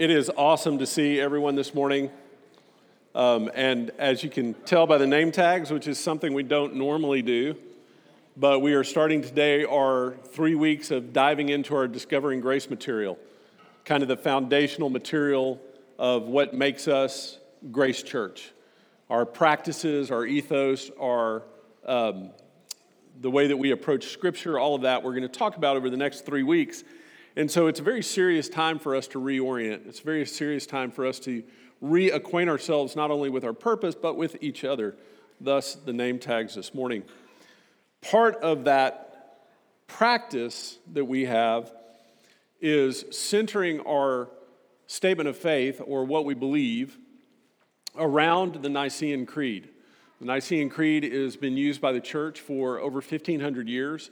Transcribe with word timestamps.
It 0.00 0.10
is 0.10 0.30
awesome 0.34 0.78
to 0.78 0.86
see 0.86 1.20
everyone 1.20 1.56
this 1.56 1.74
morning. 1.74 2.08
Um, 3.14 3.50
and 3.54 3.90
as 3.98 4.24
you 4.24 4.30
can 4.30 4.54
tell 4.54 4.86
by 4.86 4.96
the 4.96 5.06
name 5.06 5.30
tags, 5.30 5.70
which 5.70 5.86
is 5.86 5.98
something 5.98 6.32
we 6.32 6.42
don't 6.42 6.76
normally 6.76 7.20
do, 7.20 7.54
but 8.34 8.60
we 8.60 8.72
are 8.72 8.82
starting 8.82 9.20
today 9.20 9.66
our 9.66 10.14
three 10.28 10.54
weeks 10.54 10.90
of 10.90 11.12
diving 11.12 11.50
into 11.50 11.76
our 11.76 11.86
Discovering 11.86 12.40
Grace 12.40 12.70
material, 12.70 13.18
kind 13.84 14.02
of 14.02 14.08
the 14.08 14.16
foundational 14.16 14.88
material 14.88 15.60
of 15.98 16.22
what 16.22 16.54
makes 16.54 16.88
us 16.88 17.36
Grace 17.70 18.02
Church. 18.02 18.52
Our 19.10 19.26
practices, 19.26 20.10
our 20.10 20.24
ethos, 20.24 20.90
our 20.98 21.42
um, 21.84 22.30
the 23.20 23.30
way 23.30 23.48
that 23.48 23.58
we 23.58 23.70
approach 23.70 24.06
Scripture, 24.06 24.58
all 24.58 24.74
of 24.74 24.80
that, 24.80 25.02
we're 25.02 25.12
going 25.12 25.24
to 25.24 25.28
talk 25.28 25.58
about 25.58 25.76
over 25.76 25.90
the 25.90 25.98
next 25.98 26.24
three 26.24 26.42
weeks. 26.42 26.84
And 27.36 27.50
so 27.50 27.66
it's 27.68 27.80
a 27.80 27.82
very 27.82 28.02
serious 28.02 28.48
time 28.48 28.78
for 28.78 28.94
us 28.96 29.06
to 29.08 29.20
reorient. 29.20 29.86
It's 29.86 30.00
a 30.00 30.04
very 30.04 30.26
serious 30.26 30.66
time 30.66 30.90
for 30.90 31.06
us 31.06 31.18
to 31.20 31.42
reacquaint 31.82 32.48
ourselves 32.48 32.96
not 32.96 33.10
only 33.10 33.30
with 33.30 33.44
our 33.44 33.52
purpose, 33.52 33.94
but 33.94 34.16
with 34.16 34.36
each 34.40 34.64
other. 34.64 34.96
Thus, 35.40 35.74
the 35.74 35.92
name 35.92 36.18
tags 36.18 36.54
this 36.54 36.74
morning. 36.74 37.04
Part 38.02 38.36
of 38.36 38.64
that 38.64 39.10
practice 39.86 40.78
that 40.92 41.04
we 41.04 41.24
have 41.24 41.72
is 42.60 43.04
centering 43.10 43.80
our 43.80 44.28
statement 44.86 45.28
of 45.28 45.36
faith 45.36 45.80
or 45.84 46.04
what 46.04 46.24
we 46.24 46.34
believe 46.34 46.98
around 47.96 48.56
the 48.56 48.68
Nicene 48.68 49.24
Creed. 49.24 49.68
The 50.20 50.26
Nicene 50.26 50.68
Creed 50.68 51.04
has 51.04 51.36
been 51.36 51.56
used 51.56 51.80
by 51.80 51.92
the 51.92 52.00
church 52.00 52.40
for 52.40 52.78
over 52.78 52.96
1,500 52.96 53.68
years 53.68 54.10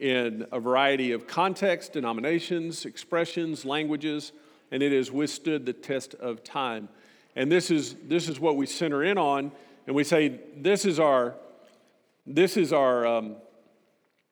in 0.00 0.46
a 0.50 0.58
variety 0.58 1.12
of 1.12 1.26
contexts, 1.26 1.90
denominations, 1.92 2.86
expressions, 2.86 3.64
languages, 3.66 4.32
and 4.72 4.82
it 4.82 4.92
has 4.92 5.12
withstood 5.12 5.66
the 5.66 5.72
test 5.72 6.14
of 6.14 6.42
time. 6.42 6.88
And 7.36 7.52
this 7.52 7.70
is, 7.70 7.94
this 8.08 8.28
is 8.28 8.40
what 8.40 8.56
we 8.56 8.66
center 8.66 9.04
in 9.04 9.18
on, 9.18 9.52
and 9.86 9.94
we 9.94 10.04
say 10.04 10.40
this 10.56 10.84
is 10.84 10.98
our, 10.98 11.34
this 12.26 12.56
is 12.56 12.72
our 12.72 13.06
um, 13.06 13.36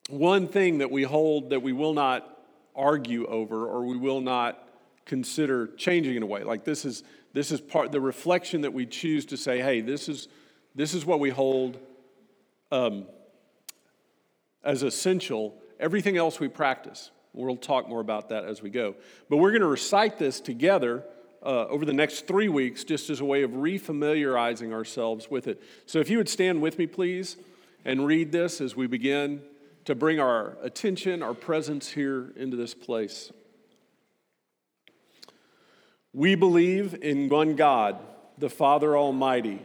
one 0.08 0.48
thing 0.48 0.78
that 0.78 0.90
we 0.90 1.02
hold 1.02 1.50
that 1.50 1.60
we 1.60 1.72
will 1.72 1.92
not 1.92 2.38
argue 2.74 3.26
over 3.26 3.66
or 3.66 3.84
we 3.84 3.96
will 3.96 4.20
not 4.22 4.66
consider 5.04 5.66
changing 5.76 6.16
in 6.16 6.22
a 6.22 6.26
way. 6.26 6.44
Like 6.44 6.64
this 6.64 6.84
is, 6.84 7.02
this 7.34 7.52
is 7.52 7.60
part, 7.60 7.92
the 7.92 8.00
reflection 8.00 8.62
that 8.62 8.72
we 8.72 8.86
choose 8.86 9.26
to 9.26 9.36
say, 9.36 9.60
hey, 9.60 9.80
this 9.82 10.08
is, 10.08 10.28
this 10.74 10.94
is 10.94 11.04
what 11.04 11.20
we 11.20 11.30
hold. 11.30 11.78
Um, 12.72 13.06
as 14.68 14.82
essential, 14.82 15.54
everything 15.80 16.18
else 16.18 16.38
we 16.38 16.46
practice. 16.46 17.10
We'll 17.32 17.56
talk 17.56 17.88
more 17.88 18.00
about 18.00 18.28
that 18.28 18.44
as 18.44 18.60
we 18.60 18.68
go. 18.68 18.96
But 19.30 19.38
we're 19.38 19.50
going 19.50 19.62
to 19.62 19.66
recite 19.66 20.18
this 20.18 20.40
together 20.40 21.04
uh, 21.42 21.66
over 21.68 21.86
the 21.86 21.94
next 21.94 22.26
three 22.26 22.50
weeks 22.50 22.84
just 22.84 23.08
as 23.08 23.20
a 23.20 23.24
way 23.24 23.42
of 23.42 23.52
refamiliarizing 23.52 24.74
ourselves 24.74 25.30
with 25.30 25.48
it. 25.48 25.62
So 25.86 26.00
if 26.00 26.10
you 26.10 26.18
would 26.18 26.28
stand 26.28 26.60
with 26.60 26.78
me, 26.78 26.86
please, 26.86 27.38
and 27.86 28.04
read 28.04 28.30
this 28.30 28.60
as 28.60 28.76
we 28.76 28.86
begin 28.86 29.40
to 29.86 29.94
bring 29.94 30.20
our 30.20 30.58
attention, 30.62 31.22
our 31.22 31.32
presence 31.32 31.88
here 31.88 32.34
into 32.36 32.58
this 32.58 32.74
place. 32.74 33.32
We 36.12 36.34
believe 36.34 36.94
in 37.00 37.30
one 37.30 37.56
God, 37.56 37.96
the 38.36 38.50
Father 38.50 38.98
Almighty 38.98 39.64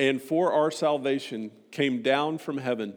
and 0.00 0.20
for 0.20 0.50
our 0.54 0.70
salvation 0.70 1.50
came 1.70 2.00
down 2.00 2.38
from 2.38 2.56
heaven 2.56 2.94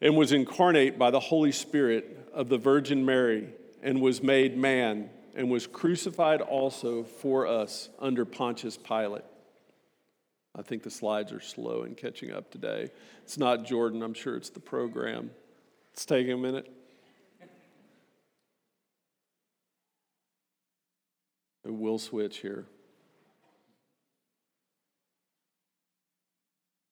and 0.00 0.16
was 0.16 0.32
incarnate 0.32 0.98
by 0.98 1.12
the 1.12 1.20
Holy 1.20 1.52
Spirit 1.52 2.28
of 2.34 2.48
the 2.48 2.58
Virgin 2.58 3.04
Mary 3.04 3.48
and 3.80 4.02
was 4.02 4.20
made 4.20 4.56
man 4.56 5.08
and 5.36 5.48
was 5.48 5.68
crucified 5.68 6.40
also 6.40 7.04
for 7.04 7.46
us 7.46 7.90
under 8.00 8.24
Pontius 8.24 8.76
Pilate. 8.76 9.22
I 10.56 10.62
think 10.62 10.82
the 10.82 10.90
slides 10.90 11.30
are 11.30 11.40
slow 11.40 11.84
in 11.84 11.94
catching 11.94 12.32
up 12.32 12.50
today. 12.50 12.90
It's 13.22 13.38
not 13.38 13.64
Jordan, 13.64 14.02
I'm 14.02 14.14
sure 14.14 14.36
it's 14.36 14.50
the 14.50 14.58
program. 14.58 15.30
It's 15.92 16.04
taking 16.04 16.32
a 16.32 16.36
minute. 16.36 16.68
We'll 21.64 21.98
switch 21.98 22.38
here. 22.38 22.66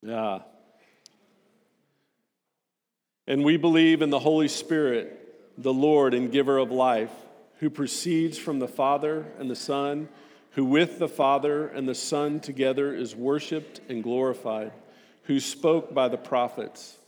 Yeah. 0.03 0.41
And 3.27 3.45
we 3.45 3.57
believe 3.57 4.03
in 4.03 4.11
the 4.11 4.19
Holy 4.19 4.49
Spirit, 4.49 5.19
the 5.57 5.73
Lord 5.73 6.13
and 6.13 6.33
giver 6.33 6.59
of 6.59 6.71
life, 6.73 7.13
who 7.61 7.71
proceeds 7.71 8.37
from 8.37 8.59
the 8.59 8.69
Father 8.69 9.27
and 9.39 9.49
the 9.49 9.57
Son, 9.57 10.09
who 10.51 10.65
with 10.65 10.99
the 10.99 11.09
Father 11.09 11.69
and 11.69 11.89
the 11.89 11.95
Son 11.95 12.41
together 12.41 12.93
is 12.93 13.15
worshiped 13.15 13.81
and 13.89 14.03
glorified, 14.03 14.73
who 15.25 15.39
spoke 15.39 15.95
by 15.95 16.09
the 16.09 16.19
prophets. 16.19 16.99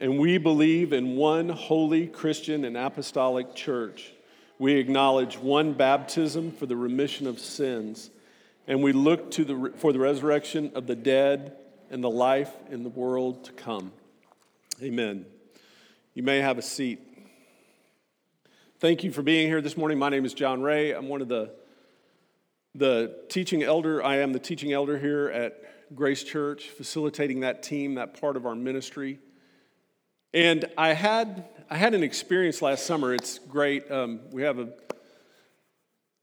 And 0.00 0.18
we 0.18 0.38
believe 0.38 0.92
in 0.92 1.16
one 1.16 1.48
holy 1.48 2.06
Christian 2.06 2.64
and 2.64 2.76
apostolic 2.76 3.54
church 3.54 4.12
we 4.58 4.74
acknowledge 4.74 5.38
one 5.38 5.72
baptism 5.72 6.52
for 6.52 6.66
the 6.66 6.76
remission 6.76 7.26
of 7.26 7.38
sins, 7.38 8.10
and 8.66 8.82
we 8.82 8.92
look 8.92 9.30
to 9.32 9.44
the, 9.44 9.72
for 9.76 9.92
the 9.92 9.98
resurrection 9.98 10.72
of 10.74 10.86
the 10.86 10.96
dead 10.96 11.56
and 11.90 12.02
the 12.02 12.10
life 12.10 12.52
in 12.70 12.82
the 12.82 12.88
world 12.88 13.44
to 13.44 13.52
come. 13.52 13.92
Amen. 14.82 15.26
You 16.14 16.22
may 16.22 16.38
have 16.38 16.58
a 16.58 16.62
seat. 16.62 17.00
Thank 18.80 19.02
you 19.02 19.10
for 19.10 19.22
being 19.22 19.48
here 19.48 19.60
this 19.60 19.76
morning. 19.76 19.98
My 19.98 20.08
name 20.08 20.24
is 20.24 20.34
John 20.34 20.62
Ray. 20.62 20.92
I'm 20.92 21.08
one 21.08 21.20
of 21.20 21.28
the, 21.28 21.50
the 22.74 23.16
teaching 23.28 23.62
elder. 23.62 24.02
I 24.04 24.18
am 24.18 24.32
the 24.32 24.38
teaching 24.38 24.72
elder 24.72 24.98
here 24.98 25.28
at 25.28 25.94
Grace 25.94 26.22
Church, 26.22 26.68
facilitating 26.68 27.40
that 27.40 27.62
team, 27.62 27.94
that 27.94 28.20
part 28.20 28.36
of 28.36 28.46
our 28.46 28.54
ministry. 28.54 29.18
And 30.34 30.66
I 30.76 30.92
had, 30.92 31.48
I 31.70 31.76
had 31.76 31.92
an 31.92 32.02
experience 32.02 32.62
last 32.62 32.86
summer. 32.86 33.12
It's 33.12 33.40
great. 33.40 33.90
Um, 33.90 34.20
we 34.30 34.40
have 34.40 34.58
a 34.58 34.70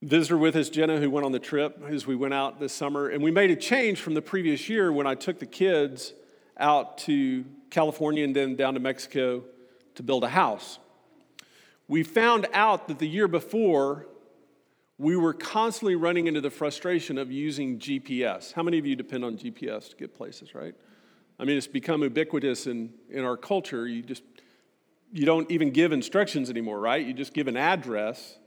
visitor 0.01 0.39
with 0.39 0.55
us, 0.55 0.69
Jenna, 0.69 0.99
who 0.99 1.11
went 1.11 1.23
on 1.23 1.33
the 1.33 1.39
trip 1.39 1.83
as 1.87 2.07
we 2.07 2.15
went 2.15 2.33
out 2.33 2.59
this 2.59 2.73
summer. 2.73 3.09
And 3.09 3.21
we 3.21 3.29
made 3.29 3.51
a 3.51 3.55
change 3.55 4.01
from 4.01 4.15
the 4.15 4.23
previous 4.23 4.67
year 4.67 4.91
when 4.91 5.05
I 5.05 5.13
took 5.13 5.37
the 5.37 5.45
kids 5.45 6.13
out 6.57 6.97
to 6.99 7.45
California 7.69 8.23
and 8.23 8.35
then 8.35 8.55
down 8.55 8.73
to 8.73 8.79
Mexico 8.79 9.43
to 9.93 10.01
build 10.01 10.23
a 10.23 10.29
house. 10.29 10.79
We 11.87 12.01
found 12.01 12.47
out 12.51 12.87
that 12.87 12.97
the 12.97 13.07
year 13.07 13.27
before, 13.27 14.07
we 14.97 15.15
were 15.15 15.33
constantly 15.33 15.93
running 15.93 16.25
into 16.25 16.41
the 16.41 16.49
frustration 16.49 17.19
of 17.19 17.31
using 17.31 17.77
GPS. 17.77 18.51
How 18.51 18.63
many 18.63 18.79
of 18.79 18.87
you 18.87 18.95
depend 18.95 19.23
on 19.23 19.37
GPS 19.37 19.91
to 19.91 19.95
get 19.95 20.15
places, 20.15 20.55
right? 20.55 20.73
I 21.37 21.45
mean, 21.45 21.55
it's 21.55 21.67
become 21.67 22.01
ubiquitous 22.01 22.65
in, 22.65 22.93
in 23.11 23.23
our 23.23 23.37
culture. 23.37 23.85
You 23.85 24.01
just, 24.01 24.23
you 25.15 25.25
don't 25.25 25.49
even 25.49 25.71
give 25.71 25.93
instructions 25.93 26.49
anymore, 26.49 26.77
right? 26.77 27.03
You 27.05 27.13
just 27.13 27.33
give 27.33 27.47
an 27.47 27.55
address 27.55 28.37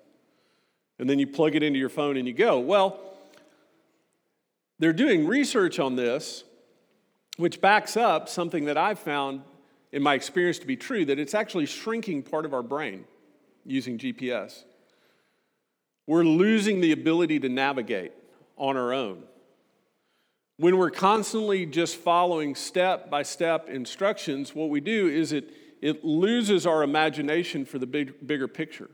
and 0.99 1.09
then 1.09 1.19
you 1.19 1.27
plug 1.27 1.55
it 1.55 1.63
into 1.63 1.79
your 1.79 1.89
phone 1.89 2.19
and 2.19 2.29
you 2.29 2.35
go. 2.35 2.61
Well, 2.61 3.01
they're 4.79 4.93
doing 4.93 5.27
research 5.27 5.79
on 5.79 5.97
this, 5.97 6.45
which 7.39 7.63
backs 7.63 7.97
up 7.97 8.29
something 8.29 8.67
that 8.67 8.77
I've 8.77 8.99
found 8.99 9.41
in 9.93 10.03
my 10.03 10.13
experience 10.13 10.59
to 10.59 10.67
be 10.67 10.77
true 10.77 11.07
that 11.07 11.19
it's 11.19 11.33
actually 11.33 11.65
shrinking 11.65 12.23
part 12.23 12.45
of 12.45 12.53
our 12.53 12.63
brain 12.63 13.07
using 13.65 13.97
GPS. 13.97 14.65
We're 16.07 16.25
losing 16.25 16.83
the 16.83 16.93
ability 16.93 17.41
to 17.41 17.49
navigate 17.49 18.13
on 18.59 18.77
our 18.77 18.93
own. 18.93 19.23
When 20.59 20.77
we're 20.77 20.91
constantly 20.91 21.65
just 21.65 21.97
following 21.97 22.55
step 22.55 23.09
by 23.09 23.23
step 23.23 23.71
instructions, 23.71 24.55
what 24.55 24.69
we 24.69 24.81
do 24.81 25.09
is 25.09 25.33
it, 25.33 25.49
it 25.81 26.05
loses 26.05 26.67
our 26.67 26.83
imagination 26.83 27.65
for 27.65 27.79
the 27.79 27.87
big, 27.87 28.27
bigger 28.27 28.49
picture. 28.49 28.91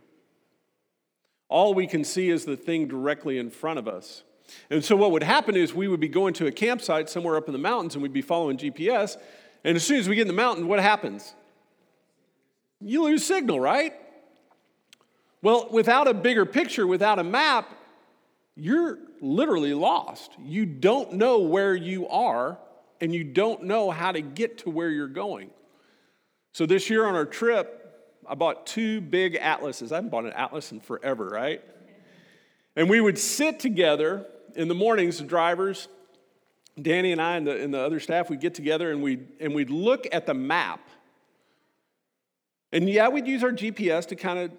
All 1.48 1.74
we 1.74 1.86
can 1.86 2.04
see 2.04 2.30
is 2.30 2.44
the 2.44 2.56
thing 2.56 2.88
directly 2.88 3.38
in 3.38 3.50
front 3.50 3.78
of 3.78 3.86
us. 3.86 4.22
And 4.70 4.84
so, 4.84 4.96
what 4.96 5.10
would 5.12 5.22
happen 5.22 5.56
is 5.56 5.74
we 5.74 5.88
would 5.88 6.00
be 6.00 6.08
going 6.08 6.34
to 6.34 6.46
a 6.46 6.52
campsite 6.52 7.08
somewhere 7.08 7.36
up 7.36 7.46
in 7.46 7.52
the 7.52 7.58
mountains 7.58 7.94
and 7.94 8.02
we'd 8.02 8.12
be 8.12 8.22
following 8.22 8.56
GPS. 8.56 9.16
And 9.62 9.76
as 9.76 9.84
soon 9.84 9.98
as 9.98 10.08
we 10.08 10.16
get 10.16 10.22
in 10.22 10.28
the 10.28 10.34
mountain, 10.34 10.68
what 10.68 10.80
happens? 10.80 11.34
You 12.80 13.04
lose 13.04 13.24
signal, 13.24 13.58
right? 13.58 13.94
Well, 15.40 15.68
without 15.70 16.08
a 16.08 16.14
bigger 16.14 16.44
picture, 16.44 16.86
without 16.86 17.18
a 17.18 17.24
map, 17.24 17.70
you're 18.56 18.98
literally 19.20 19.74
lost. 19.74 20.32
You 20.42 20.66
don't 20.66 21.14
know 21.14 21.40
where 21.40 21.74
you 21.74 22.08
are, 22.08 22.58
and 23.00 23.14
you 23.14 23.24
don't 23.24 23.64
know 23.64 23.90
how 23.90 24.12
to 24.12 24.20
get 24.20 24.58
to 24.58 24.70
where 24.70 24.90
you're 24.90 25.06
going. 25.06 25.50
So 26.54 26.66
this 26.66 26.88
year 26.88 27.04
on 27.04 27.16
our 27.16 27.26
trip, 27.26 27.80
I 28.28 28.36
bought 28.36 28.64
two 28.64 29.00
big 29.00 29.34
atlases. 29.34 29.90
I 29.90 29.96
haven't 29.96 30.10
bought 30.10 30.24
an 30.24 30.32
atlas 30.34 30.70
in 30.70 30.78
forever, 30.78 31.26
right? 31.26 31.60
And 32.76 32.88
we 32.88 33.00
would 33.00 33.18
sit 33.18 33.58
together 33.58 34.24
in 34.54 34.68
the 34.68 34.74
mornings, 34.74 35.18
the 35.18 35.24
drivers, 35.24 35.88
Danny 36.80 37.10
and 37.10 37.20
I 37.20 37.36
and 37.36 37.46
the, 37.46 37.60
and 37.60 37.74
the 37.74 37.80
other 37.80 37.98
staff, 37.98 38.30
we'd 38.30 38.40
get 38.40 38.54
together 38.54 38.92
and 38.92 39.02
we'd, 39.02 39.26
and 39.40 39.52
we'd 39.52 39.68
look 39.68 40.06
at 40.12 40.26
the 40.26 40.34
map. 40.34 40.80
And 42.72 42.88
yeah, 42.88 43.08
we'd 43.08 43.26
use 43.26 43.42
our 43.42 43.52
GPS 43.52 44.06
to 44.06 44.16
kind 44.16 44.38
of 44.38 44.52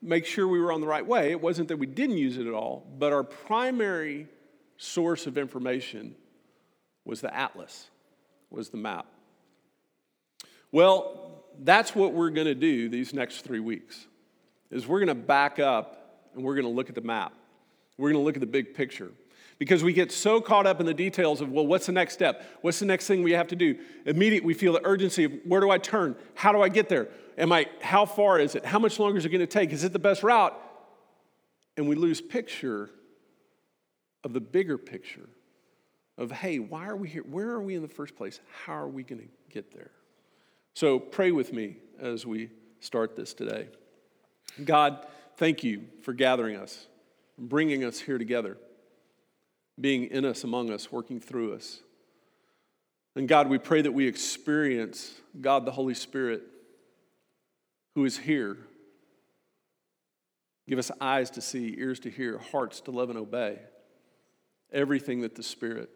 make 0.00 0.24
sure 0.24 0.48
we 0.48 0.58
were 0.58 0.72
on 0.72 0.80
the 0.80 0.86
right 0.86 1.06
way. 1.06 1.32
It 1.32 1.40
wasn't 1.42 1.68
that 1.68 1.76
we 1.76 1.86
didn't 1.86 2.16
use 2.16 2.38
it 2.38 2.46
at 2.46 2.54
all, 2.54 2.86
but 2.98 3.12
our 3.12 3.24
primary 3.24 4.26
source 4.78 5.26
of 5.26 5.36
information 5.36 6.14
was 7.04 7.20
the 7.20 7.34
atlas, 7.34 7.90
was 8.50 8.70
the 8.70 8.78
map. 8.78 9.04
Well, 10.70 11.21
that's 11.64 11.94
what 11.94 12.12
we're 12.12 12.30
going 12.30 12.46
to 12.46 12.54
do 12.54 12.88
these 12.88 13.14
next 13.14 13.42
3 13.42 13.60
weeks. 13.60 14.06
Is 14.70 14.86
we're 14.86 15.00
going 15.00 15.08
to 15.08 15.14
back 15.14 15.58
up 15.58 16.28
and 16.34 16.42
we're 16.42 16.54
going 16.54 16.66
to 16.66 16.70
look 16.70 16.88
at 16.88 16.94
the 16.94 17.02
map. 17.02 17.32
We're 17.98 18.10
going 18.10 18.20
to 18.20 18.24
look 18.24 18.36
at 18.36 18.40
the 18.40 18.46
big 18.46 18.74
picture. 18.74 19.12
Because 19.58 19.84
we 19.84 19.92
get 19.92 20.10
so 20.10 20.40
caught 20.40 20.66
up 20.66 20.80
in 20.80 20.86
the 20.86 20.94
details 20.94 21.40
of, 21.40 21.52
well, 21.52 21.66
what's 21.66 21.86
the 21.86 21.92
next 21.92 22.14
step? 22.14 22.44
What's 22.62 22.80
the 22.80 22.86
next 22.86 23.06
thing 23.06 23.22
we 23.22 23.32
have 23.32 23.48
to 23.48 23.56
do? 23.56 23.78
Immediately, 24.06 24.46
we 24.46 24.54
feel 24.54 24.72
the 24.72 24.84
urgency 24.84 25.24
of 25.24 25.32
where 25.44 25.60
do 25.60 25.70
I 25.70 25.78
turn? 25.78 26.16
How 26.34 26.52
do 26.52 26.62
I 26.62 26.68
get 26.68 26.88
there? 26.88 27.08
Am 27.38 27.52
I, 27.52 27.66
how 27.80 28.06
far 28.06 28.40
is 28.40 28.54
it? 28.54 28.64
How 28.64 28.78
much 28.78 28.98
longer 28.98 29.18
is 29.18 29.24
it 29.24 29.28
going 29.28 29.40
to 29.40 29.46
take? 29.46 29.70
Is 29.72 29.84
it 29.84 29.92
the 29.92 29.98
best 30.00 30.22
route? 30.22 30.58
And 31.76 31.88
we 31.88 31.94
lose 31.94 32.20
picture 32.20 32.90
of 34.24 34.32
the 34.32 34.40
bigger 34.40 34.78
picture 34.78 35.28
of, 36.18 36.32
hey, 36.32 36.58
why 36.58 36.88
are 36.88 36.96
we 36.96 37.08
here? 37.08 37.22
Where 37.22 37.50
are 37.50 37.62
we 37.62 37.76
in 37.76 37.82
the 37.82 37.88
first 37.88 38.16
place? 38.16 38.40
How 38.64 38.74
are 38.74 38.88
we 38.88 39.02
going 39.02 39.20
to 39.20 39.28
get 39.50 39.72
there? 39.72 39.90
So 40.74 40.98
pray 40.98 41.30
with 41.32 41.52
me 41.52 41.76
as 42.00 42.26
we 42.26 42.50
start 42.80 43.14
this 43.14 43.34
today. 43.34 43.68
God, 44.64 45.06
thank 45.36 45.62
you 45.62 45.84
for 46.02 46.12
gathering 46.12 46.56
us, 46.56 46.86
bringing 47.38 47.84
us 47.84 48.00
here 48.00 48.18
together, 48.18 48.56
being 49.80 50.04
in 50.04 50.24
us, 50.24 50.44
among 50.44 50.70
us, 50.70 50.90
working 50.90 51.20
through 51.20 51.54
us. 51.54 51.80
And 53.14 53.28
God, 53.28 53.48
we 53.48 53.58
pray 53.58 53.82
that 53.82 53.92
we 53.92 54.06
experience 54.06 55.14
God 55.40 55.66
the 55.66 55.72
Holy 55.72 55.94
Spirit 55.94 56.42
who 57.94 58.04
is 58.04 58.16
here. 58.16 58.56
Give 60.66 60.78
us 60.78 60.90
eyes 61.00 61.28
to 61.30 61.42
see, 61.42 61.74
ears 61.78 62.00
to 62.00 62.10
hear, 62.10 62.38
hearts 62.38 62.80
to 62.82 62.90
love 62.90 63.10
and 63.10 63.18
obey. 63.18 63.58
Everything 64.72 65.20
that 65.20 65.34
the 65.34 65.42
Spirit, 65.42 65.90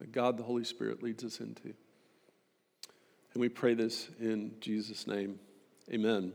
that 0.00 0.12
God 0.12 0.36
the 0.36 0.42
Holy 0.42 0.64
Spirit 0.64 1.02
leads 1.02 1.24
us 1.24 1.40
into. 1.40 1.72
And 3.36 3.42
we 3.42 3.50
pray 3.50 3.74
this 3.74 4.08
in 4.18 4.52
Jesus' 4.60 5.06
name. 5.06 5.38
Amen. 5.92 6.32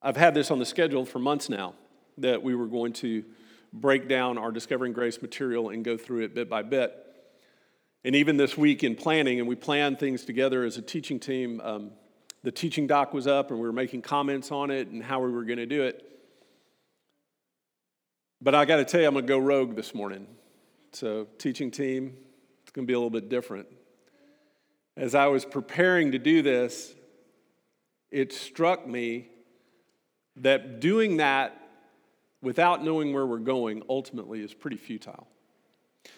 I've 0.00 0.16
had 0.16 0.34
this 0.34 0.52
on 0.52 0.60
the 0.60 0.64
schedule 0.64 1.04
for 1.04 1.18
months 1.18 1.48
now 1.48 1.74
that 2.18 2.44
we 2.44 2.54
were 2.54 2.68
going 2.68 2.92
to 2.92 3.24
break 3.72 4.06
down 4.06 4.38
our 4.38 4.52
Discovering 4.52 4.92
Grace 4.92 5.20
material 5.20 5.70
and 5.70 5.84
go 5.84 5.96
through 5.96 6.22
it 6.22 6.32
bit 6.32 6.48
by 6.48 6.62
bit. 6.62 6.94
And 8.04 8.14
even 8.14 8.36
this 8.36 8.56
week 8.56 8.84
in 8.84 8.94
planning, 8.94 9.40
and 9.40 9.48
we 9.48 9.56
planned 9.56 9.98
things 9.98 10.24
together 10.24 10.62
as 10.62 10.76
a 10.76 10.82
teaching 10.82 11.18
team, 11.18 11.60
um, 11.60 11.90
the 12.44 12.52
teaching 12.52 12.86
doc 12.86 13.12
was 13.12 13.26
up 13.26 13.50
and 13.50 13.58
we 13.58 13.66
were 13.66 13.72
making 13.72 14.02
comments 14.02 14.52
on 14.52 14.70
it 14.70 14.86
and 14.86 15.02
how 15.02 15.18
we 15.18 15.32
were 15.32 15.42
going 15.42 15.58
to 15.58 15.66
do 15.66 15.82
it. 15.82 16.08
But 18.40 18.54
I 18.54 18.64
got 18.64 18.76
to 18.76 18.84
tell 18.84 19.00
you, 19.00 19.08
I'm 19.08 19.14
going 19.14 19.26
to 19.26 19.28
go 19.28 19.38
rogue 19.38 19.74
this 19.74 19.92
morning. 19.92 20.28
So, 20.92 21.26
teaching 21.38 21.72
team, 21.72 22.16
going 22.74 22.86
to 22.86 22.90
be 22.90 22.92
a 22.92 22.98
little 22.98 23.08
bit 23.08 23.28
different. 23.28 23.68
As 24.96 25.14
I 25.14 25.28
was 25.28 25.44
preparing 25.44 26.12
to 26.12 26.18
do 26.18 26.42
this, 26.42 26.94
it 28.10 28.32
struck 28.32 28.86
me 28.86 29.28
that 30.36 30.80
doing 30.80 31.18
that 31.18 31.56
without 32.42 32.84
knowing 32.84 33.14
where 33.14 33.26
we're 33.26 33.38
going 33.38 33.82
ultimately 33.88 34.40
is 34.40 34.52
pretty 34.52 34.76
futile. 34.76 35.28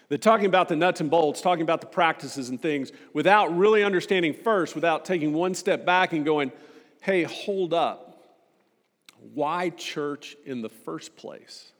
That 0.08 0.22
talking 0.22 0.46
about 0.46 0.68
the 0.68 0.76
nuts 0.76 1.00
and 1.00 1.10
bolts, 1.10 1.40
talking 1.40 1.62
about 1.62 1.80
the 1.80 1.86
practices 1.86 2.48
and 2.48 2.60
things, 2.60 2.90
without 3.12 3.56
really 3.56 3.84
understanding 3.84 4.34
first, 4.34 4.74
without 4.74 5.04
taking 5.04 5.32
one 5.32 5.54
step 5.54 5.84
back 5.84 6.12
and 6.12 6.24
going, 6.24 6.52
hey, 7.02 7.22
hold 7.22 7.72
up. 7.74 8.24
Why 9.34 9.70
church 9.70 10.36
in 10.44 10.62
the 10.62 10.68
first 10.68 11.16
place? 11.16 11.72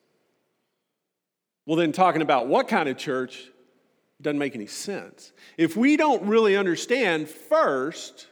Well, 1.64 1.76
then 1.76 1.92
talking 1.92 2.22
about 2.22 2.46
what 2.46 2.68
kind 2.68 2.88
of 2.88 2.96
church 2.96 3.50
doesn't 4.22 4.38
make 4.38 4.54
any 4.54 4.66
sense. 4.66 5.32
If 5.56 5.76
we 5.76 5.96
don't 5.96 6.26
really 6.26 6.56
understand 6.56 7.28
first 7.28 8.28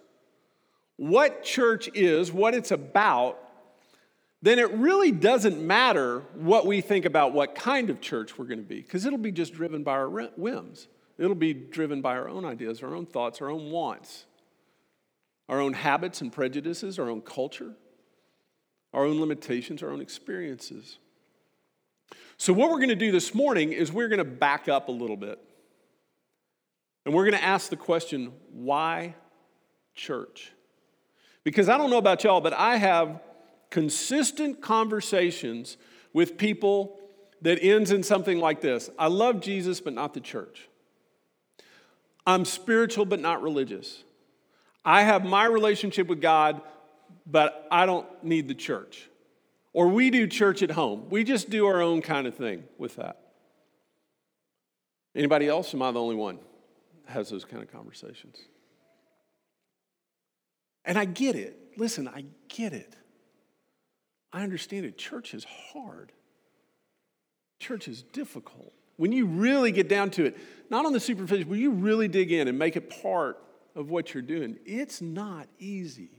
what 0.97 1.43
church 1.43 1.91
is, 1.95 2.33
what 2.33 2.55
it's 2.55 2.71
about, 2.71 3.39
then 4.43 4.59
it 4.59 4.71
really 4.73 5.11
doesn't 5.11 5.61
matter 5.61 6.21
what 6.35 6.67
we 6.67 6.81
think 6.81 7.05
about 7.05 7.33
what 7.33 7.55
kind 7.55 7.91
of 7.91 8.01
church 8.01 8.39
we're 8.39 8.45
going 8.45 8.59
to 8.59 8.65
be, 8.65 8.81
because 8.81 9.07
it'll 9.07 9.19
be 9.19 9.33
just 9.33 9.55
driven 9.55 9.83
by 9.83 9.93
our 9.93 10.09
whims. 10.09 10.89
It'll 11.17 11.35
be 11.35 11.55
driven 11.55 12.01
by 12.01 12.17
our 12.17 12.29
own 12.29 12.45
ideas, 12.45 12.83
our 12.83 12.95
own 12.95 13.07
thoughts, 13.07 13.41
our 13.41 13.51
own 13.51 13.71
wants, 13.71 14.27
our 15.49 15.61
own 15.61 15.73
habits 15.73 16.21
and 16.21 16.33
prejudices, 16.33 16.99
our 16.99 17.09
own 17.09 17.21
culture, 17.21 17.73
our 18.93 19.05
own 19.05 19.21
limitations, 19.21 19.83
our 19.83 19.91
own 19.91 20.01
experiences. 20.01 20.99
So, 22.37 22.53
what 22.53 22.71
we're 22.71 22.79
going 22.79 22.89
to 22.89 22.97
do 22.97 23.13
this 23.13 23.35
morning 23.35 23.73
is 23.73 23.93
we're 23.93 24.09
going 24.09 24.19
to 24.19 24.25
back 24.25 24.69
up 24.69 24.89
a 24.89 24.93
little 24.93 25.17
bit. 25.17 25.39
And 27.05 27.15
we're 27.15 27.25
going 27.25 27.39
to 27.39 27.45
ask 27.45 27.71
the 27.71 27.77
question 27.77 28.33
why 28.53 29.15
church? 29.95 30.53
Because 31.43 31.69
I 31.69 31.77
don't 31.77 31.91
know 31.91 31.99
about 31.99 32.25
y'all, 32.25 32.41
but 32.41 32.55
I 32.55 32.77
have 32.77 33.21
consistent 33.71 34.63
conversations 34.63 35.77
with 36.13 36.39
people 36.39 36.99
that 37.43 37.59
ends 37.63 37.91
in 37.91 38.03
something 38.03 38.39
like 38.39 38.61
this 38.61 38.91
I 38.99 39.09
love 39.09 39.41
Jesus, 39.41 39.81
but 39.81 39.93
not 39.93 40.15
the 40.15 40.21
church. 40.21 40.69
I'm 42.27 42.47
spiritual, 42.47 43.05
but 43.05 43.21
not 43.21 43.43
religious. 43.43 44.03
I 44.85 45.03
have 45.03 45.25
my 45.25 45.45
relationship 45.45 46.07
with 46.07 46.21
God, 46.21 46.63
but 47.27 47.67
I 47.71 47.85
don't 47.87 48.07
need 48.23 48.49
the 48.49 48.55
church. 48.55 49.09
Or 49.73 49.89
we 49.89 50.11
do 50.11 50.27
church 50.27 50.63
at 50.63 50.71
home. 50.71 51.11
We 51.11 51.25
just 51.25 51.51
do 51.51 51.67
our 51.67 51.83
own 51.83 52.01
kind 52.01 52.27
of 52.27 52.35
thing 52.35 52.65
with 52.79 52.97
that. 52.97 53.19
Anybody 55.15 55.49
else? 55.49 55.75
Am 55.75 55.83
I 55.83 55.91
the 55.91 56.01
only 56.01 56.17
one 56.17 56.39
has 57.07 57.29
those 57.29 57.45
kind 57.45 57.63
of 57.63 57.71
conversations? 57.71 58.37
And 60.85 60.99
I 60.99 61.05
get 61.05 61.35
it. 61.35 61.57
Listen, 61.77 62.09
I 62.09 62.25
get 62.49 62.73
it. 62.73 62.95
I 64.33 64.43
understand 64.43 64.85
it. 64.85 64.99
Church 64.99 65.33
is 65.33 65.45
hard, 65.73 66.13
church 67.61 67.89
is 67.89 68.03
difficult. 68.03 68.73
When 68.97 69.11
you 69.11 69.27
really 69.27 69.73
get 69.73 69.89
down 69.89 70.11
to 70.11 70.25
it, 70.25 70.37
not 70.71 70.87
on 70.87 70.93
the 70.93 71.01
superficial, 71.01 71.47
but 71.49 71.59
you 71.59 71.73
really 71.73 72.07
dig 72.07 72.31
in 72.31 72.47
and 72.47 72.57
make 72.57 72.77
it 72.77 73.03
part 73.03 73.43
of 73.75 73.91
what 73.91 74.15
you're 74.15 74.23
doing, 74.23 74.57
it's 74.65 75.01
not 75.03 75.49
easy. 75.59 76.11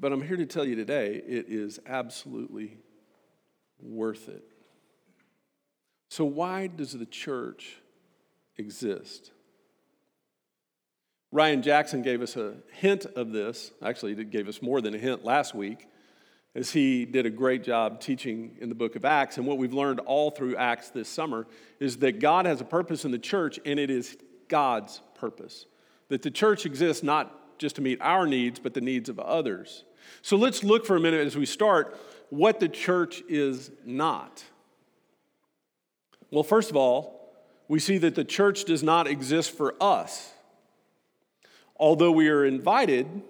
But 0.00 0.12
I'm 0.12 0.22
here 0.22 0.36
to 0.36 0.46
tell 0.46 0.64
you 0.64 0.74
today, 0.74 1.22
it 1.24 1.46
is 1.48 1.78
absolutely 1.86 2.78
worth 3.80 4.28
it. 4.28 4.42
So, 6.08 6.24
why 6.24 6.66
does 6.66 6.92
the 6.92 7.06
church 7.06 7.76
exist? 8.56 9.32
Ryan 11.32 11.62
Jackson 11.62 12.02
gave 12.02 12.22
us 12.22 12.36
a 12.36 12.54
hint 12.74 13.06
of 13.06 13.32
this. 13.32 13.72
Actually, 13.82 14.14
he 14.14 14.24
gave 14.24 14.48
us 14.48 14.62
more 14.62 14.80
than 14.80 14.94
a 14.94 14.98
hint 14.98 15.24
last 15.24 15.54
week 15.54 15.88
as 16.54 16.70
he 16.70 17.04
did 17.04 17.26
a 17.26 17.30
great 17.30 17.64
job 17.64 18.00
teaching 18.00 18.56
in 18.60 18.68
the 18.68 18.74
book 18.74 18.94
of 18.94 19.04
Acts. 19.04 19.36
And 19.36 19.46
what 19.46 19.58
we've 19.58 19.72
learned 19.72 19.98
all 20.00 20.30
through 20.30 20.54
Acts 20.56 20.90
this 20.90 21.08
summer 21.08 21.46
is 21.80 21.96
that 21.98 22.20
God 22.20 22.46
has 22.46 22.60
a 22.60 22.64
purpose 22.64 23.04
in 23.04 23.10
the 23.10 23.18
church, 23.18 23.58
and 23.66 23.80
it 23.80 23.90
is 23.90 24.16
God's 24.48 25.02
purpose. 25.16 25.66
That 26.08 26.22
the 26.22 26.30
church 26.30 26.66
exists 26.66 27.02
not 27.02 27.58
just 27.58 27.76
to 27.76 27.82
meet 27.82 28.00
our 28.00 28.26
needs, 28.26 28.60
but 28.60 28.74
the 28.74 28.80
needs 28.80 29.08
of 29.08 29.18
others. 29.18 29.84
So 30.22 30.36
let's 30.36 30.62
look 30.62 30.86
for 30.86 30.94
a 30.96 31.00
minute 31.00 31.26
as 31.26 31.36
we 31.36 31.46
start 31.46 31.98
what 32.30 32.60
the 32.60 32.68
church 32.68 33.22
is 33.28 33.72
not. 33.84 34.44
Well, 36.30 36.44
first 36.44 36.70
of 36.70 36.76
all, 36.76 37.23
we 37.68 37.78
see 37.78 37.98
that 37.98 38.14
the 38.14 38.24
church 38.24 38.64
does 38.64 38.82
not 38.82 39.06
exist 39.06 39.56
for 39.56 39.74
us. 39.80 40.32
Although 41.76 42.12
we 42.12 42.28
are 42.28 42.44
invited 42.44 43.22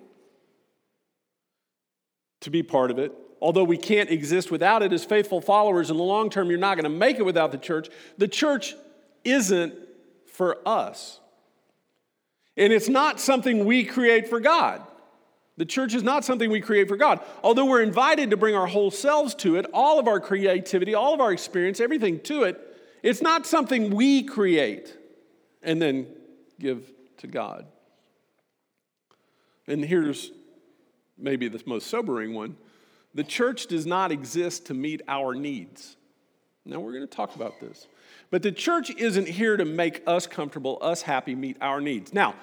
to 2.41 2.51
be 2.51 2.63
part 2.63 2.91
of 2.91 2.99
it. 2.99 3.13
Although 3.41 3.65
we 3.65 3.77
can't 3.77 4.11
exist 4.11 4.51
without 4.51 4.83
it 4.83 4.93
as 4.93 5.05
faithful 5.05 5.41
followers, 5.41 5.91
in 5.91 5.97
the 5.97 6.03
long 6.03 6.31
term, 6.31 6.51
you're 6.51 6.59
not 6.59 6.77
going 6.77 6.85
to 6.85 6.91
make 6.91 7.19
it 7.19 7.25
without 7.25 7.53
the 7.53 7.59
church. 7.59 7.89
The 8.17 8.29
church 8.29 8.75
isn't 9.25 9.75
for 10.27 10.59
us. 10.67 11.21
And 12.57 12.73
it's 12.73 12.89
not 12.89 13.21
something 13.21 13.65
we 13.65 13.85
create 13.85 14.29
for 14.29 14.41
God. 14.41 14.83
The 15.57 15.65
church 15.65 15.95
is 15.95 16.03
not 16.03 16.25
something 16.25 16.51
we 16.51 16.61
create 16.61 16.89
for 16.89 16.97
God. 16.97 17.21
Although 17.43 17.67
we're 17.67 17.83
invited 17.83 18.31
to 18.31 18.37
bring 18.37 18.55
our 18.55 18.67
whole 18.67 18.91
selves 18.91 19.35
to 19.37 19.57
it, 19.57 19.67
all 19.73 19.99
of 19.99 20.09
our 20.09 20.21
creativity, 20.21 20.95
all 20.95 21.15
of 21.15 21.21
our 21.21 21.33
experience, 21.33 21.81
everything 21.81 22.21
to 22.21 22.45
it, 22.45 22.74
it's 23.05 23.21
not 23.21 23.47
something 23.47 23.91
we 23.91 24.23
create 24.23 24.97
and 25.63 25.81
then 25.81 26.07
give 26.59 26.91
to 27.19 27.27
God. 27.27 27.67
And 29.69 29.85
here's 29.85 30.31
maybe 31.19 31.49
the 31.49 31.63
most 31.67 31.87
sobering 31.89 32.35
one 32.35 32.57
the 33.15 33.23
church 33.23 33.67
does 33.67 33.87
not 33.87 34.11
exist 34.11 34.67
to 34.67 34.75
meet 34.75 35.03
our 35.07 35.35
needs. 35.35 35.97
Now, 36.65 36.81
we're 36.81 36.93
going 36.93 37.07
to 37.07 37.17
talk 37.17 37.37
about 37.37 37.61
this. 37.61 37.87
But 38.31 38.43
the 38.43 38.51
church 38.51 38.91
isn't 38.91 39.29
here 39.29 39.59
to 39.59 39.67
make 39.67 40.03
us 40.07 40.27
comfortable, 40.27 40.79
us 40.81 41.03
happy, 41.03 41.35
meet 41.35 41.59
our 41.61 41.83
needs. 41.83 42.15
Now, 42.15 42.35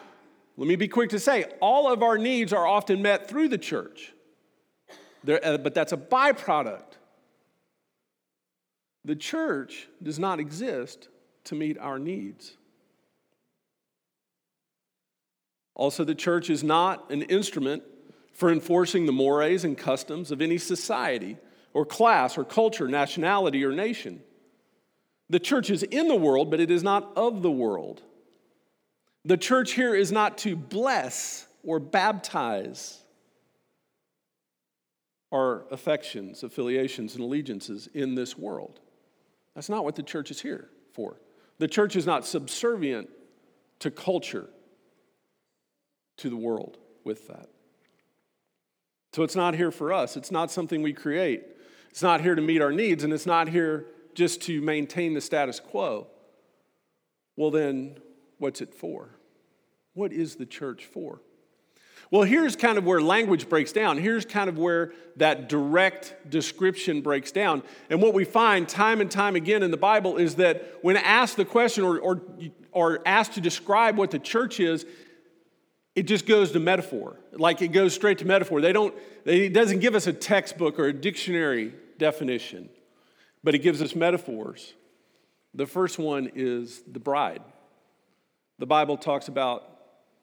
let 0.58 0.68
me 0.68 0.76
be 0.76 0.88
quick 0.88 1.10
to 1.10 1.20
say 1.20 1.46
all 1.60 1.92
of 1.92 2.04
our 2.04 2.20
needs 2.20 2.54
are 2.54 2.68
often 2.68 3.02
met 3.02 3.28
through 3.28 3.50
the 3.50 3.58
church, 3.58 4.14
uh, 5.28 5.58
but 5.58 5.74
that's 5.74 5.92
a 5.92 5.98
byproduct. 5.98 6.91
The 9.04 9.16
church 9.16 9.88
does 10.02 10.20
not 10.20 10.40
exist 10.40 11.10
to 11.46 11.56
meet 11.56 11.78
our 11.80 11.98
needs. 11.98 12.56
Also, 15.74 16.04
the 16.04 16.16
church 16.16 16.50
is 16.50 16.64
not 16.64 17.10
an 17.10 17.24
instrument 17.24 17.84
for 18.34 18.52
enforcing 18.52 19.06
the 19.06 19.12
mores 19.12 19.64
and 19.64 19.78
customs 19.78 20.32
of 20.32 20.42
any 20.42 20.58
society 20.58 21.38
or 21.74 21.86
class 21.86 22.38
or 22.38 22.44
culture, 22.44 22.88
nationality 22.88 23.64
or 23.66 23.72
nation. 23.72 24.22
The 25.30 25.40
church 25.40 25.70
is 25.70 25.84
in 25.84 26.08
the 26.08 26.16
world, 26.16 26.52
but 26.52 26.60
it 26.60 26.70
is 26.70 26.84
not 26.84 27.12
of 27.16 27.42
the 27.42 27.52
world. 27.52 28.02
The 29.24 29.38
church 29.38 29.74
here 29.74 29.96
is 29.96 30.12
not 30.12 30.38
to 30.40 30.56
bless 30.56 31.48
or 31.64 31.80
baptize 31.80 33.00
our 35.32 35.66
affections, 35.72 36.44
affiliations, 36.44 37.16
and 37.16 37.24
allegiances 37.24 37.88
in 37.94 38.16
this 38.16 38.38
world. 38.38 38.80
That's 39.56 39.70
not 39.70 39.84
what 39.84 39.96
the 39.96 40.04
church 40.04 40.32
is 40.32 40.42
here 40.42 40.70
for. 40.94 41.20
The 41.58 41.68
church 41.68 41.96
is 41.96 42.06
not 42.06 42.26
subservient 42.26 43.10
to 43.80 43.92
culture, 43.92 44.50
to 46.18 46.30
the 46.30 46.38
world 46.38 46.78
with 47.04 47.28
that. 47.28 47.50
So 49.14 49.24
it's 49.24 49.36
not 49.36 49.56
here 49.56 49.72
for 49.72 49.92
us. 49.92 50.16
It's 50.16 50.32
not 50.32 50.52
something 50.52 50.82
we 50.82 50.94
create. 50.94 51.44
It's 51.90 52.02
not 52.02 52.22
here 52.22 52.36
to 52.36 52.42
meet 52.42 52.62
our 52.62 52.72
needs, 52.72 53.04
and 53.04 53.12
it's 53.12 53.26
not 53.26 53.50
here 53.50 53.88
just 54.14 54.42
to 54.44 54.62
maintain 54.62 55.14
the 55.14 55.22
status 55.22 55.60
quo. 55.60 56.08
Well, 57.36 57.52
then, 57.52 57.98
what's 58.38 58.62
it 58.62 58.74
for? 58.74 59.18
What 59.94 60.14
is 60.14 60.36
the 60.36 60.46
church 60.46 60.86
for? 60.86 61.22
Well, 62.12 62.24
here's 62.24 62.58
kind 62.58 62.78
of 62.78 62.86
where 62.86 63.02
language 63.02 63.48
breaks 63.48 63.72
down. 63.72 63.98
Here's 63.98 64.26
kind 64.26 64.50
of 64.50 64.58
where 64.58 64.92
that 65.16 65.48
direct 65.48 66.30
description 66.30 67.00
breaks 67.02 67.32
down. 67.32 67.64
And 67.90 68.02
what 68.02 68.14
we 68.14 68.26
find 68.26 68.68
time 68.68 69.00
and 69.00 69.10
time 69.10 69.38
again 69.38 69.64
in 69.64 69.72
the 69.72 69.78
Bible 69.78 70.18
is 70.18 70.36
that 70.36 70.80
when 70.82 70.98
asked 70.98 71.38
the 71.38 71.46
question 71.46 71.86
or, 71.86 71.98
or, 72.00 72.22
or 72.74 73.00
asked 73.06 73.34
to 73.34 73.42
describe 73.42 73.98
what 73.98 74.12
the 74.12 74.20
church 74.20 74.60
is, 74.60 74.86
it 75.96 76.04
just 76.04 76.26
goes 76.26 76.52
to 76.52 76.60
metaphor. 76.60 77.18
Like 77.32 77.62
it 77.62 77.70
goes 77.70 77.94
straight 77.94 78.18
to 78.18 78.26
metaphor. 78.26 78.60
They 78.60 78.74
don't, 78.74 78.94
they, 79.24 79.46
it 79.46 79.54
doesn't 79.54 79.80
give 79.80 79.96
us 79.96 80.06
a 80.06 80.14
textbook 80.14 80.80
or 80.80 80.88
a 80.88 80.94
dictionary 80.94 81.74
definition, 81.98 82.70
but 83.42 83.56
it 83.56 83.60
gives 83.60 83.82
us 83.82 83.96
metaphors. 83.96 84.74
The 85.54 85.66
first 85.66 85.98
one 85.98 86.30
is 86.36 86.82
the 86.92 87.00
bride. 87.00 87.42
The 88.60 88.66
Bible 88.66 88.98
talks 88.98 89.30
about 89.30 89.64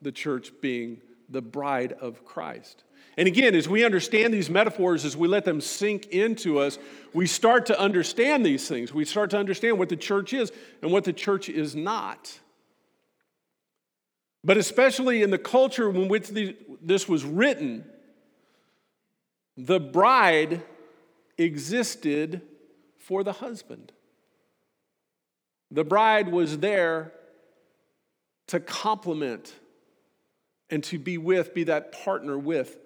the 0.03 0.13
church 0.13 0.53
being 0.61 1.01
the 1.29 1.43
bride 1.43 1.93
of 1.93 2.25
Christ. 2.25 2.85
And 3.17 3.27
again, 3.27 3.55
as 3.55 3.69
we 3.69 3.85
understand 3.85 4.33
these 4.33 4.49
metaphors, 4.49 5.05
as 5.05 5.17
we 5.17 5.27
let 5.27 5.45
them 5.45 5.61
sink 5.61 6.07
into 6.07 6.59
us, 6.59 6.79
we 7.13 7.27
start 7.27 7.67
to 7.67 7.79
understand 7.79 8.47
these 8.47 8.69
things. 8.69 8.95
We 8.95 9.05
start 9.05 9.31
to 9.31 9.39
understand 9.39 9.79
what 9.79 9.89
the 9.89 9.97
church 9.97 10.33
is 10.33 10.53
and 10.83 10.93
what 10.93 11.05
the 11.05 11.13
church 11.13 11.49
is 11.49 11.75
not. 11.75 12.39
But 14.45 14.57
especially 14.57 15.23
in 15.23 15.31
the 15.31 15.39
culture 15.39 15.91
in 15.91 16.09
which 16.09 16.31
this 16.81 17.09
was 17.09 17.25
written, 17.25 17.85
the 19.57 19.81
bride 19.81 20.63
existed 21.37 22.43
for 22.99 23.25
the 23.25 23.33
husband. 23.33 23.91
The 25.71 25.85
bride 25.85 26.31
was 26.31 26.59
there 26.59 27.13
to 28.47 28.61
complement 28.61 29.53
and 30.71 30.85
to 30.85 30.99
be 30.99 31.19
with, 31.19 31.55
be 31.55 31.65
that 31.65 31.93
partner 31.93 32.39
with 32.39 32.79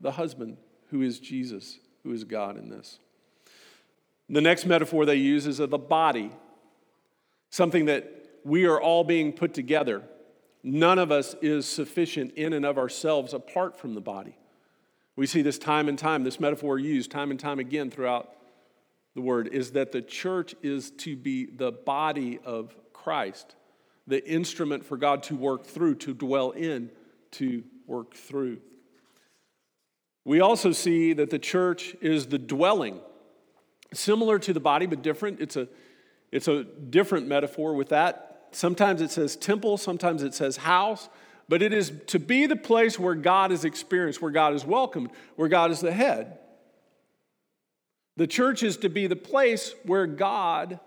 the 0.00 0.12
husband 0.12 0.56
who 0.90 1.02
is 1.02 1.18
Jesus, 1.18 1.78
who 2.02 2.12
is 2.12 2.24
God 2.24 2.56
in 2.56 2.68
this. 2.68 2.98
The 4.28 4.40
next 4.40 4.66
metaphor 4.66 5.04
they 5.04 5.16
use 5.16 5.46
is 5.46 5.60
of 5.60 5.70
the 5.70 5.78
body, 5.78 6.32
something 7.50 7.86
that 7.86 8.10
we 8.44 8.66
are 8.66 8.80
all 8.80 9.04
being 9.04 9.32
put 9.32 9.54
together. 9.54 10.02
None 10.62 10.98
of 10.98 11.10
us 11.10 11.34
is 11.42 11.66
sufficient 11.66 12.34
in 12.34 12.52
and 12.52 12.64
of 12.64 12.78
ourselves 12.78 13.34
apart 13.34 13.76
from 13.76 13.94
the 13.94 14.00
body. 14.00 14.36
We 15.16 15.26
see 15.26 15.42
this 15.42 15.58
time 15.58 15.88
and 15.88 15.98
time, 15.98 16.24
this 16.24 16.40
metaphor 16.40 16.78
used 16.78 17.10
time 17.10 17.30
and 17.30 17.38
time 17.38 17.58
again 17.58 17.90
throughout 17.90 18.30
the 19.14 19.20
word, 19.20 19.48
is 19.48 19.72
that 19.72 19.92
the 19.92 20.00
church 20.00 20.54
is 20.62 20.90
to 20.90 21.16
be 21.16 21.46
the 21.46 21.72
body 21.72 22.38
of 22.44 22.74
Christ 22.92 23.56
the 24.06 24.26
instrument 24.28 24.84
for 24.84 24.96
God 24.96 25.22
to 25.24 25.36
work 25.36 25.64
through, 25.64 25.96
to 25.96 26.14
dwell 26.14 26.50
in, 26.50 26.90
to 27.32 27.62
work 27.86 28.14
through. 28.14 28.58
We 30.24 30.40
also 30.40 30.72
see 30.72 31.12
that 31.14 31.30
the 31.30 31.38
church 31.38 31.96
is 32.00 32.26
the 32.26 32.38
dwelling, 32.38 33.00
similar 33.92 34.38
to 34.40 34.52
the 34.52 34.60
body, 34.60 34.86
but 34.86 35.02
different. 35.02 35.40
It's 35.40 35.56
a, 35.56 35.68
it's 36.30 36.48
a 36.48 36.64
different 36.64 37.26
metaphor 37.26 37.74
with 37.74 37.88
that. 37.88 38.48
Sometimes 38.52 39.00
it 39.00 39.10
says 39.10 39.34
temple, 39.34 39.78
sometimes 39.78 40.22
it 40.22 40.34
says 40.34 40.58
house, 40.58 41.08
but 41.48 41.62
it 41.62 41.72
is 41.72 41.92
to 42.08 42.18
be 42.18 42.46
the 42.46 42.56
place 42.56 42.98
where 42.98 43.14
God 43.14 43.50
is 43.50 43.64
experienced, 43.64 44.22
where 44.22 44.30
God 44.30 44.54
is 44.54 44.64
welcomed, 44.64 45.10
where 45.36 45.48
God 45.48 45.70
is 45.70 45.80
the 45.80 45.92
head. 45.92 46.38
The 48.16 48.26
church 48.26 48.62
is 48.62 48.76
to 48.78 48.88
be 48.88 49.06
the 49.06 49.16
place 49.16 49.74
where 49.84 50.06
God 50.06 50.78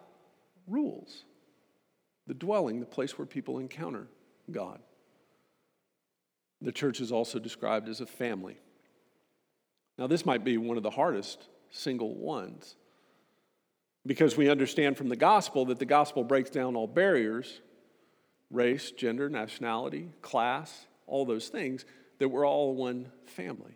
rules 0.67 1.24
the 2.27 2.33
dwelling, 2.33 2.79
the 2.79 2.85
place 2.85 3.17
where 3.17 3.25
people 3.25 3.59
encounter 3.59 4.07
God. 4.51 4.79
The 6.61 6.71
church 6.71 6.99
is 6.99 7.11
also 7.11 7.39
described 7.39 7.89
as 7.89 8.01
a 8.01 8.05
family. 8.05 8.57
Now, 9.97 10.07
this 10.07 10.25
might 10.25 10.43
be 10.43 10.57
one 10.57 10.77
of 10.77 10.83
the 10.83 10.89
hardest 10.89 11.47
single 11.69 12.15
ones 12.15 12.75
because 14.05 14.37
we 14.37 14.49
understand 14.49 14.97
from 14.97 15.09
the 15.09 15.15
gospel 15.15 15.65
that 15.65 15.79
the 15.79 15.85
gospel 15.85 16.23
breaks 16.23 16.49
down 16.49 16.75
all 16.75 16.87
barriers 16.87 17.61
race, 18.51 18.91
gender, 18.91 19.27
nationality, 19.27 20.09
class, 20.21 20.85
all 21.07 21.25
those 21.25 21.49
things, 21.49 21.83
that 22.19 22.29
we're 22.29 22.47
all 22.47 22.75
one 22.75 23.11
family. 23.25 23.75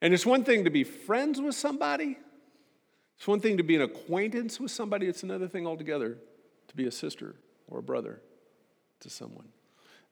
And 0.00 0.14
it's 0.14 0.24
one 0.24 0.44
thing 0.44 0.64
to 0.64 0.70
be 0.70 0.84
friends 0.84 1.40
with 1.40 1.54
somebody, 1.54 2.16
it's 3.16 3.26
one 3.26 3.40
thing 3.40 3.56
to 3.58 3.62
be 3.62 3.74
an 3.76 3.82
acquaintance 3.82 4.58
with 4.60 4.70
somebody, 4.70 5.06
it's 5.06 5.24
another 5.24 5.48
thing 5.48 5.66
altogether 5.66 6.18
to 6.70 6.76
be 6.76 6.86
a 6.86 6.90
sister 6.90 7.36
or 7.68 7.80
a 7.80 7.82
brother 7.82 8.22
to 9.00 9.10
someone. 9.10 9.48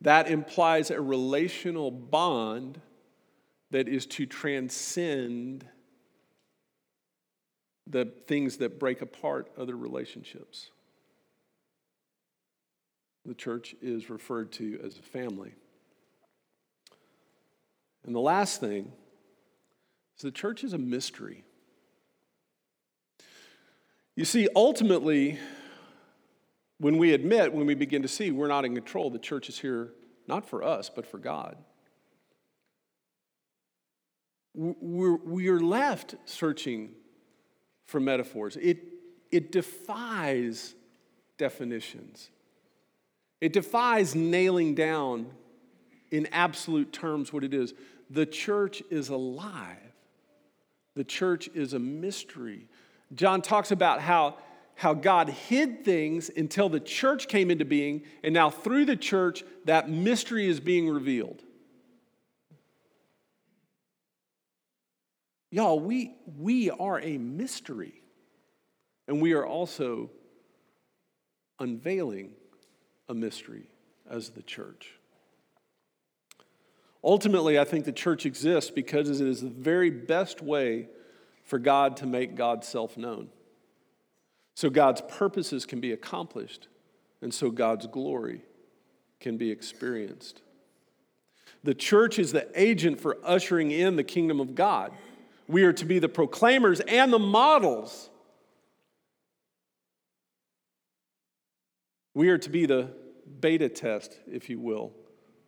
That 0.01 0.29
implies 0.29 0.91
a 0.91 1.01
relational 1.01 1.91
bond 1.91 2.81
that 3.71 3.89
is 3.89 4.07
to 4.07 4.27
transcend 4.27 5.67
the 7.87 8.13
things 8.27 8.59
that 8.59 8.79
break 8.79 9.01
apart 9.01 9.51
other 9.57 9.77
relationships. 9.77 10.71
The 13.25 13.35
church 13.35 13.75
is 13.81 14.11
referred 14.11 14.53
to 14.53 14.81
as 14.85 14.99
a 14.99 15.03
family. 15.03 15.55
And 18.05 18.15
the 18.15 18.21
last 18.21 18.61
thing 18.61 18.93
is 20.17 20.23
the 20.23 20.31
church 20.31 20.65
is 20.65 20.73
a 20.73 20.79
mystery. 20.79 21.45
You 24.15 24.25
see, 24.25 24.49
ultimately, 24.57 25.39
when 26.79 26.97
we 26.97 27.13
admit, 27.13 27.53
when 27.53 27.67
we 27.67 27.75
begin 27.75 28.03
to 28.03 28.09
see 28.09 28.31
we're 28.31 28.49
not 28.49 28.65
in 28.65 28.75
control, 28.75 29.11
the 29.11 29.19
church 29.19 29.49
is 29.49 29.59
here 29.59 29.93
not 30.27 30.49
for 30.49 30.63
us, 30.63 30.91
but 30.95 31.07
for 31.07 31.19
God. 31.19 31.57
We're, 34.55 35.17
we 35.17 35.49
are 35.49 35.61
left 35.61 36.17
searching 36.25 36.91
for 37.87 38.01
metaphors. 38.01 38.57
It, 38.57 38.83
it 39.31 39.53
defies 39.53 40.75
definitions, 41.37 42.31
it 43.41 43.53
defies 43.53 44.15
nailing 44.15 44.75
down 44.75 45.27
in 46.11 46.27
absolute 46.33 46.93
terms 46.93 47.33
what 47.33 47.45
it 47.45 47.53
is. 47.53 47.75
The 48.11 48.27
church 48.27 48.83
is 48.91 49.09
alive, 49.09 49.77
the 50.95 51.05
church 51.05 51.49
is 51.55 51.73
a 51.73 51.79
mystery. 51.79 52.69
John 53.15 53.41
talks 53.41 53.71
about 53.71 54.03
how 54.03 54.37
how 54.79 54.95
God 54.95 55.29
hid 55.29 55.85
things 55.85 56.31
until 56.37 56.69
the 56.69 56.79
church 56.79 57.27
came 57.27 57.51
into 57.51 57.65
being, 57.65 58.05
and 58.23 58.33
now 58.33 58.49
through 58.49 58.85
the 58.85 58.97
church, 58.97 59.43
that 59.65 59.91
mystery 59.91 60.49
is 60.49 60.61
being 60.61 60.89
revealed. 60.89 61.43
Y'all, 65.51 65.81
we, 65.81 66.15
we 66.39 66.71
are 66.71 67.01
a 67.01 67.19
mystery. 67.19 68.03
And 69.09 69.21
we 69.21 69.33
are 69.33 69.45
also 69.45 70.11
unveiling 71.59 72.35
a 73.09 73.15
mystery 73.15 73.71
as 74.09 74.31
the 74.31 74.43
church. 74.43 74.93
Ultimately, 77.03 77.59
I 77.59 77.65
think 77.65 77.85
the 77.85 77.91
church 77.91 78.27
exists 78.27 78.71
because 78.71 79.21
it 79.21 79.27
is 79.27 79.41
the 79.41 79.49
very 79.49 79.91
best 79.91 80.41
way 80.41 80.87
for 81.43 81.59
God 81.59 81.97
to 81.97 82.07
make 82.07 82.37
God's 82.37 82.69
self 82.69 82.97
known. 82.97 83.31
So 84.59 84.69
God's 84.69 85.03
purposes 85.03 85.65
can 85.65 85.79
be 85.79 85.93
accomplished, 85.93 86.67
and 87.23 87.33
so 87.33 87.49
God's 87.49 87.87
glory 87.87 88.43
can 89.21 89.37
be 89.37 89.53
experienced. 89.53 90.43
The 91.63 91.75
church 91.75 92.19
is 92.19 92.33
the 92.33 92.49
agent 92.61 92.99
for 92.99 93.19
ushering 93.23 93.71
in 93.71 93.95
the 93.95 94.03
kingdom 94.03 94.41
of 94.41 94.57
God. 94.57 94.91
We 95.47 95.63
are 95.63 95.73
to 95.75 95.85
be 95.85 96.01
the 96.01 96.09
proclaimers 96.09 96.81
and 96.81 97.13
the 97.13 97.21
models. 97.21 98.11
We 102.15 102.31
are 102.31 102.39
to 102.39 102.51
be 102.51 102.67
the 102.67 102.91
beta 103.39 103.69
test, 103.69 104.19
if 104.27 104.51
you 104.51 104.59
will, 104.59 104.93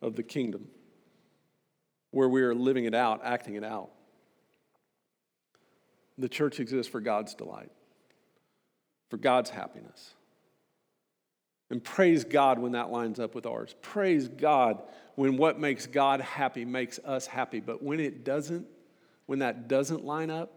of 0.01 0.15
the 0.15 0.23
kingdom, 0.23 0.69
where 2.13 2.29
we 2.29 2.43
are 2.43 2.55
living 2.55 2.85
it 2.85 2.95
out, 2.95 3.23
acting 3.25 3.57
it 3.57 3.65
out. 3.65 3.91
The 6.17 6.29
church 6.29 6.61
exists 6.61 6.93
for 6.93 7.01
God's 7.01 7.35
delight, 7.35 7.73
for 9.11 9.17
God's 9.17 9.51
happiness. 9.51 10.15
And 11.69 11.83
praise 11.83 12.25
God 12.25 12.59
when 12.59 12.73
that 12.73 12.91
lines 12.91 13.21
up 13.21 13.35
with 13.35 13.47
ours. 13.47 13.75
Praise 13.83 14.27
God 14.27 14.83
when 15.15 15.37
what 15.37 15.61
makes 15.61 15.87
God 15.87 16.21
happy 16.21 16.65
makes 16.65 16.99
us 17.01 17.27
happy. 17.27 17.61
But 17.61 17.83
when 17.83 18.01
it 18.01 18.25
doesn't, 18.25 18.67
when 19.27 19.41
that 19.41 19.69
doesn't 19.69 20.05
line 20.05 20.31
up, 20.31 20.53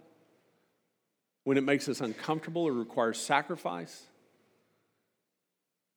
when 1.43 1.57
it 1.57 1.63
makes 1.63 1.89
us 1.89 2.01
uncomfortable 2.01 2.63
or 2.63 2.72
requires 2.72 3.19
sacrifice, 3.19 4.07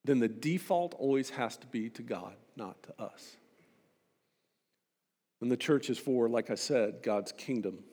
then 0.05 0.19
the 0.19 0.29
default 0.29 0.95
always 0.99 1.31
has 1.31 1.57
to 1.59 1.67
be 1.67 1.89
to 1.91 2.03
God, 2.03 2.35
not 2.57 2.83
to 2.85 3.03
us. 3.03 3.37
And 5.41 5.51
the 5.51 5.57
church 5.57 5.91
is 5.91 5.99
for, 5.99 6.29
like 6.29 6.51
I 6.51 6.55
said, 6.55 7.03
God's 7.03 7.33
kingdom. 7.33 7.85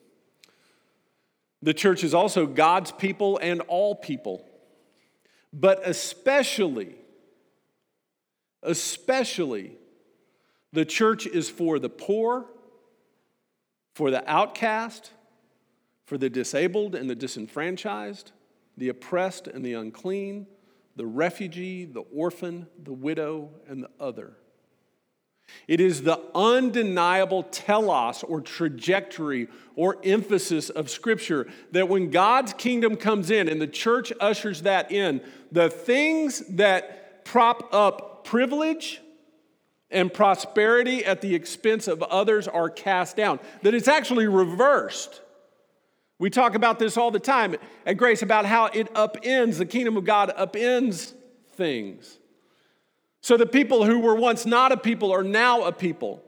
The 1.62 1.74
church 1.74 2.04
is 2.04 2.14
also 2.14 2.46
God's 2.46 2.92
people 2.92 3.38
and 3.38 3.60
all 3.62 3.94
people, 3.94 4.44
but 5.54 5.80
especially, 5.86 6.96
especially, 8.62 9.72
the 10.72 10.84
church 10.84 11.26
is 11.26 11.48
for 11.48 11.78
the 11.78 11.88
poor 11.88 12.46
for 13.94 14.10
the 14.10 14.28
outcast, 14.30 15.12
for 16.04 16.18
the 16.18 16.28
disabled 16.28 16.94
and 16.94 17.08
the 17.08 17.14
disenfranchised, 17.14 18.32
the 18.76 18.88
oppressed 18.88 19.46
and 19.46 19.64
the 19.64 19.74
unclean, 19.74 20.46
the 20.96 21.06
refugee, 21.06 21.84
the 21.84 22.02
orphan, 22.14 22.66
the 22.82 22.92
widow, 22.92 23.50
and 23.68 23.82
the 23.82 23.90
other. 24.00 24.32
It 25.66 25.80
is 25.80 26.02
the 26.02 26.20
undeniable 26.34 27.44
telos 27.44 28.22
or 28.22 28.40
trajectory 28.40 29.48
or 29.76 29.98
emphasis 30.04 30.70
of 30.70 30.90
Scripture 30.90 31.46
that 31.72 31.88
when 31.88 32.10
God's 32.10 32.52
kingdom 32.54 32.96
comes 32.96 33.30
in 33.30 33.48
and 33.48 33.60
the 33.60 33.66
church 33.66 34.12
ushers 34.20 34.62
that 34.62 34.92
in, 34.92 35.20
the 35.52 35.70
things 35.70 36.42
that 36.50 37.24
prop 37.24 37.72
up 37.72 38.24
privilege, 38.24 39.00
and 39.94 40.12
prosperity 40.12 41.04
at 41.04 41.20
the 41.20 41.34
expense 41.34 41.88
of 41.88 42.02
others 42.02 42.48
are 42.48 42.68
cast 42.68 43.16
down. 43.16 43.38
That 43.62 43.74
it's 43.74 43.88
actually 43.88 44.26
reversed. 44.26 45.22
We 46.18 46.30
talk 46.30 46.54
about 46.54 46.78
this 46.78 46.96
all 46.96 47.10
the 47.10 47.20
time 47.20 47.56
at 47.86 47.96
Grace 47.96 48.22
about 48.22 48.44
how 48.44 48.66
it 48.66 48.92
upends, 48.94 49.58
the 49.58 49.66
kingdom 49.66 49.96
of 49.96 50.04
God 50.04 50.32
upends 50.36 51.12
things. 51.52 52.18
So 53.24 53.38
the 53.38 53.46
people 53.46 53.86
who 53.86 54.00
were 54.00 54.14
once 54.14 54.44
not 54.44 54.70
a 54.70 54.76
people 54.76 55.10
are 55.10 55.22
now 55.24 55.62
a 55.62 55.72
people. 55.72 56.22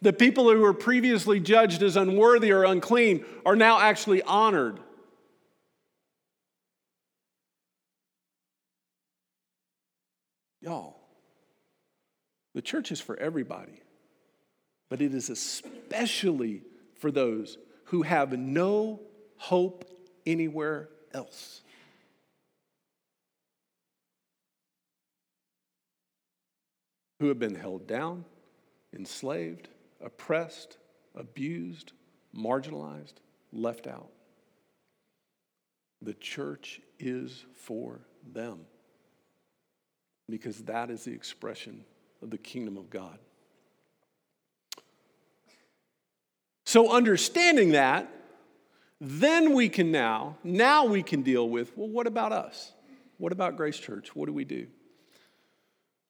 The 0.00 0.12
people 0.12 0.50
who 0.50 0.58
were 0.58 0.74
previously 0.74 1.38
judged 1.38 1.84
as 1.84 1.94
unworthy 1.94 2.50
or 2.50 2.64
unclean 2.64 3.24
are 3.46 3.54
now 3.54 3.78
actually 3.78 4.22
honored. 4.22 4.80
Y'all, 10.60 10.96
the 12.56 12.62
church 12.62 12.90
is 12.90 13.00
for 13.00 13.16
everybody, 13.16 13.84
but 14.88 15.00
it 15.00 15.14
is 15.14 15.30
especially 15.30 16.62
for 16.96 17.12
those 17.12 17.56
who 17.84 18.02
have 18.02 18.32
no 18.36 18.98
hope 19.36 19.84
anywhere 20.26 20.88
else. 21.14 21.61
Who 27.22 27.28
have 27.28 27.38
been 27.38 27.54
held 27.54 27.86
down, 27.86 28.24
enslaved, 28.92 29.68
oppressed, 30.04 30.78
abused, 31.14 31.92
marginalized, 32.36 33.12
left 33.52 33.86
out. 33.86 34.10
The 36.00 36.14
church 36.14 36.80
is 36.98 37.44
for 37.54 38.00
them 38.32 38.62
because 40.28 40.64
that 40.64 40.90
is 40.90 41.04
the 41.04 41.12
expression 41.12 41.84
of 42.22 42.30
the 42.30 42.38
kingdom 42.38 42.76
of 42.76 42.90
God. 42.90 43.20
So, 46.66 46.90
understanding 46.90 47.70
that, 47.70 48.12
then 49.00 49.52
we 49.54 49.68
can 49.68 49.92
now, 49.92 50.38
now 50.42 50.86
we 50.86 51.04
can 51.04 51.22
deal 51.22 51.48
with 51.48 51.78
well, 51.78 51.88
what 51.88 52.08
about 52.08 52.32
us? 52.32 52.72
What 53.18 53.30
about 53.30 53.56
Grace 53.56 53.78
Church? 53.78 54.16
What 54.16 54.26
do 54.26 54.32
we 54.32 54.44
do? 54.44 54.66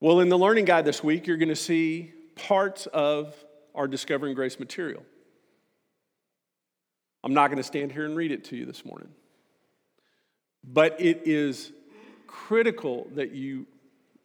Well, 0.03 0.19
in 0.19 0.29
the 0.29 0.37
learning 0.37 0.65
guide 0.65 0.85
this 0.85 1.05
week, 1.05 1.29
you're 1.29 1.37
going 1.37 1.49
to 1.49 1.55
see 1.55 2.13
parts 2.35 2.87
of 2.87 3.37
our 3.73 3.87
Discovering 3.87 4.35
Grace 4.35 4.59
material. 4.59 5.05
I'm 7.23 7.35
not 7.35 7.53
going 7.53 7.59
to 7.59 7.63
stand 7.63 7.93
here 7.93 8.05
and 8.05 8.17
read 8.17 8.33
it 8.33 8.43
to 8.47 8.57
you 8.57 8.67
this 8.67 8.85
morning. 8.85 9.11
But 10.65 11.01
it 11.01 11.23
is 11.25 11.71
critical 12.27 13.07
that 13.15 13.31
you 13.31 13.69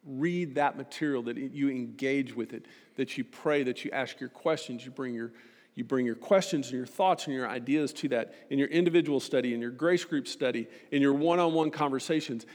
read 0.04 0.56
that 0.56 0.76
material, 0.76 1.22
that 1.22 1.36
you 1.36 1.70
engage 1.70 2.34
with 2.34 2.54
it, 2.54 2.66
that 2.96 3.16
you 3.16 3.22
pray, 3.22 3.62
that 3.62 3.84
you 3.84 3.92
ask 3.92 4.18
your 4.18 4.30
questions, 4.30 4.84
you 4.84 4.90
bring 4.90 5.14
your 5.14 5.30
you 5.76 5.84
bring 5.84 6.04
your 6.04 6.16
questions 6.16 6.66
and 6.70 6.76
your 6.76 6.86
thoughts 6.86 7.26
and 7.26 7.36
your 7.36 7.48
ideas 7.48 7.92
to 7.92 8.08
that 8.08 8.34
in 8.50 8.58
your 8.58 8.66
individual 8.66 9.20
study, 9.20 9.54
in 9.54 9.60
your 9.60 9.70
grace 9.70 10.04
group 10.04 10.26
study, 10.26 10.66
in 10.90 11.00
your 11.00 11.12
one 11.12 11.38
on 11.38 11.54
one 11.54 11.70
conversations. 11.70 12.46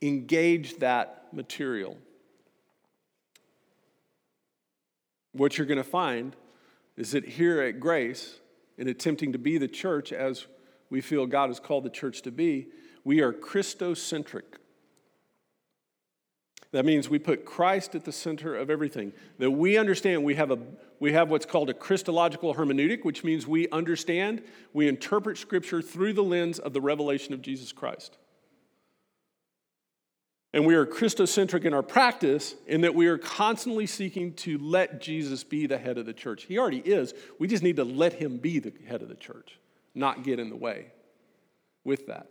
Engage 0.00 0.78
that 0.78 1.26
material. 1.34 1.98
What 5.32 5.56
you're 5.56 5.66
going 5.66 5.78
to 5.78 5.84
find 5.84 6.36
is 6.96 7.12
that 7.12 7.26
here 7.26 7.60
at 7.62 7.80
Grace, 7.80 8.40
in 8.78 8.88
attempting 8.88 9.32
to 9.32 9.38
be 9.38 9.58
the 9.58 9.68
church 9.68 10.12
as 10.12 10.46
we 10.90 11.00
feel 11.00 11.26
God 11.26 11.48
has 11.48 11.60
called 11.60 11.84
the 11.84 11.90
church 11.90 12.22
to 12.22 12.30
be, 12.30 12.68
we 13.04 13.20
are 13.20 13.32
Christocentric. 13.32 14.42
That 16.72 16.86
means 16.86 17.08
we 17.08 17.18
put 17.18 17.44
Christ 17.44 17.94
at 17.94 18.04
the 18.04 18.12
center 18.12 18.56
of 18.56 18.70
everything. 18.70 19.12
That 19.38 19.50
we 19.50 19.76
understand 19.76 20.24
we 20.24 20.34
have, 20.36 20.50
a, 20.50 20.58
we 21.00 21.12
have 21.12 21.28
what's 21.28 21.44
called 21.44 21.68
a 21.68 21.74
Christological 21.74 22.54
hermeneutic, 22.54 23.04
which 23.04 23.24
means 23.24 23.46
we 23.46 23.68
understand, 23.68 24.42
we 24.72 24.88
interpret 24.88 25.36
Scripture 25.36 25.82
through 25.82 26.14
the 26.14 26.22
lens 26.22 26.58
of 26.58 26.72
the 26.72 26.80
revelation 26.80 27.34
of 27.34 27.42
Jesus 27.42 27.72
Christ. 27.72 28.16
And 30.54 30.66
we 30.66 30.74
are 30.74 30.84
Christocentric 30.84 31.64
in 31.64 31.72
our 31.72 31.82
practice 31.82 32.54
in 32.66 32.82
that 32.82 32.94
we 32.94 33.06
are 33.06 33.16
constantly 33.16 33.86
seeking 33.86 34.34
to 34.34 34.58
let 34.58 35.00
Jesus 35.00 35.44
be 35.44 35.66
the 35.66 35.78
head 35.78 35.96
of 35.96 36.04
the 36.04 36.12
church. 36.12 36.44
He 36.44 36.58
already 36.58 36.80
is. 36.80 37.14
We 37.38 37.48
just 37.48 37.62
need 37.62 37.76
to 37.76 37.84
let 37.84 38.12
him 38.12 38.36
be 38.36 38.58
the 38.58 38.72
head 38.86 39.00
of 39.00 39.08
the 39.08 39.14
church, 39.14 39.58
not 39.94 40.24
get 40.24 40.38
in 40.38 40.50
the 40.50 40.56
way 40.56 40.92
with 41.84 42.06
that. 42.08 42.26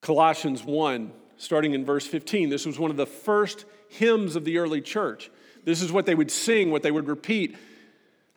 Colossians 0.00 0.64
1 0.64 1.12
starting 1.36 1.74
in 1.74 1.84
verse 1.84 2.06
15. 2.06 2.48
This 2.48 2.66
was 2.66 2.78
one 2.78 2.90
of 2.90 2.96
the 2.96 3.06
first 3.06 3.64
hymns 3.88 4.36
of 4.36 4.44
the 4.44 4.58
early 4.58 4.80
church. 4.80 5.30
This 5.64 5.82
is 5.82 5.92
what 5.92 6.06
they 6.06 6.14
would 6.14 6.30
sing, 6.30 6.70
what 6.70 6.82
they 6.82 6.90
would 6.90 7.08
repeat. 7.08 7.56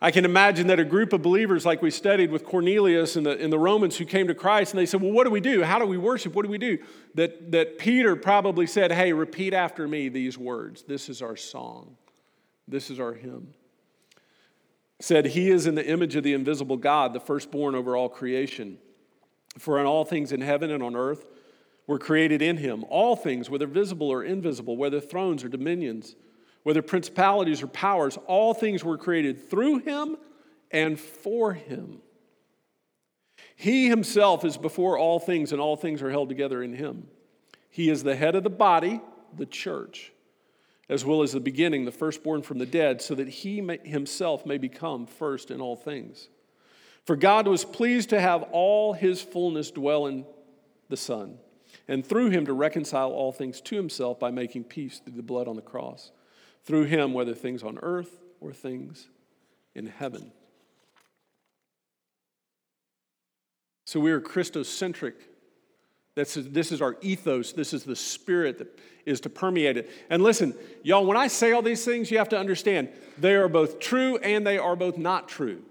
I 0.02 0.10
can 0.10 0.24
imagine 0.24 0.68
that 0.68 0.80
a 0.80 0.84
group 0.84 1.12
of 1.12 1.20
believers, 1.20 1.66
like 1.66 1.82
we 1.82 1.90
studied 1.90 2.30
with 2.30 2.44
Cornelius 2.44 3.16
and 3.16 3.26
the, 3.26 3.38
and 3.38 3.52
the 3.52 3.58
Romans 3.58 3.98
who 3.98 4.06
came 4.06 4.28
to 4.28 4.34
Christ, 4.34 4.72
and 4.72 4.80
they 4.80 4.86
said, 4.86 5.02
Well, 5.02 5.12
what 5.12 5.24
do 5.24 5.30
we 5.30 5.40
do? 5.40 5.62
How 5.62 5.78
do 5.78 5.84
we 5.84 5.98
worship? 5.98 6.34
What 6.34 6.44
do 6.44 6.50
we 6.50 6.56
do? 6.56 6.78
That, 7.14 7.52
that 7.52 7.78
Peter 7.78 8.16
probably 8.16 8.66
said, 8.66 8.92
Hey, 8.92 9.12
repeat 9.12 9.52
after 9.52 9.86
me 9.86 10.08
these 10.08 10.38
words. 10.38 10.84
This 10.84 11.10
is 11.10 11.20
our 11.20 11.36
song, 11.36 11.96
this 12.66 12.90
is 12.90 12.98
our 12.98 13.12
hymn. 13.12 13.52
Said, 15.00 15.26
He 15.26 15.50
is 15.50 15.66
in 15.66 15.74
the 15.74 15.86
image 15.86 16.16
of 16.16 16.24
the 16.24 16.32
invisible 16.32 16.78
God, 16.78 17.12
the 17.12 17.20
firstborn 17.20 17.74
over 17.74 17.94
all 17.94 18.08
creation. 18.08 18.78
For 19.58 19.80
in 19.80 19.86
all 19.86 20.04
things 20.04 20.32
in 20.32 20.40
heaven 20.40 20.70
and 20.70 20.82
on 20.82 20.94
earth, 20.94 21.26
were 21.86 21.98
created 21.98 22.40
in 22.40 22.56
him. 22.56 22.84
All 22.88 23.16
things, 23.16 23.50
whether 23.50 23.66
visible 23.66 24.08
or 24.08 24.22
invisible, 24.22 24.76
whether 24.76 25.00
thrones 25.00 25.42
or 25.42 25.48
dominions, 25.48 26.14
whether 26.62 26.82
principalities 26.82 27.62
or 27.62 27.66
powers, 27.66 28.18
all 28.26 28.54
things 28.54 28.84
were 28.84 28.98
created 28.98 29.48
through 29.50 29.78
him 29.78 30.16
and 30.70 30.98
for 30.98 31.52
him. 31.52 32.00
He 33.56 33.88
himself 33.88 34.44
is 34.44 34.56
before 34.56 34.98
all 34.98 35.18
things, 35.18 35.52
and 35.52 35.60
all 35.60 35.76
things 35.76 36.02
are 36.02 36.10
held 36.10 36.28
together 36.28 36.62
in 36.62 36.74
him. 36.74 37.08
He 37.68 37.90
is 37.90 38.02
the 38.02 38.16
head 38.16 38.34
of 38.34 38.42
the 38.42 38.50
body, 38.50 39.00
the 39.36 39.46
church, 39.46 40.12
as 40.88 41.04
well 41.04 41.22
as 41.22 41.32
the 41.32 41.40
beginning, 41.40 41.84
the 41.84 41.92
firstborn 41.92 42.42
from 42.42 42.58
the 42.58 42.66
dead, 42.66 43.00
so 43.02 43.14
that 43.14 43.28
he 43.28 43.60
may, 43.60 43.78
himself 43.84 44.46
may 44.46 44.58
become 44.58 45.06
first 45.06 45.50
in 45.50 45.60
all 45.60 45.76
things. 45.76 46.28
For 47.04 47.16
God 47.16 47.46
was 47.46 47.64
pleased 47.64 48.10
to 48.10 48.20
have 48.20 48.42
all 48.52 48.92
his 48.92 49.22
fullness 49.22 49.70
dwell 49.70 50.06
in 50.06 50.24
the 50.88 50.96
Son, 50.96 51.38
and 51.86 52.04
through 52.04 52.30
him 52.30 52.46
to 52.46 52.52
reconcile 52.52 53.10
all 53.10 53.32
things 53.32 53.60
to 53.62 53.76
himself 53.76 54.18
by 54.18 54.30
making 54.30 54.64
peace 54.64 55.00
through 55.00 55.16
the 55.16 55.22
blood 55.22 55.48
on 55.48 55.56
the 55.56 55.62
cross. 55.62 56.12
Through 56.64 56.84
him, 56.84 57.14
whether 57.14 57.34
things 57.34 57.62
on 57.62 57.78
earth 57.82 58.18
or 58.40 58.52
things 58.52 59.08
in 59.74 59.86
heaven. 59.86 60.32
So 63.84 63.98
we 63.98 64.12
are 64.12 64.20
Christocentric. 64.20 65.14
That's, 66.14 66.34
this 66.34 66.70
is 66.70 66.82
our 66.82 66.96
ethos. 67.00 67.52
This 67.52 67.72
is 67.72 67.84
the 67.84 67.96
spirit 67.96 68.58
that 68.58 68.78
is 69.06 69.20
to 69.22 69.30
permeate 69.30 69.76
it. 69.76 69.90
And 70.10 70.22
listen, 70.22 70.54
y'all, 70.82 71.04
when 71.06 71.16
I 71.16 71.26
say 71.26 71.52
all 71.52 71.62
these 71.62 71.84
things, 71.84 72.10
you 72.10 72.18
have 72.18 72.28
to 72.30 72.38
understand 72.38 72.90
they 73.18 73.34
are 73.34 73.48
both 73.48 73.80
true 73.80 74.16
and 74.18 74.46
they 74.46 74.58
are 74.58 74.76
both 74.76 74.98
not 74.98 75.28
true. 75.28 75.62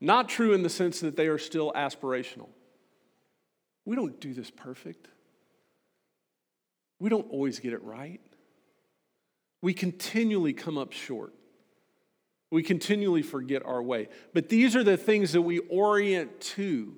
Not 0.00 0.28
true 0.28 0.52
in 0.52 0.62
the 0.62 0.68
sense 0.68 1.00
that 1.00 1.16
they 1.16 1.28
are 1.28 1.38
still 1.38 1.72
aspirational. 1.74 2.48
We 3.84 3.96
don't 3.96 4.20
do 4.20 4.32
this 4.32 4.50
perfect. 4.50 5.08
We 6.98 7.10
don't 7.10 7.28
always 7.30 7.58
get 7.58 7.72
it 7.72 7.82
right. 7.82 8.20
We 9.62 9.72
continually 9.72 10.52
come 10.52 10.76
up 10.76 10.92
short. 10.92 11.32
We 12.50 12.62
continually 12.62 13.22
forget 13.22 13.64
our 13.64 13.82
way. 13.82 14.08
But 14.34 14.50
these 14.50 14.76
are 14.76 14.84
the 14.84 14.98
things 14.98 15.32
that 15.32 15.40
we 15.40 15.60
orient 15.60 16.38
to. 16.40 16.94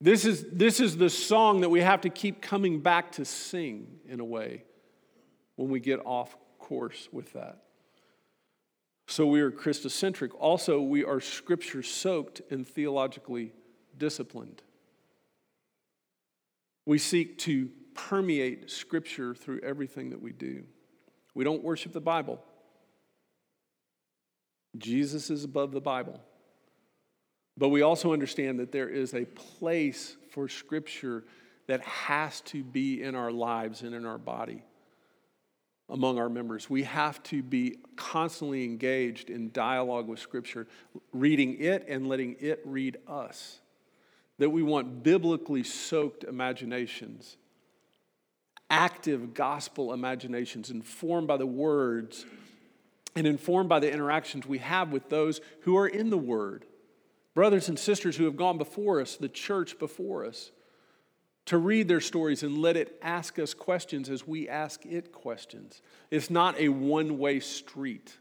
This 0.00 0.26
is, 0.26 0.44
this 0.52 0.80
is 0.80 0.98
the 0.98 1.08
song 1.08 1.62
that 1.62 1.70
we 1.70 1.80
have 1.80 2.02
to 2.02 2.10
keep 2.10 2.42
coming 2.42 2.80
back 2.80 3.12
to 3.12 3.24
sing 3.24 3.86
in 4.06 4.20
a 4.20 4.24
way 4.24 4.64
when 5.54 5.70
we 5.70 5.80
get 5.80 6.00
off 6.04 6.36
course 6.58 7.08
with 7.10 7.32
that. 7.32 7.62
So 9.06 9.26
we 9.26 9.40
are 9.40 9.50
Christocentric. 9.50 10.30
Also, 10.38 10.80
we 10.80 11.04
are 11.04 11.20
scripture 11.20 11.82
soaked 11.82 12.42
and 12.50 12.66
theologically 12.66 13.52
disciplined. 13.96 14.62
We 16.84 16.98
seek 16.98 17.38
to 17.38 17.70
permeate 17.96 18.70
scripture 18.70 19.34
through 19.34 19.60
everything 19.60 20.10
that 20.10 20.20
we 20.20 20.32
do. 20.32 20.64
We 21.34 21.44
don't 21.44 21.62
worship 21.62 21.92
the 21.92 22.00
Bible. 22.00 22.40
Jesus 24.78 25.30
is 25.30 25.44
above 25.44 25.72
the 25.72 25.80
Bible. 25.80 26.20
But 27.58 27.70
we 27.70 27.82
also 27.82 28.12
understand 28.12 28.60
that 28.60 28.72
there 28.72 28.88
is 28.88 29.14
a 29.14 29.24
place 29.24 30.16
for 30.30 30.48
Scripture 30.48 31.24
that 31.66 31.80
has 31.82 32.40
to 32.42 32.62
be 32.62 33.02
in 33.02 33.14
our 33.14 33.32
lives 33.32 33.82
and 33.82 33.94
in 33.94 34.04
our 34.04 34.18
body 34.18 34.62
among 35.88 36.18
our 36.18 36.28
members. 36.28 36.68
We 36.68 36.82
have 36.82 37.22
to 37.24 37.42
be 37.42 37.78
constantly 37.96 38.64
engaged 38.64 39.30
in 39.30 39.52
dialogue 39.52 40.08
with 40.08 40.18
Scripture, 40.18 40.66
reading 41.12 41.56
it 41.60 41.86
and 41.88 42.08
letting 42.08 42.36
it 42.40 42.60
read 42.64 42.98
us. 43.06 43.60
That 44.38 44.50
we 44.50 44.62
want 44.62 45.02
biblically 45.02 45.62
soaked 45.62 46.24
imaginations, 46.24 47.36
active 48.70 49.34
gospel 49.34 49.92
imaginations, 49.92 50.70
informed 50.70 51.28
by 51.28 51.36
the 51.36 51.46
words 51.46 52.24
and 53.14 53.26
informed 53.26 53.68
by 53.68 53.80
the 53.80 53.90
interactions 53.90 54.46
we 54.46 54.58
have 54.58 54.92
with 54.92 55.08
those 55.08 55.40
who 55.62 55.76
are 55.76 55.86
in 55.86 56.10
the 56.10 56.18
Word 56.18 56.66
brothers 57.36 57.68
and 57.68 57.78
sisters 57.78 58.16
who 58.16 58.24
have 58.24 58.34
gone 58.34 58.56
before 58.56 58.98
us, 58.98 59.16
the 59.16 59.28
church 59.28 59.78
before 59.78 60.24
us, 60.24 60.50
to 61.44 61.58
read 61.58 61.86
their 61.86 62.00
stories 62.00 62.42
and 62.42 62.56
let 62.56 62.78
it 62.78 62.98
ask 63.02 63.38
us 63.38 63.52
questions 63.52 64.08
as 64.08 64.26
we 64.26 64.48
ask 64.48 64.86
it 64.86 65.12
questions. 65.12 65.82
It's 66.10 66.30
not 66.30 66.58
a 66.58 66.70
one 66.70 67.18
way 67.18 67.40
street. 67.40 68.16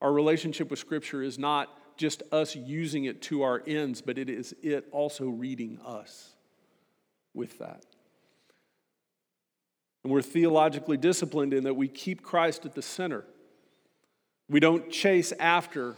Our 0.00 0.10
relationship 0.10 0.70
with 0.70 0.78
Scripture 0.78 1.22
is 1.22 1.38
not 1.38 1.68
just 1.98 2.22
us 2.32 2.56
using 2.56 3.04
it 3.04 3.20
to 3.22 3.42
our 3.42 3.62
ends, 3.66 4.00
but 4.00 4.16
it 4.16 4.30
is 4.30 4.54
it 4.62 4.88
also 4.90 5.26
reading 5.26 5.78
us 5.84 6.30
with 7.34 7.58
that. 7.58 7.84
And 10.04 10.12
we're 10.12 10.22
theologically 10.22 10.98
disciplined 10.98 11.54
in 11.54 11.64
that 11.64 11.74
we 11.74 11.88
keep 11.88 12.22
Christ 12.22 12.66
at 12.66 12.74
the 12.74 12.82
center. 12.82 13.24
We 14.48 14.60
don't 14.60 14.90
chase 14.90 15.32
after 15.40 15.96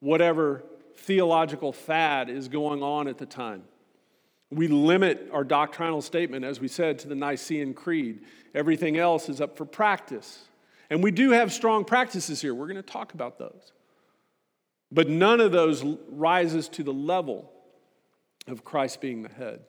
whatever 0.00 0.64
theological 0.96 1.72
fad 1.72 2.30
is 2.30 2.48
going 2.48 2.82
on 2.82 3.06
at 3.08 3.18
the 3.18 3.26
time. 3.26 3.64
We 4.50 4.68
limit 4.68 5.28
our 5.32 5.44
doctrinal 5.44 6.02
statement, 6.02 6.44
as 6.44 6.60
we 6.60 6.68
said, 6.68 6.98
to 7.00 7.08
the 7.08 7.14
Nicene 7.14 7.74
Creed. 7.74 8.20
Everything 8.54 8.96
else 8.96 9.28
is 9.28 9.40
up 9.40 9.56
for 9.56 9.64
practice. 9.64 10.46
And 10.90 11.02
we 11.02 11.10
do 11.10 11.30
have 11.30 11.52
strong 11.52 11.84
practices 11.84 12.40
here. 12.40 12.54
We're 12.54 12.66
going 12.66 12.76
to 12.76 12.82
talk 12.82 13.14
about 13.14 13.38
those. 13.38 13.72
But 14.90 15.08
none 15.08 15.40
of 15.40 15.52
those 15.52 15.82
rises 16.10 16.68
to 16.70 16.82
the 16.82 16.92
level 16.92 17.50
of 18.46 18.64
Christ 18.64 19.00
being 19.00 19.22
the 19.22 19.30
head 19.30 19.60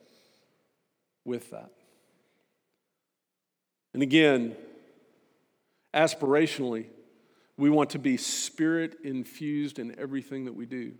with 1.24 1.50
that. 1.50 1.70
And 3.94 4.02
again, 4.02 4.56
aspirationally, 5.94 6.86
we 7.56 7.70
want 7.70 7.90
to 7.90 7.98
be 7.98 8.16
spirit 8.16 8.96
infused 9.04 9.78
in 9.78 9.98
everything 9.98 10.44
that 10.46 10.52
we 10.54 10.66
do. 10.66 10.92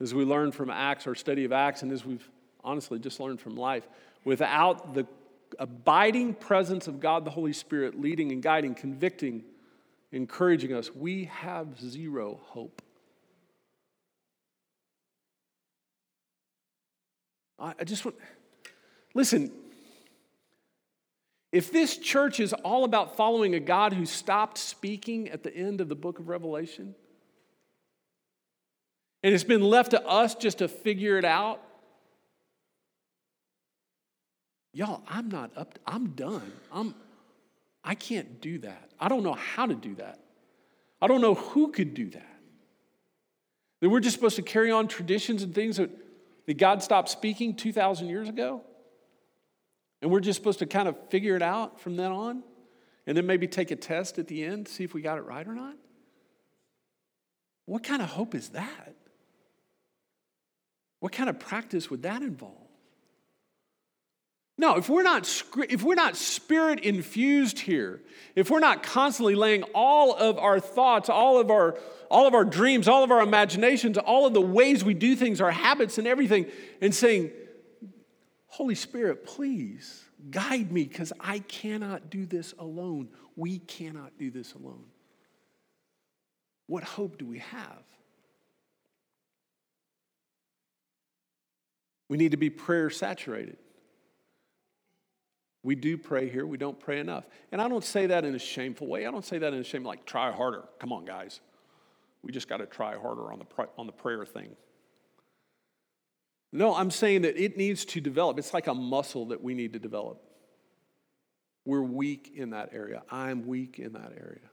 As 0.00 0.14
we 0.14 0.24
learn 0.24 0.50
from 0.50 0.70
Acts, 0.70 1.06
our 1.06 1.14
study 1.14 1.44
of 1.44 1.52
Acts, 1.52 1.82
and 1.82 1.92
as 1.92 2.06
we've 2.06 2.28
honestly 2.64 2.98
just 2.98 3.20
learned 3.20 3.40
from 3.40 3.56
life, 3.56 3.86
without 4.24 4.94
the 4.94 5.06
abiding 5.58 6.34
presence 6.34 6.88
of 6.88 6.98
God 7.00 7.24
the 7.24 7.30
Holy 7.30 7.52
Spirit 7.52 8.00
leading 8.00 8.32
and 8.32 8.42
guiding, 8.42 8.74
convicting, 8.74 9.44
encouraging 10.10 10.72
us, 10.72 10.94
we 10.94 11.26
have 11.26 11.78
zero 11.78 12.40
hope. 12.42 12.80
I 17.60 17.82
just 17.82 18.04
want, 18.04 18.16
listen, 19.14 19.50
if 21.50 21.72
this 21.72 21.96
church 21.96 22.40
is 22.40 22.52
all 22.52 22.84
about 22.84 23.16
following 23.16 23.54
a 23.54 23.60
God 23.60 23.92
who 23.92 24.04
stopped 24.04 24.58
speaking 24.58 25.28
at 25.28 25.42
the 25.42 25.54
end 25.54 25.80
of 25.80 25.88
the 25.88 25.94
book 25.94 26.18
of 26.18 26.28
Revelation, 26.28 26.94
and 29.22 29.34
it's 29.34 29.44
been 29.44 29.62
left 29.62 29.92
to 29.92 30.06
us 30.06 30.34
just 30.34 30.58
to 30.58 30.68
figure 30.68 31.18
it 31.18 31.24
out. 31.24 31.60
Y'all, 34.72 35.02
I'm 35.08 35.28
not 35.28 35.50
up, 35.56 35.74
to, 35.74 35.80
I'm 35.86 36.10
done. 36.10 36.52
I'm, 36.70 36.94
I 37.82 37.94
can't 37.94 38.40
do 38.40 38.58
that. 38.58 38.90
I 39.00 39.08
don't 39.08 39.22
know 39.22 39.32
how 39.32 39.66
to 39.66 39.74
do 39.74 39.94
that. 39.96 40.20
I 41.00 41.06
don't 41.06 41.20
know 41.20 41.34
who 41.34 41.72
could 41.72 41.94
do 41.94 42.10
that. 42.10 42.36
That 43.80 43.88
we're 43.88 44.00
just 44.00 44.14
supposed 44.14 44.36
to 44.36 44.42
carry 44.42 44.70
on 44.70 44.86
traditions 44.88 45.42
and 45.42 45.54
things 45.54 45.78
that, 45.78 45.90
that 46.46 46.58
God 46.58 46.82
stopped 46.82 47.08
speaking 47.08 47.54
2,000 47.54 48.08
years 48.08 48.28
ago. 48.28 48.62
And 50.00 50.10
we're 50.10 50.20
just 50.20 50.38
supposed 50.38 50.60
to 50.60 50.66
kind 50.66 50.88
of 50.88 50.96
figure 51.10 51.36
it 51.36 51.42
out 51.42 51.80
from 51.80 51.96
then 51.96 52.12
on. 52.12 52.42
And 53.06 53.16
then 53.16 53.26
maybe 53.26 53.48
take 53.48 53.70
a 53.70 53.76
test 53.76 54.18
at 54.18 54.28
the 54.28 54.44
end, 54.44 54.68
see 54.68 54.84
if 54.84 54.92
we 54.92 55.00
got 55.00 55.16
it 55.16 55.22
right 55.22 55.46
or 55.46 55.54
not. 55.54 55.74
What 57.64 57.82
kind 57.82 58.02
of 58.02 58.08
hope 58.08 58.34
is 58.34 58.50
that? 58.50 58.94
What 61.00 61.12
kind 61.12 61.30
of 61.30 61.38
practice 61.38 61.90
would 61.90 62.02
that 62.02 62.22
involve? 62.22 62.54
No, 64.60 64.76
if 64.76 64.88
we're 64.88 65.04
not 65.04 65.42
if 65.68 65.84
we're 65.84 65.94
not 65.94 66.16
spirit 66.16 66.80
infused 66.80 67.60
here, 67.60 68.00
if 68.34 68.50
we're 68.50 68.58
not 68.58 68.82
constantly 68.82 69.36
laying 69.36 69.62
all 69.74 70.14
of 70.14 70.36
our 70.36 70.58
thoughts, 70.58 71.08
all 71.08 71.38
of 71.40 71.50
our 71.50 71.78
all 72.10 72.26
of 72.26 72.34
our 72.34 72.44
dreams, 72.44 72.88
all 72.88 73.04
of 73.04 73.12
our 73.12 73.20
imaginations, 73.20 73.96
all 73.98 74.26
of 74.26 74.34
the 74.34 74.40
ways 74.40 74.82
we 74.82 74.94
do 74.94 75.14
things, 75.14 75.40
our 75.40 75.52
habits 75.52 75.96
and 75.96 76.08
everything 76.08 76.46
and 76.80 76.92
saying, 76.92 77.30
"Holy 78.48 78.74
Spirit, 78.74 79.24
please 79.24 80.04
guide 80.30 80.72
me 80.72 80.84
because 80.84 81.12
I 81.20 81.38
cannot 81.38 82.10
do 82.10 82.26
this 82.26 82.54
alone. 82.58 83.08
We 83.36 83.58
cannot 83.60 84.18
do 84.18 84.30
this 84.30 84.54
alone." 84.54 84.84
What 86.66 86.84
hope 86.84 87.16
do 87.16 87.24
we 87.24 87.38
have? 87.38 87.82
We 92.08 92.16
need 92.16 92.32
to 92.32 92.36
be 92.36 92.50
prayer 92.50 92.90
saturated. 92.90 93.58
We 95.62 95.74
do 95.74 95.98
pray 95.98 96.28
here, 96.28 96.46
we 96.46 96.56
don't 96.56 96.78
pray 96.78 97.00
enough. 97.00 97.24
And 97.52 97.60
I 97.60 97.68
don't 97.68 97.84
say 97.84 98.06
that 98.06 98.24
in 98.24 98.34
a 98.34 98.38
shameful 98.38 98.86
way. 98.86 99.06
I 99.06 99.10
don't 99.10 99.24
say 99.24 99.38
that 99.38 99.52
in 99.52 99.58
a 99.58 99.64
shame 99.64 99.84
like 99.84 100.04
try 100.04 100.30
harder. 100.30 100.64
Come 100.78 100.92
on, 100.92 101.04
guys. 101.04 101.40
We 102.22 102.32
just 102.32 102.48
got 102.48 102.58
to 102.58 102.66
try 102.66 102.96
harder 102.96 103.32
on 103.32 103.38
the, 103.38 103.68
on 103.76 103.86
the 103.86 103.92
prayer 103.92 104.24
thing. 104.24 104.56
No, 106.52 106.74
I'm 106.74 106.90
saying 106.90 107.22
that 107.22 107.36
it 107.36 107.56
needs 107.56 107.84
to 107.86 108.00
develop. 108.00 108.38
It's 108.38 108.54
like 108.54 108.66
a 108.66 108.74
muscle 108.74 109.26
that 109.26 109.42
we 109.42 109.54
need 109.54 109.74
to 109.74 109.78
develop. 109.78 110.22
We're 111.64 111.82
weak 111.82 112.32
in 112.34 112.50
that 112.50 112.70
area. 112.72 113.02
I'm 113.10 113.46
weak 113.46 113.78
in 113.78 113.92
that 113.92 114.12
area. 114.16 114.48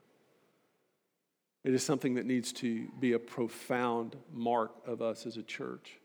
It 1.64 1.74
is 1.74 1.82
something 1.82 2.14
that 2.14 2.26
needs 2.26 2.52
to 2.54 2.86
be 3.00 3.14
a 3.14 3.18
profound 3.18 4.14
mark 4.32 4.72
of 4.86 5.02
us 5.02 5.26
as 5.26 5.36
a 5.36 5.42
church. 5.42 5.98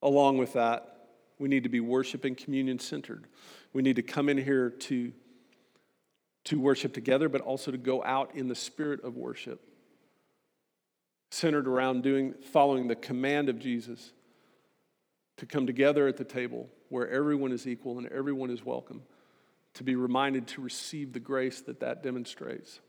Along 0.00 0.38
with 0.38 0.52
that, 0.52 1.08
we 1.38 1.48
need 1.48 1.64
to 1.64 1.68
be 1.68 1.80
worship 1.80 2.24
and 2.24 2.36
communion 2.36 2.78
centered. 2.78 3.26
We 3.72 3.82
need 3.82 3.96
to 3.96 4.02
come 4.02 4.28
in 4.28 4.38
here 4.38 4.70
to, 4.70 5.12
to 6.44 6.60
worship 6.60 6.94
together, 6.94 7.28
but 7.28 7.40
also 7.40 7.70
to 7.70 7.78
go 7.78 8.02
out 8.02 8.34
in 8.34 8.48
the 8.48 8.54
spirit 8.54 9.02
of 9.04 9.16
worship, 9.16 9.60
centered 11.30 11.68
around 11.68 12.02
doing, 12.02 12.34
following 12.52 12.88
the 12.88 12.96
command 12.96 13.48
of 13.48 13.58
Jesus 13.58 14.12
to 15.36 15.46
come 15.46 15.66
together 15.66 16.08
at 16.08 16.16
the 16.16 16.24
table 16.24 16.68
where 16.88 17.08
everyone 17.08 17.52
is 17.52 17.66
equal 17.66 17.98
and 17.98 18.08
everyone 18.08 18.50
is 18.50 18.64
welcome, 18.64 19.02
to 19.74 19.84
be 19.84 19.94
reminded 19.94 20.46
to 20.48 20.60
receive 20.60 21.12
the 21.12 21.20
grace 21.20 21.60
that 21.62 21.80
that 21.80 22.02
demonstrates 22.02 22.80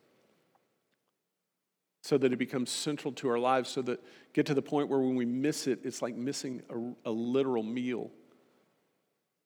so 2.01 2.17
that 2.17 2.31
it 2.31 2.37
becomes 2.37 2.69
central 2.69 3.11
to 3.13 3.29
our 3.29 3.37
lives, 3.37 3.69
so 3.69 3.81
that 3.81 4.01
get 4.33 4.45
to 4.45 4.53
the 4.53 4.61
point 4.61 4.87
where 4.87 4.99
when 4.99 5.15
we 5.15 5.25
miss 5.25 5.67
it, 5.67 5.79
it's 5.83 6.01
like 6.01 6.15
missing 6.15 6.61
a, 6.69 7.09
a 7.09 7.11
literal 7.11 7.63
meal. 7.63 8.09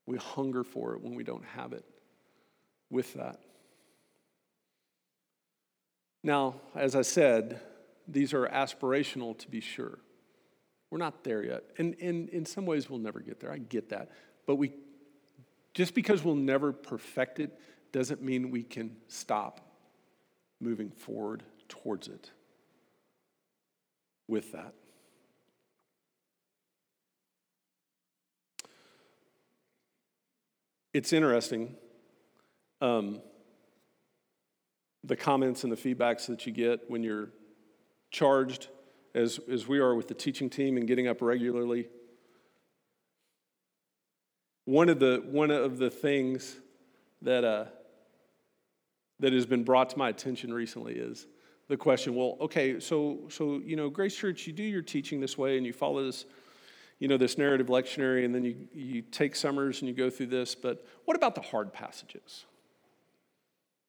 We 0.06 0.18
hunger 0.18 0.64
for 0.64 0.94
it 0.94 1.02
when 1.02 1.16
we 1.16 1.24
don't 1.24 1.46
have 1.46 1.74
it 1.74 1.84
with 2.90 3.14
that. 3.16 3.40
Now, 6.24 6.56
as 6.76 6.96
I 6.96 7.02
said, 7.02 7.60
these 8.08 8.34
are 8.34 8.48
aspirational 8.48 9.38
to 9.40 9.50
be 9.50 9.62
sure. 9.62 10.00
We're 10.90 10.98
not 11.00 11.24
there 11.24 11.44
yet. 11.44 11.64
And, 11.78 11.96
and 12.02 12.30
in 12.30 12.46
some 12.46 12.66
ways, 12.66 12.90
we'll 12.90 13.00
never 13.00 13.20
get 13.20 13.40
there. 13.40 13.52
I 13.52 13.58
get 13.58 13.90
that. 13.90 14.12
But 14.46 14.56
we, 14.56 14.74
just 15.74 15.96
because 15.96 16.24
we'll 16.24 16.36
never 16.36 16.72
perfect 16.72 17.40
it 17.40 17.60
doesn't 17.92 18.22
mean 18.22 18.52
we 18.52 18.64
can 18.64 18.96
stop 19.08 19.62
moving 20.60 20.90
forward 20.90 21.44
towards 21.68 22.08
it 22.08 22.32
with 24.28 24.52
that. 24.52 24.74
It's 30.94 31.12
interesting 31.12 31.76
um, 32.82 33.22
the 35.04 35.16
comments 35.16 35.64
and 35.64 35.72
the 35.72 35.78
feedbacks 35.78 36.28
that 36.28 36.46
you 36.46 36.52
get 36.52 36.90
when 36.90 37.04
you're 37.04 37.30
charged, 38.14 38.68
as, 39.14 39.40
as 39.52 39.68
we 39.68 39.80
are 39.80 39.94
with 39.96 40.08
the 40.08 40.14
teaching 40.14 40.50
team 40.50 40.78
and 40.78 40.88
getting 40.88 41.08
up 41.08 41.22
regularly. 41.22 41.90
One 44.66 44.88
of 44.88 45.00
the, 45.00 45.22
one 45.26 45.52
of 45.52 45.78
the 45.78 45.90
things 45.90 46.56
that, 47.22 47.44
uh, 47.44 47.66
that 49.20 49.34
has 49.34 49.46
been 49.46 49.66
brought 49.66 49.90
to 49.90 49.98
my 49.98 50.10
attention 50.10 50.54
recently 50.54 50.94
is 50.94 51.28
the 51.68 51.76
question, 51.76 52.16
well, 52.16 52.38
okay, 52.40 52.80
so 52.80 53.22
so 53.30 53.62
you 53.66 53.76
know, 53.76 53.90
Grace 53.90 54.16
Church, 54.16 54.46
you 54.46 54.54
do 54.54 54.64
your 54.64 54.82
teaching 54.82 55.20
this 55.20 55.38
way 55.38 55.58
and 55.58 55.66
you 55.66 55.74
follow 55.74 56.06
this, 56.06 56.26
you 57.00 57.08
know, 57.08 57.18
this 57.18 57.38
narrative 57.38 57.68
lectionary, 57.68 58.26
and 58.26 58.36
then 58.36 58.44
you, 58.44 58.68
you 58.74 59.02
take 59.02 59.36
summers 59.36 59.82
and 59.82 59.90
you 59.90 59.96
go 59.96 60.10
through 60.10 60.28
this, 60.28 60.56
but 60.56 60.86
what 61.06 61.18
about 61.18 61.36
the 61.36 61.42
hard 61.42 61.74
passages? 61.74 62.46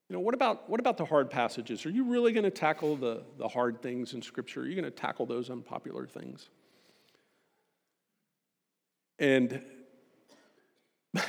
You 0.08 0.14
know, 0.14 0.20
what 0.20 0.34
about 0.34 0.68
what 0.68 0.80
about 0.80 0.98
the 0.98 1.04
hard 1.06 1.30
passages? 1.30 1.86
Are 1.86 1.90
you 1.90 2.04
really 2.04 2.32
going 2.32 2.44
to 2.44 2.50
tackle 2.50 2.96
the, 2.96 3.22
the 3.38 3.48
hard 3.48 3.80
things 3.80 4.12
in 4.12 4.20
Scripture? 4.20 4.60
Are 4.60 4.66
you 4.66 4.74
going 4.74 4.84
to 4.84 4.90
tackle 4.90 5.24
those 5.24 5.48
unpopular 5.48 6.06
things? 6.06 6.50
And 9.18 9.62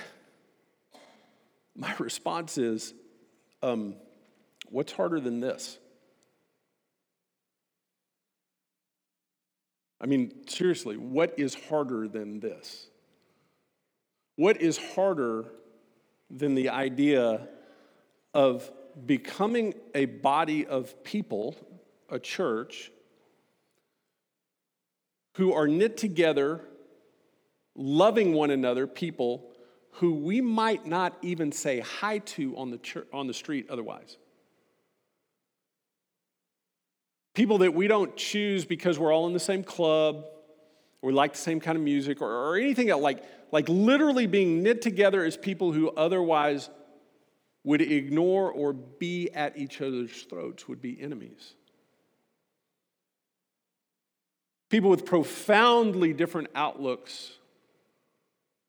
my 1.76 1.96
response 2.00 2.58
is, 2.58 2.94
um, 3.64 3.96
what's 4.70 4.92
harder 4.92 5.22
than 5.22 5.40
this? 5.40 5.78
I 10.02 10.08
mean, 10.08 10.48
seriously, 10.48 10.98
what 10.98 11.34
is 11.38 11.56
harder 11.56 12.08
than 12.10 12.42
this? 12.42 12.88
What 14.36 14.62
is 14.62 14.78
harder 14.78 15.46
than 16.30 16.56
the 16.56 16.70
idea 16.70 17.48
of 18.36 18.72
becoming 19.08 19.74
a 19.96 20.06
body 20.06 20.68
of 20.68 21.04
people, 21.04 21.56
a 22.10 22.20
church, 22.20 22.92
who 25.38 25.54
are 25.54 25.68
knit 25.68 25.98
together, 25.98 26.62
loving 27.76 28.34
one 28.34 28.52
another, 28.52 28.86
people 28.86 29.50
who 29.94 30.14
we 30.14 30.42
might 30.42 30.86
not 30.86 31.18
even 31.24 31.52
say 31.52 31.80
hi 31.80 32.20
to 32.20 32.56
on 32.58 32.70
the, 32.70 32.78
church, 32.78 33.08
on 33.12 33.26
the 33.26 33.34
street 33.34 33.66
otherwise? 33.72 34.18
people 37.36 37.60
that 37.60 37.74
we 37.74 37.88
don't 37.88 38.16
choose 38.16 38.66
because 38.66 38.98
we're 38.98 39.14
all 39.14 39.28
in 39.28 39.34
the 39.34 39.40
same 39.40 39.64
club, 39.64 40.26
or 41.02 41.08
we 41.10 41.14
like 41.14 41.34
the 41.34 41.38
same 41.38 41.60
kind 41.60 41.78
of 41.78 41.84
music, 41.84 42.22
or, 42.22 42.32
or 42.32 42.58
anything 42.58 42.90
else, 42.90 43.04
like, 43.04 43.24
like 43.52 43.70
literally 43.70 44.26
being 44.26 44.64
knit 44.64 44.82
together 44.82 45.24
as 45.24 45.38
people 45.38 45.72
who 45.72 45.90
otherwise 45.92 46.70
would 47.66 47.82
ignore 47.82 48.52
or 48.52 48.72
be 48.72 49.30
at 49.34 49.58
each 49.58 49.82
other's 49.82 50.22
throats, 50.30 50.68
would 50.68 50.82
be 50.82 51.02
enemies. 51.02 51.56
People 54.70 54.90
with 54.90 55.06
profoundly 55.06 56.14
different 56.14 56.50
outlooks, 56.54 57.32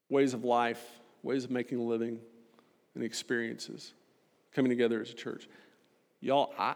ways 0.09 0.33
of 0.33 0.45
life, 0.45 0.83
ways 1.23 1.45
of 1.45 1.51
making 1.51 1.79
a 1.79 1.83
living, 1.83 2.19
and 2.95 3.05
experiences 3.05 3.93
coming 4.55 4.71
together 4.71 5.01
as 5.03 5.11
a 5.11 5.15
church. 5.15 5.47
Y'all, 6.21 6.55
I, 6.59 6.75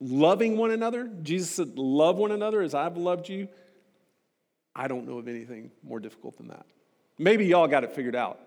loving 0.00 0.56
one 0.56 0.72
another. 0.72 1.08
Jesus 1.22 1.50
said, 1.50 1.78
Love 1.78 2.16
one 2.16 2.32
another 2.32 2.60
as 2.60 2.74
I've 2.74 2.96
loved 2.96 3.28
you. 3.28 3.46
I 4.74 4.88
don't 4.88 5.06
know 5.06 5.18
of 5.18 5.28
anything 5.28 5.70
more 5.84 6.00
difficult 6.00 6.36
than 6.38 6.48
that. 6.48 6.66
Maybe 7.18 7.46
y'all 7.46 7.68
got 7.68 7.84
it 7.84 7.92
figured 7.92 8.16
out, 8.16 8.40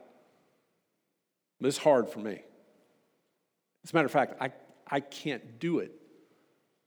but 1.62 1.67
it's 1.67 1.78
hard 1.78 2.10
for 2.10 2.19
me. 2.19 2.41
As 3.84 3.93
a 3.93 3.95
matter 3.95 4.08
of 4.08 4.12
fact, 4.12 4.41
I, 4.41 4.52
I 4.88 5.00
can't 5.00 5.60
do 5.60 5.80
it 5.80 5.91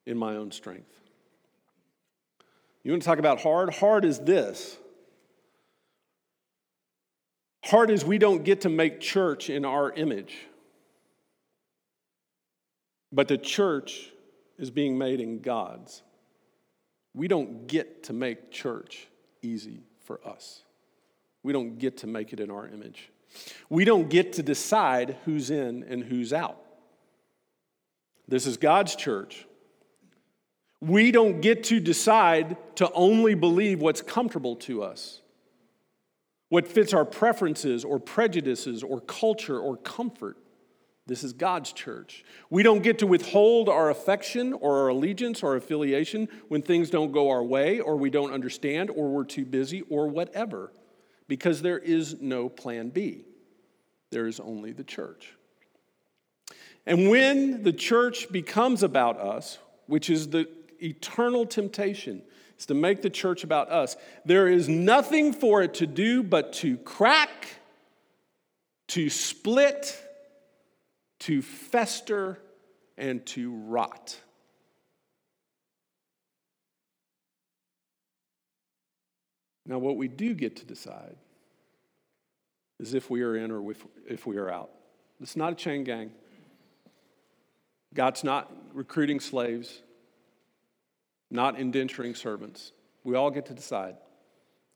in 0.05 0.19
my 0.19 0.37
own 0.37 0.51
strength. 0.51 1.01
You 2.83 2.91
want 2.91 3.03
to 3.03 3.07
talk 3.07 3.19
about 3.19 3.41
hard? 3.41 3.73
Hard 3.73 4.05
is 4.05 4.19
this. 4.19 4.77
Hard 7.65 7.91
is 7.91 8.05
we 8.05 8.19
don't 8.19 8.45
get 8.45 8.63
to 8.63 8.69
make 8.69 9.01
church 9.01 9.49
in 9.49 9.65
our 9.65 9.91
image. 9.93 10.37
But 13.11 13.29
the 13.29 13.39
church 13.39 14.11
is 14.59 14.71
being 14.71 14.99
made 14.99 15.21
in 15.21 15.41
God's. 15.41 16.03
We 17.15 17.29
don't 17.29 17.69
get 17.69 18.03
to 18.05 18.13
make 18.13 18.51
church 18.51 19.07
easy 19.41 19.85
for 20.01 20.21
us. 20.27 20.63
We 21.43 21.53
don't 21.53 21.79
get 21.79 21.99
to 21.99 22.07
make 22.07 22.33
it 22.33 22.41
in 22.41 22.51
our 22.51 22.67
image. 22.67 23.11
We 23.69 23.85
don't 23.85 24.09
get 24.09 24.35
to 24.35 24.43
decide 24.43 25.17
who's 25.25 25.51
in 25.51 25.85
and 25.85 26.05
who's 26.05 26.33
out. 26.33 26.61
This 28.29 28.47
is 28.47 28.57
God's 28.57 28.97
church. 28.97 29.47
We 30.81 31.13
don't 31.13 31.41
get 31.41 31.65
to 31.65 31.81
decide 31.81 32.57
to 32.77 32.91
only 32.93 33.35
believe 33.35 33.81
what's 33.81 34.03
comfortable 34.03 34.57
to 34.57 34.83
us, 34.83 35.21
what 36.49 36.69
fits 36.69 36.93
our 36.93 37.05
preferences 37.05 37.85
or 37.85 37.99
prejudices 37.99 38.83
or 38.83 39.01
culture 39.01 39.59
or 39.59 39.77
comfort. 39.79 40.37
This 41.07 41.23
is 41.23 41.35
God's 41.35 41.73
church. 41.73 42.25
We 42.49 42.63
don't 42.63 42.83
get 42.83 42.99
to 43.01 43.07
withhold 43.07 43.69
our 43.69 43.91
affection 43.91 44.55
or 44.55 44.81
our 44.81 44.89
allegiance 44.89 45.43
or 45.43 45.57
affiliation 45.57 46.29
when 46.49 46.63
things 46.63 46.89
don't 46.89 47.13
go 47.13 47.31
our 47.31 47.43
way 47.43 47.81
or 47.81 47.97
we 47.97 48.09
don't 48.09 48.33
understand 48.33 48.91
or 48.91 49.09
we're 49.09 49.25
too 49.25 49.45
busy 49.45 49.83
or 49.83 50.09
whatever, 50.09 50.73
because 51.29 51.63
there 51.63 51.79
is 51.79 52.21
no 52.21 52.49
plan 52.49 52.91
B. 52.91 53.25
There 54.11 54.27
is 54.27 54.41
only 54.41 54.73
the 54.73 54.85
church. 54.85 55.35
And 56.87 57.09
when 57.09 57.63
the 57.63 57.73
church 57.73 58.31
becomes 58.31 58.83
about 58.83 59.19
us, 59.19 59.59
which 59.87 60.11
is 60.11 60.29
the 60.29 60.49
eternal 60.83 61.47
temptation, 61.47 62.23
is 62.59 62.67
to 62.67 62.75
make 62.75 63.03
the 63.03 63.11
church 63.11 63.43
about 63.43 63.71
us, 63.71 63.97
there 64.25 64.49
is 64.49 64.69
nothing 64.69 65.33
for 65.33 65.63
it 65.63 65.75
to 65.75 65.87
do 65.87 66.23
but 66.23 66.53
to 66.55 66.77
crack, 66.79 67.57
to 68.89 69.09
split, 69.09 69.99
to 71.21 71.41
fester 71.41 72.39
and 72.99 73.25
to 73.27 73.53
rot. 73.53 74.19
Now, 79.67 79.79
what 79.79 79.97
we 79.97 80.09
do 80.09 80.35
get 80.35 80.57
to 80.57 80.67
decide 80.67 81.17
is 82.79 82.95
if 82.95 83.09
we 83.09 83.23
are 83.23 83.37
in 83.37 83.51
or 83.51 83.73
if, 84.07 84.27
we 84.27 84.37
are 84.37 84.51
out. 84.51 84.71
It's 85.21 85.37
not 85.37 85.53
a 85.53 85.57
chain 85.57 85.85
gang. 85.85 86.11
God's 87.95 88.25
not 88.25 88.53
recruiting 88.73 89.21
slaves, 89.21 89.83
not 91.31 91.57
indenturing 91.57 92.17
servants. 92.17 92.73
We 93.05 93.15
all 93.15 93.31
get 93.31 93.47
to 93.47 93.55
decide. 93.55 93.97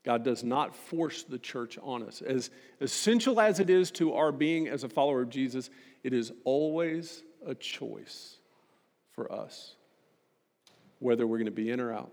God 0.05 0.23
does 0.23 0.43
not 0.43 0.75
force 0.75 1.23
the 1.23 1.37
church 1.37 1.77
on 1.83 2.03
us. 2.03 2.21
As 2.21 2.49
essential 2.79 3.39
as 3.41 3.59
it 3.59 3.69
is 3.69 3.91
to 3.91 4.13
our 4.13 4.31
being 4.31 4.67
as 4.69 4.83
a 4.83 4.89
follower 4.89 5.21
of 5.21 5.29
Jesus, 5.29 5.69
it 6.03 6.13
is 6.13 6.31
always 6.45 7.21
a 7.45 7.53
choice 7.53 8.37
for 9.11 9.31
us, 9.31 9.75
whether 10.99 11.27
we're 11.27 11.37
going 11.37 11.45
to 11.45 11.51
be 11.51 11.69
in 11.69 11.81
or 11.81 11.93
out. 11.93 12.11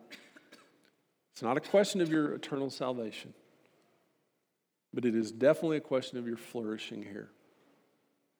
It's 1.37 1.43
not 1.43 1.59
a 1.59 1.61
question 1.61 2.01
of 2.01 2.09
your 2.09 2.33
eternal 2.33 2.71
salvation, 2.71 3.35
but 4.95 5.05
it 5.05 5.15
is 5.15 5.31
definitely 5.31 5.77
a 5.77 5.83
question 5.83 6.17
of 6.17 6.27
your 6.27 6.39
flourishing 6.39 7.03
here, 7.03 7.29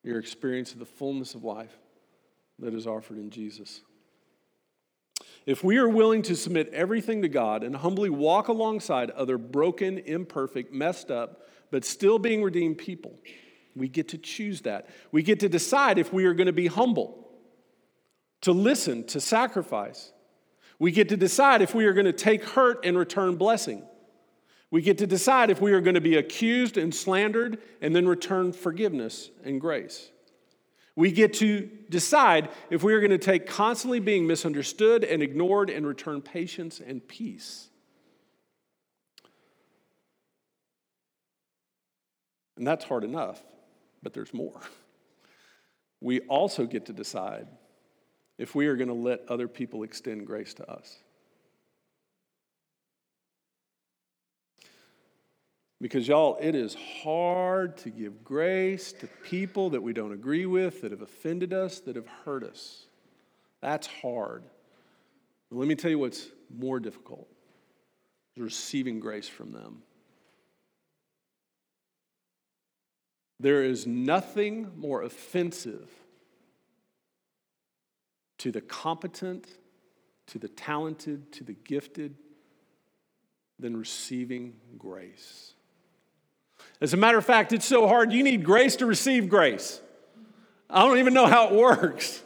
your 0.03 0.19
experience 0.19 0.73
of 0.73 0.79
the 0.79 0.87
fullness 0.87 1.35
of 1.35 1.45
life 1.45 1.77
that 2.59 2.73
is 2.73 2.87
offered 2.87 3.19
in 3.19 3.29
Jesus. 3.29 3.83
If 5.45 5.63
we 5.63 5.77
are 5.77 5.91
willing 5.91 6.23
to 6.23 6.35
submit 6.35 6.71
everything 6.73 7.21
to 7.21 7.29
God 7.29 7.65
and 7.65 7.77
humbly 7.77 8.09
walk 8.09 8.49
alongside 8.49 9.11
other 9.11 9.37
broken, 9.37 9.99
imperfect, 9.99 10.73
messed 10.73 11.11
up, 11.11 11.51
but 11.71 11.85
still 11.85 12.19
being 12.19 12.43
redeemed 12.43 12.79
people, 12.79 13.19
we 13.75 13.91
get 13.91 14.09
to 14.09 14.17
choose 14.17 14.63
that. 14.63 14.89
We 15.13 15.23
get 15.23 15.41
to 15.41 15.51
decide 15.51 15.99
if 15.99 16.15
we 16.15 16.25
are 16.25 16.33
going 16.33 16.47
to 16.47 16.53
be 16.55 16.69
humble, 16.69 17.29
to 18.41 18.53
listen, 18.53 19.05
to 19.09 19.21
sacrifice. 19.21 20.13
We 20.79 20.91
get 20.91 21.09
to 21.09 21.17
decide 21.17 21.63
if 21.63 21.75
we 21.75 21.87
are 21.87 21.93
going 21.93 22.07
to 22.07 22.13
take 22.13 22.45
hurt 22.45 22.85
and 22.85 22.99
return 22.99 23.37
blessing. 23.37 23.83
We 24.71 24.83
get 24.83 24.99
to 24.99 25.07
decide 25.07 25.51
if 25.51 25.61
we 25.61 25.73
are 25.73 25.81
going 25.81 25.95
to 25.95 26.01
be 26.01 26.17
accused 26.17 26.77
and 26.77 26.95
slandered 26.95 27.59
and 27.81 27.95
then 27.95 28.07
return 28.07 28.53
forgiveness 28.53 29.31
and 29.45 29.61
grace. 29.61 30.11
We 30.97 31.13
get 31.13 31.35
to 31.35 31.71
decide 31.91 32.49
if 32.71 32.83
we 32.83 32.95
are 32.95 33.01
going 33.01 33.11
to 33.11 33.19
take 33.19 33.47
constantly 33.47 34.01
being 34.01 34.27
misunderstood 34.27 35.05
and 35.05 35.23
ignored 35.23 35.71
and 35.71 35.87
return 35.87 36.23
patience 36.23 36.81
and 36.81 37.07
peace. 37.07 37.69
And 42.57 42.67
that's 42.67 42.85
hard 42.85 43.05
enough, 43.05 43.43
but 44.03 44.15
there's 44.15 44.33
more. 44.33 44.61
We 46.01 46.21
also 46.21 46.65
get 46.67 46.87
to 46.87 46.93
decide 46.93 47.47
if 48.39 48.55
we 48.55 48.67
are 48.67 48.77
going 48.77 48.89
to 48.89 48.95
let 48.95 49.21
other 49.29 49.49
people 49.49 49.83
extend 49.83 50.27
grace 50.27 50.55
to 50.55 50.71
us. 50.71 50.99
Because, 55.81 56.09
y'all, 56.09 56.39
it 56.41 56.55
is 56.55 56.75
hard 57.03 57.77
to 57.79 57.91
give 57.91 58.25
grace 58.25 58.93
to 58.95 59.07
people 59.25 59.71
that 59.71 59.83
we 59.83 59.93
don't 59.93 60.13
agree 60.13 60.47
with, 60.47 60.81
that 60.81 60.91
have 60.91 61.03
offended 61.03 61.53
us, 61.53 61.81
that 61.81 61.97
have 61.97 62.09
hurt 62.25 62.43
us. 62.43 62.87
That's 63.61 63.87
hard. 63.87 64.45
But 65.51 65.59
let 65.59 65.69
me 65.69 65.75
tell 65.75 65.91
you 65.91 65.99
what's 65.99 66.29
more 66.57 66.81
difficult 66.81 67.29
receiving 68.39 69.01
grace 69.01 69.29
from 69.29 69.53
them. 69.53 69.83
There 73.41 73.63
is 73.63 73.87
nothing 73.87 74.73
more 74.77 75.03
offensive 75.03 75.91
to 78.39 78.53
the 78.53 78.61
competent, 78.61 79.47
to 80.29 80.39
the 80.39 80.49
talented, 80.49 81.33
to 81.33 81.45
the 81.45 81.55
gifted 81.55 82.17
than 83.59 83.77
receiving 83.77 84.55
grace. 84.77 85.55
As 86.81 86.93
a 86.93 86.97
matter 86.97 87.19
of 87.19 87.25
fact, 87.25 87.53
it's 87.53 87.67
so 87.67 87.89
hard, 87.89 88.13
you 88.13 88.23
need 88.23 88.45
grace 88.45 88.77
to 88.77 88.87
receive 88.87 89.29
grace. 89.29 89.81
I 90.69 90.85
don't 90.87 90.99
even 90.99 91.15
know 91.15 91.27
how 91.27 91.49
it 91.49 91.55
works. 91.55 92.23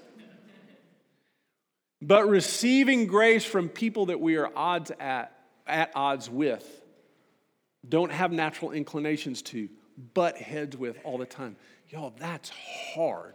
But 2.02 2.28
receiving 2.28 3.06
grace 3.06 3.44
from 3.44 3.68
people 3.68 4.06
that 4.06 4.20
we 4.20 4.36
are 4.36 4.50
odds 4.56 4.90
at, 4.98 5.36
at 5.66 5.92
odds 5.94 6.30
with, 6.30 6.66
don't 7.86 8.10
have 8.10 8.32
natural 8.32 8.72
inclinations 8.72 9.42
to, 9.42 9.68
butt 10.14 10.36
heads 10.36 10.76
with 10.76 10.98
all 11.04 11.18
the 11.18 11.26
time. 11.26 11.56
Y'all, 11.90 12.14
that's 12.18 12.50
hard. 12.94 13.34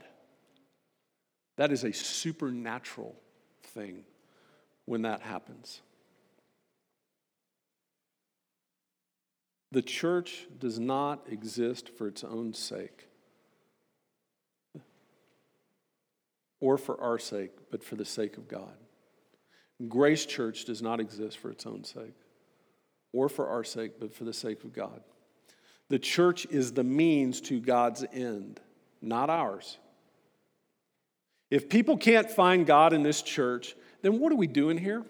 That 1.58 1.72
is 1.72 1.84
a 1.84 1.94
supernatural 1.94 3.16
thing 3.64 4.04
when 4.86 5.04
that 5.04 5.22
happens. 5.22 5.82
The 9.72 9.82
church 9.82 10.48
does 10.58 10.80
not 10.80 11.28
exist 11.30 11.90
for 11.98 12.08
its 12.08 12.24
own 12.24 12.54
sake 12.54 13.08
or 16.60 16.78
for 16.78 17.00
our 17.02 17.20
sake, 17.20 17.52
but 17.72 17.84
for 17.84 17.96
the 17.96 18.06
sake 18.06 18.38
of 18.38 18.48
God. 18.48 18.74
Grace 19.90 20.26
Church 20.26 20.66
does 20.66 20.82
not 20.82 21.00
exist 21.00 21.38
for 21.38 21.52
its 21.52 21.66
own 21.66 21.84
sake 21.84 22.16
or 23.12 23.28
for 23.28 23.50
our 23.50 23.64
sake, 23.64 24.00
but 24.00 24.14
for 24.14 24.24
the 24.24 24.34
sake 24.34 24.64
of 24.64 24.72
God. 24.74 25.02
The 25.90 26.00
church 26.00 26.46
is 26.50 26.72
the 26.72 26.84
means 26.84 27.42
to 27.42 27.60
God's 27.60 28.06
end, 28.14 28.60
not 29.02 29.30
ours. 29.30 29.78
If 31.52 31.70
people 31.70 31.98
can't 31.98 32.30
find 32.30 32.66
God 32.66 32.94
in 32.94 33.04
this 33.04 33.22
church, 33.22 33.76
then 34.02 34.20
what 34.20 34.32
are 34.32 34.36
we 34.36 34.48
doing 34.48 34.78
here? 34.78 35.04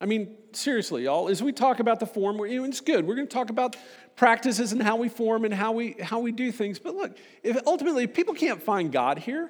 I 0.00 0.06
mean, 0.06 0.36
seriously, 0.50 1.04
y'all, 1.04 1.28
as 1.28 1.42
we 1.42 1.52
talk 1.52 1.78
about 1.78 2.00
the 2.00 2.06
form, 2.06 2.40
it's 2.40 2.80
good. 2.80 3.06
We're 3.06 3.14
going 3.14 3.28
to 3.28 3.32
talk 3.32 3.50
about 3.50 3.76
practices 4.16 4.72
and 4.72 4.82
how 4.82 4.96
we 4.96 5.08
form 5.08 5.44
and 5.44 5.54
how 5.54 5.70
we, 5.72 5.92
how 6.02 6.18
we 6.18 6.32
do 6.32 6.50
things. 6.50 6.80
But 6.80 6.96
look, 6.96 7.16
if 7.44 7.56
ultimately 7.66 8.04
if 8.04 8.12
people 8.12 8.34
can't 8.34 8.60
find 8.60 8.90
God 8.90 9.18
here, 9.18 9.48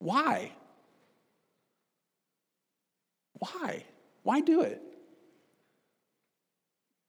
why? 0.00 0.52
Why? 3.38 3.84
Why 4.24 4.40
do 4.40 4.62
it? 4.62 4.82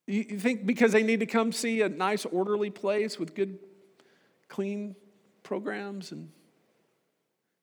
You 0.10 0.40
think 0.40 0.66
because 0.66 0.92
they 0.92 1.04
need 1.04 1.20
to 1.20 1.28
come 1.28 1.52
see 1.52 1.84
a 1.84 1.88
nice, 1.88 2.26
orderly 2.26 2.72
place 2.72 3.20
with 3.20 3.36
good, 3.36 3.60
clean 4.48 4.96
programs 5.44 6.12
and, 6.12 6.32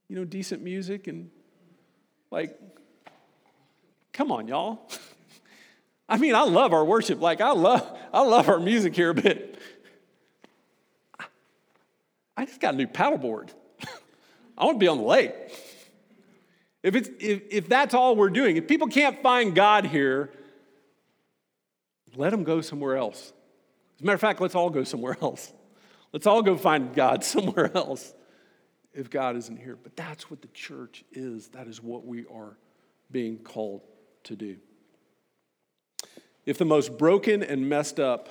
you 0.08 0.14
know, 0.14 0.24
decent 0.24 0.62
music 0.62 1.08
and 1.08 1.28
like, 2.30 2.56
come 4.12 4.30
on, 4.30 4.46
y'all. 4.46 4.88
I 6.08 6.18
mean, 6.18 6.36
I 6.36 6.44
love 6.44 6.72
our 6.72 6.84
worship. 6.84 7.20
Like, 7.20 7.40
I 7.40 7.50
love, 7.50 7.98
I 8.14 8.20
love 8.22 8.48
our 8.48 8.60
music 8.60 8.94
here, 8.94 9.12
but 9.12 9.56
I 12.36 12.44
just 12.44 12.60
got 12.60 12.74
a 12.74 12.76
new 12.76 12.86
paddleboard. 12.86 13.48
I 14.56 14.66
want 14.66 14.76
to 14.76 14.78
be 14.78 14.86
on 14.86 14.98
the 14.98 15.04
lake. 15.04 15.34
If, 16.84 16.94
it's, 16.94 17.08
if, 17.18 17.42
if 17.50 17.68
that's 17.68 17.92
all 17.92 18.14
we're 18.14 18.30
doing, 18.30 18.56
if 18.56 18.68
people 18.68 18.86
can't 18.86 19.20
find 19.20 19.52
God 19.52 19.86
here, 19.86 20.30
let 22.16 22.30
them 22.30 22.44
go 22.44 22.60
somewhere 22.60 22.96
else. 22.96 23.32
As 23.96 24.02
a 24.02 24.04
matter 24.04 24.14
of 24.14 24.20
fact, 24.20 24.40
let's 24.40 24.54
all 24.54 24.70
go 24.70 24.84
somewhere 24.84 25.16
else. 25.20 25.52
Let's 26.12 26.26
all 26.26 26.42
go 26.42 26.56
find 26.56 26.94
God 26.94 27.24
somewhere 27.24 27.70
else 27.74 28.14
if 28.92 29.10
God 29.10 29.36
isn't 29.36 29.58
here. 29.58 29.78
But 29.82 29.96
that's 29.96 30.30
what 30.30 30.42
the 30.42 30.48
church 30.48 31.04
is. 31.12 31.48
That 31.48 31.66
is 31.66 31.82
what 31.82 32.04
we 32.04 32.24
are 32.26 32.56
being 33.10 33.38
called 33.38 33.82
to 34.24 34.36
do. 34.36 34.56
If 36.44 36.58
the 36.58 36.64
most 36.64 36.96
broken 36.96 37.42
and 37.42 37.68
messed 37.68 37.98
up, 37.98 38.28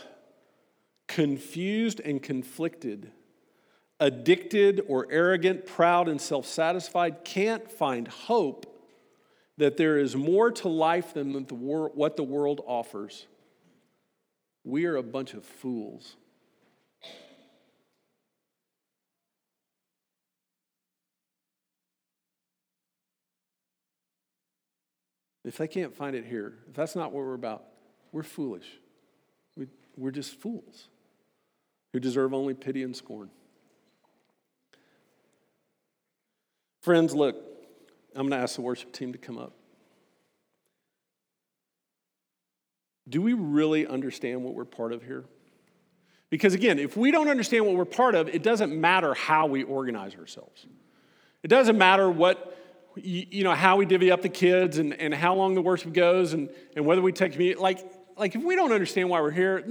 confused 1.07 1.99
and 1.99 2.21
conflicted, 2.21 3.11
addicted 3.99 4.81
or 4.87 5.07
arrogant, 5.11 5.65
proud 5.65 6.07
and 6.07 6.19
self 6.19 6.45
satisfied 6.45 7.23
can't 7.23 7.69
find 7.69 8.07
hope 8.07 8.71
that 9.57 9.77
there 9.77 9.97
is 9.97 10.15
more 10.15 10.51
to 10.51 10.67
life 10.67 11.13
than 11.13 11.33
what 11.33 12.17
the 12.17 12.23
world 12.23 12.61
offers, 12.65 13.27
we 14.65 14.85
are 14.85 14.95
a 14.95 15.03
bunch 15.03 15.33
of 15.35 15.45
fools. 15.45 16.17
If 25.45 25.57
they 25.57 25.67
can't 25.67 25.95
find 25.95 26.15
it 26.15 26.25
here, 26.25 26.55
if 26.67 26.73
that's 26.73 26.95
not 26.95 27.11
what 27.11 27.23
we're 27.23 27.35
about, 27.35 27.65
we're 28.11 28.23
foolish. 28.23 28.65
We, 29.55 29.67
we're 29.95 30.09
just 30.09 30.33
fools 30.41 30.87
who 31.93 31.99
deserve 31.99 32.33
only 32.33 32.55
pity 32.55 32.81
and 32.81 32.95
scorn. 32.95 33.29
Friends, 36.81 37.13
look, 37.13 37.35
I'm 38.15 38.27
going 38.27 38.31
to 38.31 38.37
ask 38.37 38.55
the 38.55 38.61
worship 38.61 38.91
team 38.91 39.11
to 39.11 39.19
come 39.19 39.37
up. 39.37 39.53
Do 43.07 43.21
we 43.21 43.33
really 43.33 43.85
understand 43.85 44.43
what 44.43 44.53
we're 44.53 44.65
part 44.65 44.91
of 44.91 45.03
here? 45.03 45.25
Because 46.29 46.53
again, 46.53 46.79
if 46.79 46.97
we 46.97 47.11
don't 47.11 47.27
understand 47.27 47.65
what 47.65 47.75
we're 47.75 47.85
part 47.85 48.15
of, 48.15 48.27
it 48.29 48.43
doesn't 48.43 48.73
matter 48.79 49.13
how 49.13 49.45
we 49.45 49.63
organize 49.63 50.15
ourselves. 50.15 50.65
It 51.43 51.47
doesn't 51.47 51.77
matter 51.77 52.09
what 52.09 52.55
you 52.97 53.43
know, 53.43 53.53
how 53.53 53.75
we 53.75 53.85
divvy 53.85 54.11
up 54.11 54.21
the 54.21 54.29
kids 54.29 54.77
and, 54.77 54.93
and 54.93 55.13
how 55.13 55.35
long 55.35 55.53
the 55.53 55.61
worship 55.61 55.93
goes 55.93 56.33
and, 56.33 56.49
and 56.75 56.85
whether 56.85 57.01
we 57.01 57.11
take 57.11 57.33
communion. 57.33 57.59
Like, 57.59 57.79
like, 58.17 58.35
if 58.35 58.43
we 58.43 58.55
don't 58.55 58.71
understand 58.71 59.09
why 59.09 59.19
we're 59.19 59.31
here, 59.31 59.63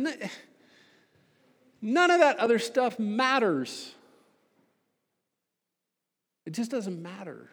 none 1.81 2.11
of 2.11 2.21
that 2.21 2.39
other 2.39 2.59
stuff 2.59 2.99
matters. 2.99 3.95
It 6.45 6.53
just 6.53 6.71
doesn't 6.71 7.01
matter. 7.01 7.49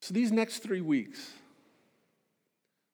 So, 0.00 0.14
these 0.14 0.32
next 0.32 0.60
three 0.60 0.80
weeks, 0.80 1.32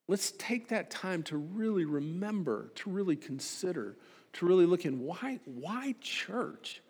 Let's 0.06 0.32
take 0.32 0.68
that 0.68 0.90
time 0.90 1.22
to 1.24 1.36
really 1.36 1.84
remember, 1.84 2.70
to 2.76 2.90
really 2.90 3.16
consider, 3.16 3.96
to 4.34 4.46
really 4.46 4.66
look 4.66 4.84
in 4.84 5.00
why, 5.00 5.40
why 5.44 5.94
church? 6.00 6.82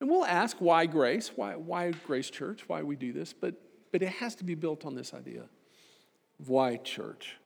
And 0.00 0.08
we'll 0.08 0.24
ask 0.24 0.58
why 0.60 0.86
grace, 0.86 1.32
why, 1.34 1.56
why 1.56 1.90
Grace 2.06 2.30
Church, 2.30 2.62
why 2.68 2.82
we 2.82 2.94
do 2.94 3.12
this, 3.12 3.32
but, 3.32 3.54
but 3.90 4.02
it 4.02 4.10
has 4.10 4.36
to 4.36 4.44
be 4.44 4.54
built 4.54 4.86
on 4.86 4.94
this 4.94 5.12
idea 5.12 5.42
of 6.38 6.48
why 6.48 6.76
church. 6.76 7.36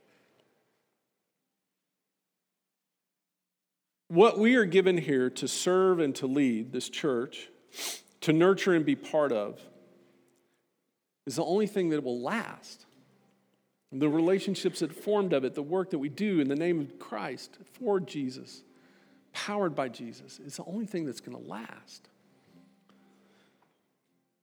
What 4.08 4.38
we 4.38 4.56
are 4.56 4.66
given 4.66 4.98
here 4.98 5.30
to 5.30 5.48
serve 5.48 5.98
and 5.98 6.14
to 6.16 6.26
lead 6.26 6.70
this 6.70 6.90
church, 6.90 7.48
to 8.20 8.34
nurture 8.34 8.74
and 8.74 8.84
be 8.84 8.96
part 8.96 9.32
of, 9.32 9.58
is 11.26 11.36
the 11.36 11.44
only 11.44 11.66
thing 11.66 11.88
that 11.90 12.04
will 12.04 12.20
last. 12.20 12.84
The 13.92 14.08
relationships 14.08 14.80
that 14.80 14.92
formed 14.92 15.34
of 15.34 15.44
it, 15.44 15.54
the 15.54 15.62
work 15.62 15.90
that 15.90 15.98
we 15.98 16.08
do 16.08 16.40
in 16.40 16.48
the 16.48 16.56
name 16.56 16.80
of 16.80 16.98
Christ 16.98 17.58
for 17.74 18.00
Jesus, 18.00 18.62
powered 19.32 19.74
by 19.74 19.88
Jesus, 19.88 20.40
is 20.40 20.56
the 20.56 20.64
only 20.64 20.86
thing 20.86 21.04
that's 21.04 21.20
going 21.20 21.36
to 21.36 21.48
last. 21.48 22.08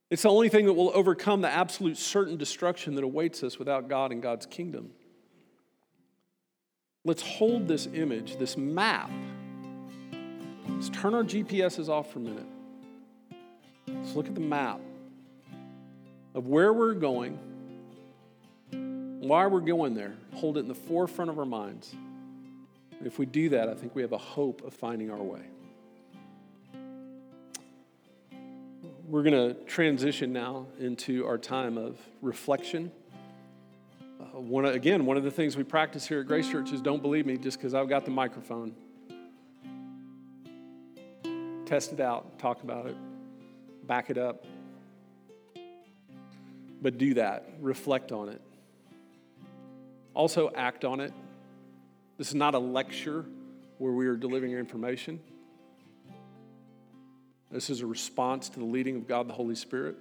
It's 0.08 0.22
the 0.22 0.30
only 0.30 0.48
thing 0.48 0.66
that 0.66 0.72
will 0.72 0.90
overcome 0.94 1.40
the 1.40 1.50
absolute 1.50 1.96
certain 1.96 2.36
destruction 2.36 2.94
that 2.96 3.04
awaits 3.04 3.42
us 3.42 3.58
without 3.58 3.88
God 3.88 4.12
and 4.12 4.22
God's 4.22 4.46
kingdom. 4.46 4.90
Let's 7.04 7.22
hold 7.22 7.66
this 7.66 7.88
image, 7.92 8.36
this 8.36 8.56
map. 8.56 9.10
Let's 10.68 10.90
turn 10.90 11.14
our 11.14 11.24
GPSs 11.24 11.88
off 11.88 12.12
for 12.12 12.18
a 12.18 12.22
minute. 12.22 12.46
Let's 13.88 14.14
look 14.14 14.26
at 14.26 14.34
the 14.34 14.40
map 14.40 14.80
of 16.34 16.46
where 16.46 16.72
we're 16.72 16.94
going, 16.94 17.38
why 19.20 19.46
we're 19.46 19.60
going 19.60 19.94
there. 19.94 20.14
Hold 20.34 20.56
it 20.56 20.60
in 20.60 20.68
the 20.68 20.74
forefront 20.74 21.30
of 21.30 21.38
our 21.38 21.44
minds. 21.44 21.92
And 21.92 23.06
if 23.06 23.18
we 23.18 23.26
do 23.26 23.50
that, 23.50 23.68
I 23.68 23.74
think 23.74 23.94
we 23.94 24.02
have 24.02 24.12
a 24.12 24.18
hope 24.18 24.62
of 24.64 24.72
finding 24.72 25.10
our 25.10 25.22
way. 25.22 25.42
We're 29.06 29.22
going 29.22 29.54
to 29.54 29.54
transition 29.64 30.32
now 30.32 30.66
into 30.78 31.26
our 31.26 31.36
time 31.36 31.76
of 31.76 31.98
reflection. 32.22 32.92
Uh, 34.20 34.40
one, 34.40 34.64
again, 34.64 35.04
one 35.04 35.16
of 35.16 35.24
the 35.24 35.30
things 35.30 35.56
we 35.56 35.64
practice 35.64 36.06
here 36.06 36.20
at 36.20 36.26
Grace 36.26 36.48
Church 36.48 36.72
is 36.72 36.80
don't 36.80 37.02
believe 37.02 37.26
me 37.26 37.36
just 37.36 37.58
because 37.58 37.74
I've 37.74 37.88
got 37.88 38.04
the 38.04 38.10
microphone. 38.10 38.74
Test 41.66 41.92
it 41.92 42.00
out, 42.00 42.38
talk 42.38 42.62
about 42.62 42.86
it, 42.86 42.96
back 43.86 44.08
it 44.08 44.16
up. 44.16 44.46
But 46.80 46.96
do 46.96 47.14
that, 47.14 47.48
reflect 47.60 48.12
on 48.12 48.30
it. 48.30 48.40
Also, 50.14 50.50
act 50.54 50.84
on 50.84 51.00
it. 51.00 51.12
This 52.18 52.28
is 52.28 52.34
not 52.34 52.54
a 52.54 52.58
lecture 52.58 53.24
where 53.78 53.92
we 53.92 54.06
are 54.06 54.16
delivering 54.16 54.52
information. 54.52 55.20
This 57.50 57.70
is 57.70 57.80
a 57.80 57.86
response 57.86 58.48
to 58.50 58.58
the 58.58 58.64
leading 58.64 58.96
of 58.96 59.08
God 59.08 59.28
the 59.28 59.32
Holy 59.32 59.54
Spirit. 59.54 59.96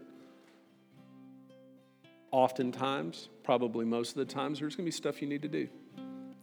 Oftentimes, 2.32 3.30
probably 3.43 3.86
most 3.86 4.12
of 4.12 4.18
the 4.18 4.26
times, 4.26 4.60
there's 4.60 4.76
going 4.76 4.86
to 4.86 4.88
be 4.88 4.91
stuff 4.91 5.22
you 5.22 5.28
need 5.28 5.41
to 5.41 5.47
do. 5.47 5.68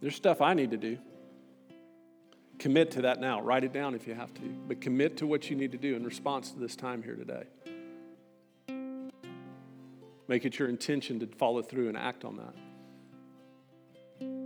There's 0.01 0.15
stuff 0.15 0.41
I 0.41 0.53
need 0.53 0.71
to 0.71 0.77
do. 0.77 0.97
Commit 2.59 2.91
to 2.91 3.03
that 3.03 3.19
now. 3.19 3.41
Write 3.41 3.63
it 3.63 3.71
down 3.71 3.95
if 3.95 4.07
you 4.07 4.15
have 4.15 4.33
to. 4.33 4.41
But 4.67 4.81
commit 4.81 5.17
to 5.17 5.27
what 5.27 5.49
you 5.49 5.55
need 5.55 5.71
to 5.71 5.77
do 5.77 5.95
in 5.95 6.03
response 6.03 6.51
to 6.51 6.59
this 6.59 6.75
time 6.75 7.03
here 7.03 7.15
today. 7.15 7.43
Make 10.27 10.43
it 10.43 10.59
your 10.59 10.67
intention 10.67 11.19
to 11.21 11.27
follow 11.27 11.61
through 11.61 11.87
and 11.87 11.97
act 11.97 12.25
on 12.25 12.37
that. 12.37 12.53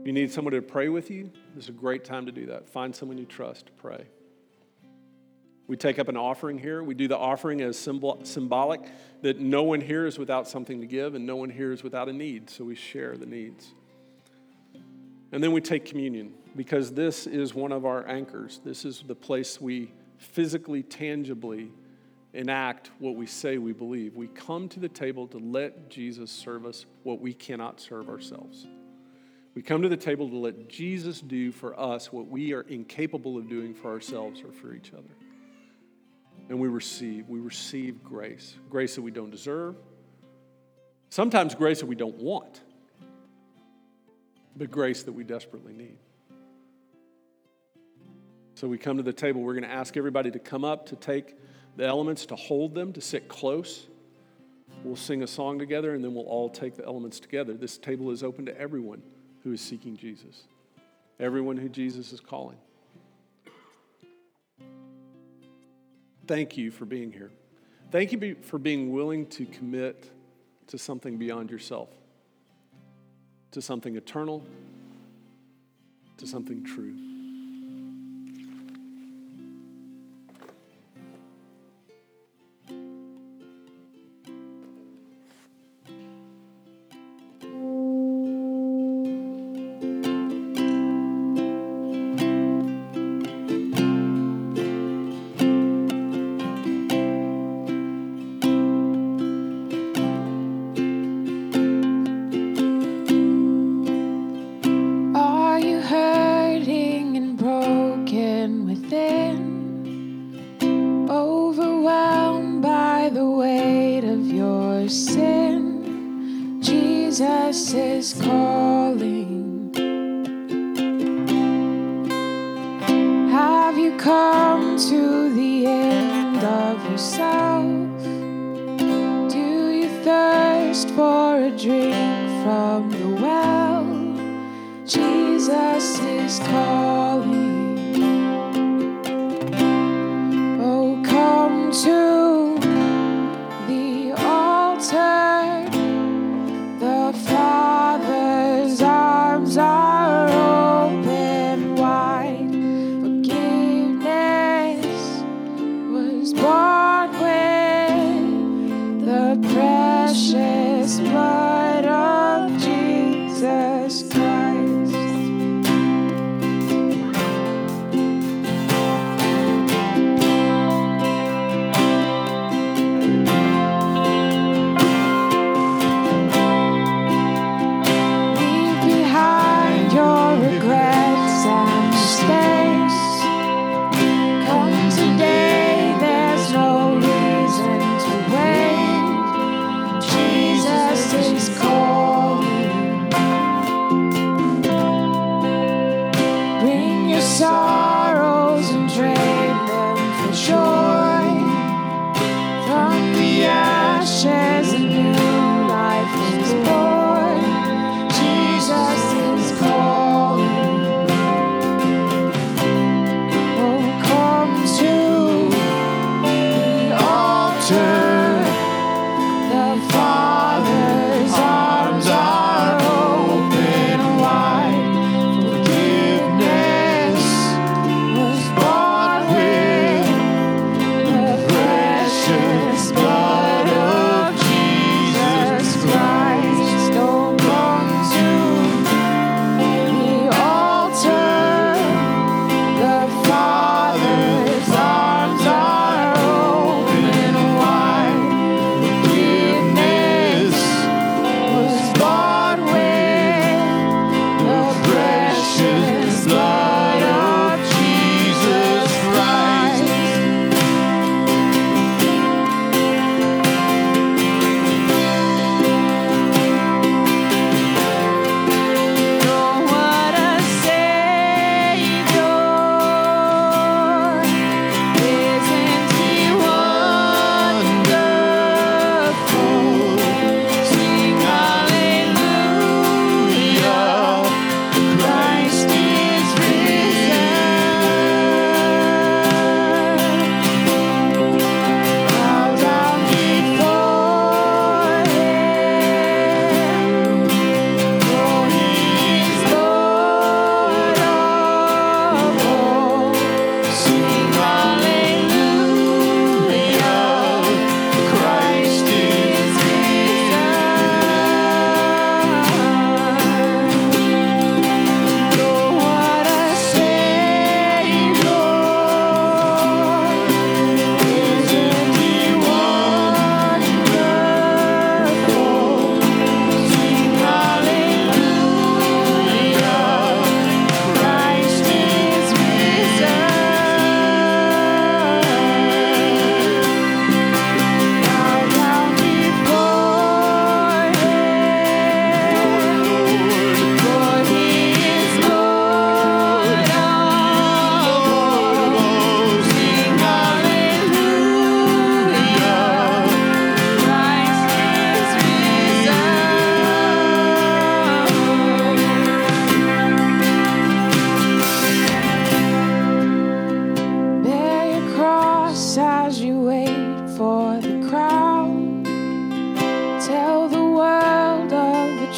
If 0.02 0.08
you 0.08 0.14
need 0.14 0.32
someone 0.32 0.56
to 0.56 0.64
pray 0.64 0.90
with 0.90 1.12
you, 1.12 1.30
this 1.54 1.66
is 1.66 1.70
a 1.70 1.74
great 1.74 2.04
time 2.04 2.26
to 2.26 2.32
do 2.32 2.48
that. 2.48 2.68
Find 2.68 2.96
someone 2.96 3.20
you 3.20 3.26
trust 3.26 3.68
to 3.68 3.72
pray. 3.74 4.08
We 5.68 5.78
take 5.78 6.00
up 6.00 6.08
an 6.08 6.18
offering 6.18 6.58
here. 6.58 6.84
We 6.84 6.96
do 6.96 7.08
the 7.08 7.20
offering 7.20 7.62
as 7.62 7.78
symbol, 7.78 8.20
symbolic 8.24 8.82
that 9.22 9.40
no 9.40 9.62
one 9.62 9.80
here 9.80 10.08
is 10.08 10.18
without 10.18 10.48
something 10.48 10.82
to 10.82 10.88
give 10.88 11.14
and 11.14 11.28
no 11.28 11.36
one 11.36 11.52
here 11.52 11.72
is 11.72 11.84
without 11.84 12.10
a 12.10 12.14
need. 12.14 12.50
So 12.50 12.64
we 12.64 12.74
share 12.74 13.16
the 13.16 13.28
needs. 13.28 13.76
And 15.32 15.44
then 15.44 15.52
we 15.52 15.62
take 15.62 15.86
communion 15.86 16.34
because 16.56 16.92
this 16.94 17.28
is 17.28 17.54
one 17.54 17.72
of 17.72 17.86
our 17.86 18.08
anchors. 18.08 18.60
This 18.66 18.86
is 18.86 19.04
the 19.06 19.14
place 19.14 19.62
we 19.62 19.94
physically, 20.18 20.82
tangibly 20.82 21.70
enact 22.34 22.90
what 22.98 23.16
we 23.16 23.28
say 23.28 23.60
we 23.60 23.74
believe. 23.74 24.16
We 24.16 24.30
come 24.30 24.68
to 24.70 24.80
the 24.80 24.90
table 24.90 25.28
to 25.28 25.38
let 25.38 25.92
Jesus 25.92 26.32
serve 26.32 26.66
us 26.66 26.88
what 27.04 27.22
we 27.22 27.36
cannot 27.36 27.80
serve 27.80 28.10
ourselves. 28.10 28.66
We 29.54 29.62
come 29.62 29.82
to 29.82 29.90
the 29.90 29.98
table 29.98 30.30
to 30.30 30.38
let 30.38 30.70
Jesus 30.70 31.20
do 31.20 31.52
for 31.52 31.78
us 31.80 32.12
what 32.12 32.28
we 32.28 32.54
are 32.54 32.62
incapable 32.62 33.38
of 33.38 33.50
doing 33.50 33.74
for 33.74 33.92
ourselves 33.92 34.42
or 34.42 34.52
for 34.52 34.74
each 34.74 34.94
other 34.94 35.16
and 36.52 36.60
we 36.60 36.68
receive. 36.68 37.30
We 37.30 37.40
receive 37.40 38.04
grace 38.04 38.56
grace 38.70 38.96
that 38.96 39.02
we 39.02 39.12
don't 39.12 39.32
deserve, 39.32 39.78
sometimes 41.10 41.56
grace 41.56 41.80
that 41.80 41.86
we 41.86 41.96
don't 41.96 42.18
want, 42.18 42.60
but 44.58 44.70
grace 44.70 45.04
that 45.04 45.14
we 45.14 45.24
desperately 45.24 45.72
need. 45.72 45.98
So 48.56 48.68
we 48.68 48.78
come 48.78 48.98
to 48.98 49.04
the 49.04 49.14
table. 49.14 49.42
We're 49.42 49.54
going 49.54 49.64
to 49.64 49.72
ask 49.72 49.96
everybody 49.96 50.30
to 50.32 50.40
come 50.40 50.66
up, 50.66 50.88
to 50.88 50.98
take 50.98 51.38
the 51.78 51.86
elements, 51.86 52.26
to 52.28 52.36
hold 52.36 52.76
them, 52.76 52.92
to 52.94 53.02
sit 53.02 53.30
close. 53.30 53.88
We'll 54.84 54.98
sing 54.98 55.24
a 55.24 55.28
song 55.28 55.58
together, 55.58 55.96
and 55.96 56.04
then 56.04 56.14
we'll 56.14 56.26
all 56.26 56.50
take 56.50 56.76
the 56.76 56.86
elements 56.86 57.20
together. 57.22 57.54
This 57.54 57.78
table 57.78 58.12
is 58.12 58.24
open 58.24 58.46
to 58.48 58.60
everyone 58.60 59.02
who 59.44 59.52
is 59.52 59.62
seeking 59.62 59.98
Jesus, 59.98 60.44
everyone 61.20 61.58
who 61.58 61.70
Jesus 61.70 62.14
is 62.14 62.20
calling. 62.20 62.58
thank 66.32 66.56
you 66.56 66.72
for 66.72 66.86
being 66.86 67.12
here. 67.12 67.30
Thank 67.92 68.14
you 68.14 68.38
for 68.42 68.58
being 68.58 68.94
willing 68.94 69.26
to 69.28 69.46
commit 69.46 70.10
to 70.68 70.78
something 70.78 71.18
beyond 71.18 71.52
yourself, 71.52 71.90
to 73.52 73.62
something 73.62 73.98
eternal, 73.98 74.42
to 76.16 76.26
something 76.26 76.64
true. 76.64 77.11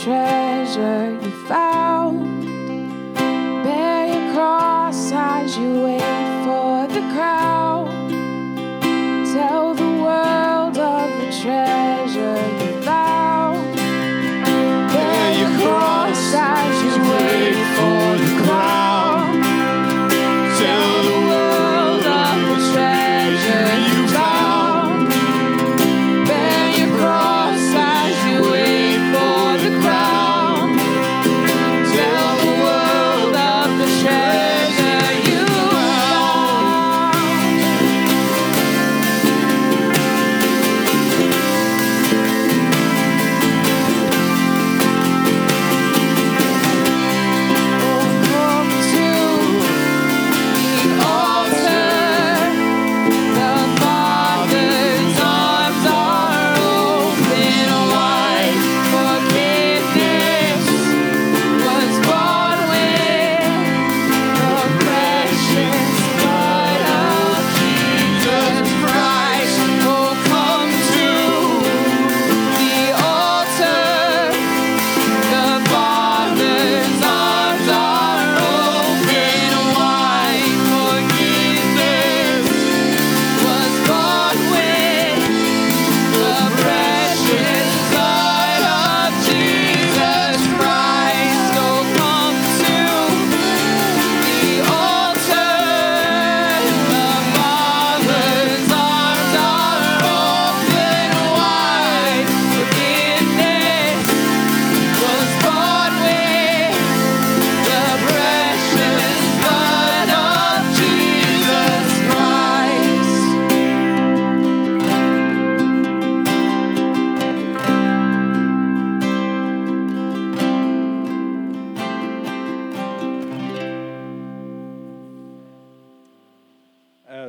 treasure 0.03 1.17
you 1.21 1.31
find. 1.47 1.62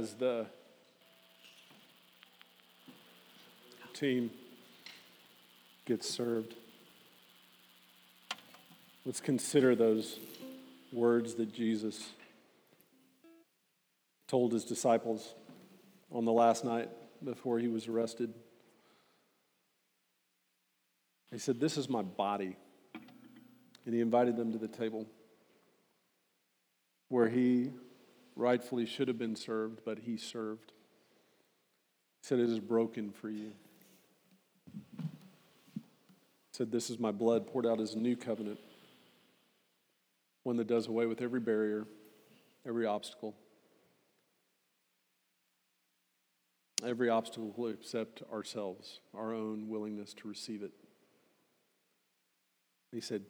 As 0.05 0.13
the 0.17 0.45
team 3.95 4.31
gets 5.87 6.07
served, 6.07 6.55
let's 9.07 9.23
consider 9.23 9.75
those 9.75 10.19
words 10.93 11.37
that 11.37 11.55
Jesus 11.55 12.11
told 14.29 14.53
his 14.53 14.67
disciples 14.67 15.35
on 16.13 16.27
the 16.27 16.33
last 16.33 16.67
night 16.67 16.91
before 17.25 17.59
he 17.59 17.69
was 17.69 17.89
arrested. 17.89 18.35
He 21.33 21.39
said, 21.39 21.59
This 21.59 21.79
is 21.79 21.89
my 21.89 22.03
body. 22.03 22.57
And 23.87 23.95
he 23.95 24.03
invited 24.03 24.37
them 24.37 24.53
to 24.53 24.59
the 24.59 24.69
table 24.69 25.07
where 27.09 27.31
he 27.31 27.73
rightfully 28.37 28.87
should 28.87 29.09
have 29.09 29.19
been 29.19 29.37
served, 29.37 29.81
but 29.85 30.01
he 30.01 30.17
served. 30.17 30.73
He 32.23 32.29
said, 32.29 32.39
It 32.39 32.51
is 32.51 32.61
broken 32.61 33.13
for 33.13 33.31
you. 33.31 33.53
He 34.97 35.03
said, 36.53 36.73
This 36.73 36.91
is 36.91 36.99
my 36.99 37.11
blood 37.11 37.47
poured 37.47 37.67
out 37.67 37.81
as 37.81 37.95
a 37.95 37.99
new 37.99 38.17
covenant, 38.17 38.59
one 40.43 40.57
that 40.57 40.67
does 40.67 40.87
away 40.87 41.07
with 41.07 41.21
every 41.21 41.41
barrier, 41.41 41.87
every 42.67 42.87
obstacle. 42.87 43.35
Every 46.85 47.09
obstacle 47.09 47.69
except 47.69 48.23
ourselves, 48.31 49.01
our 49.15 49.33
own 49.33 49.69
willingness 49.69 50.13
to 50.15 50.29
receive 50.29 50.63
it. 50.63 50.73
He 52.93 53.01
said, 53.01 53.23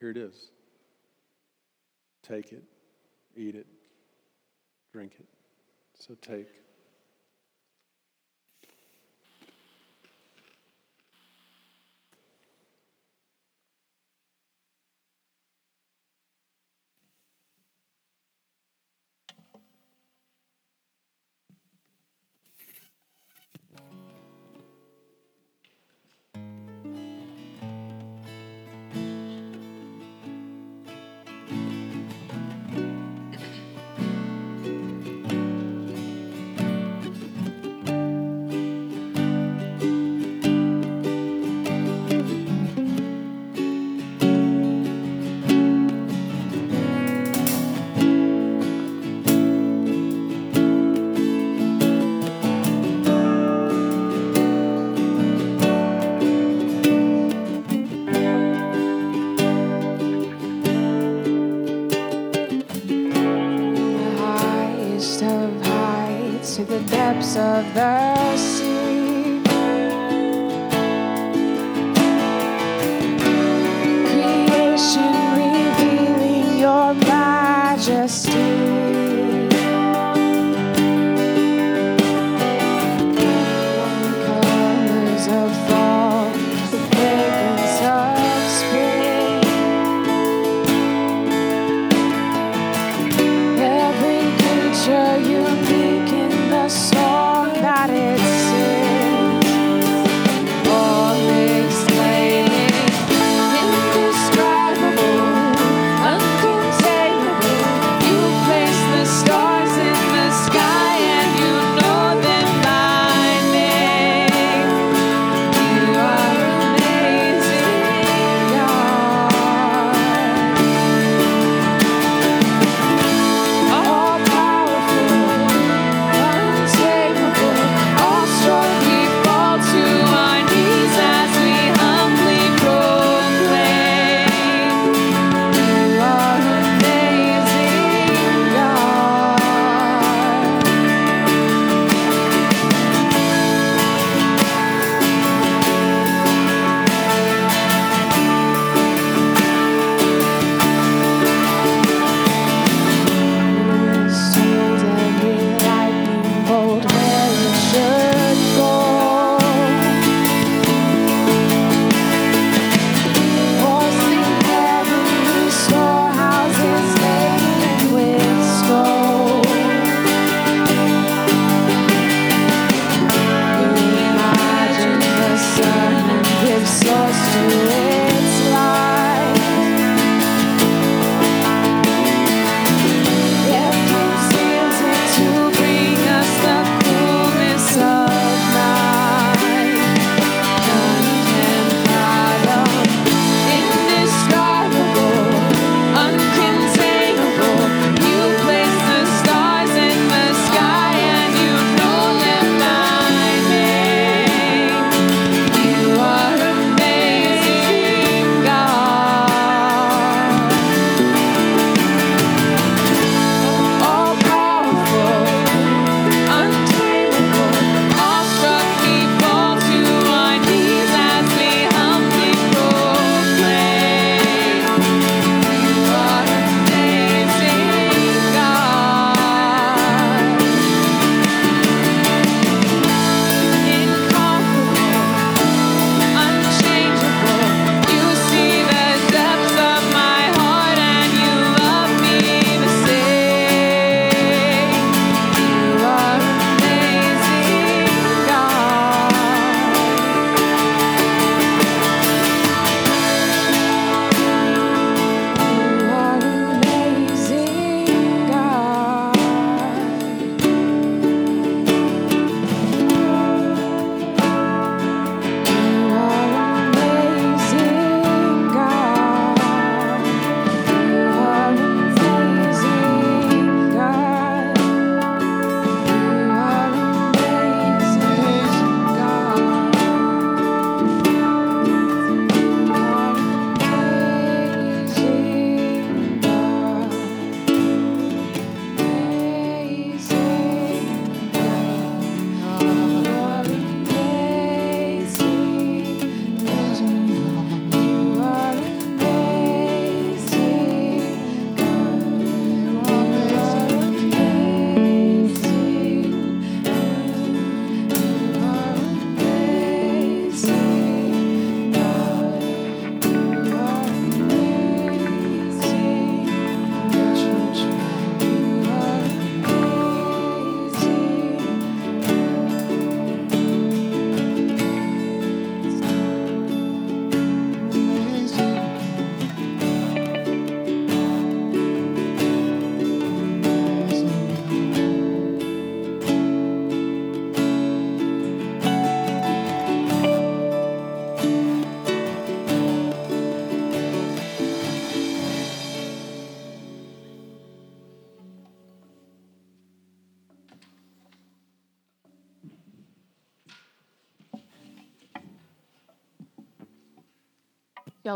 Here 0.00 0.10
it 0.10 0.18
is. 0.18 0.50
Take 2.22 2.52
it, 2.52 2.64
eat 3.36 3.54
it, 3.54 3.66
drink 4.92 5.12
it. 5.18 5.26
So 5.98 6.14
take. 6.20 6.48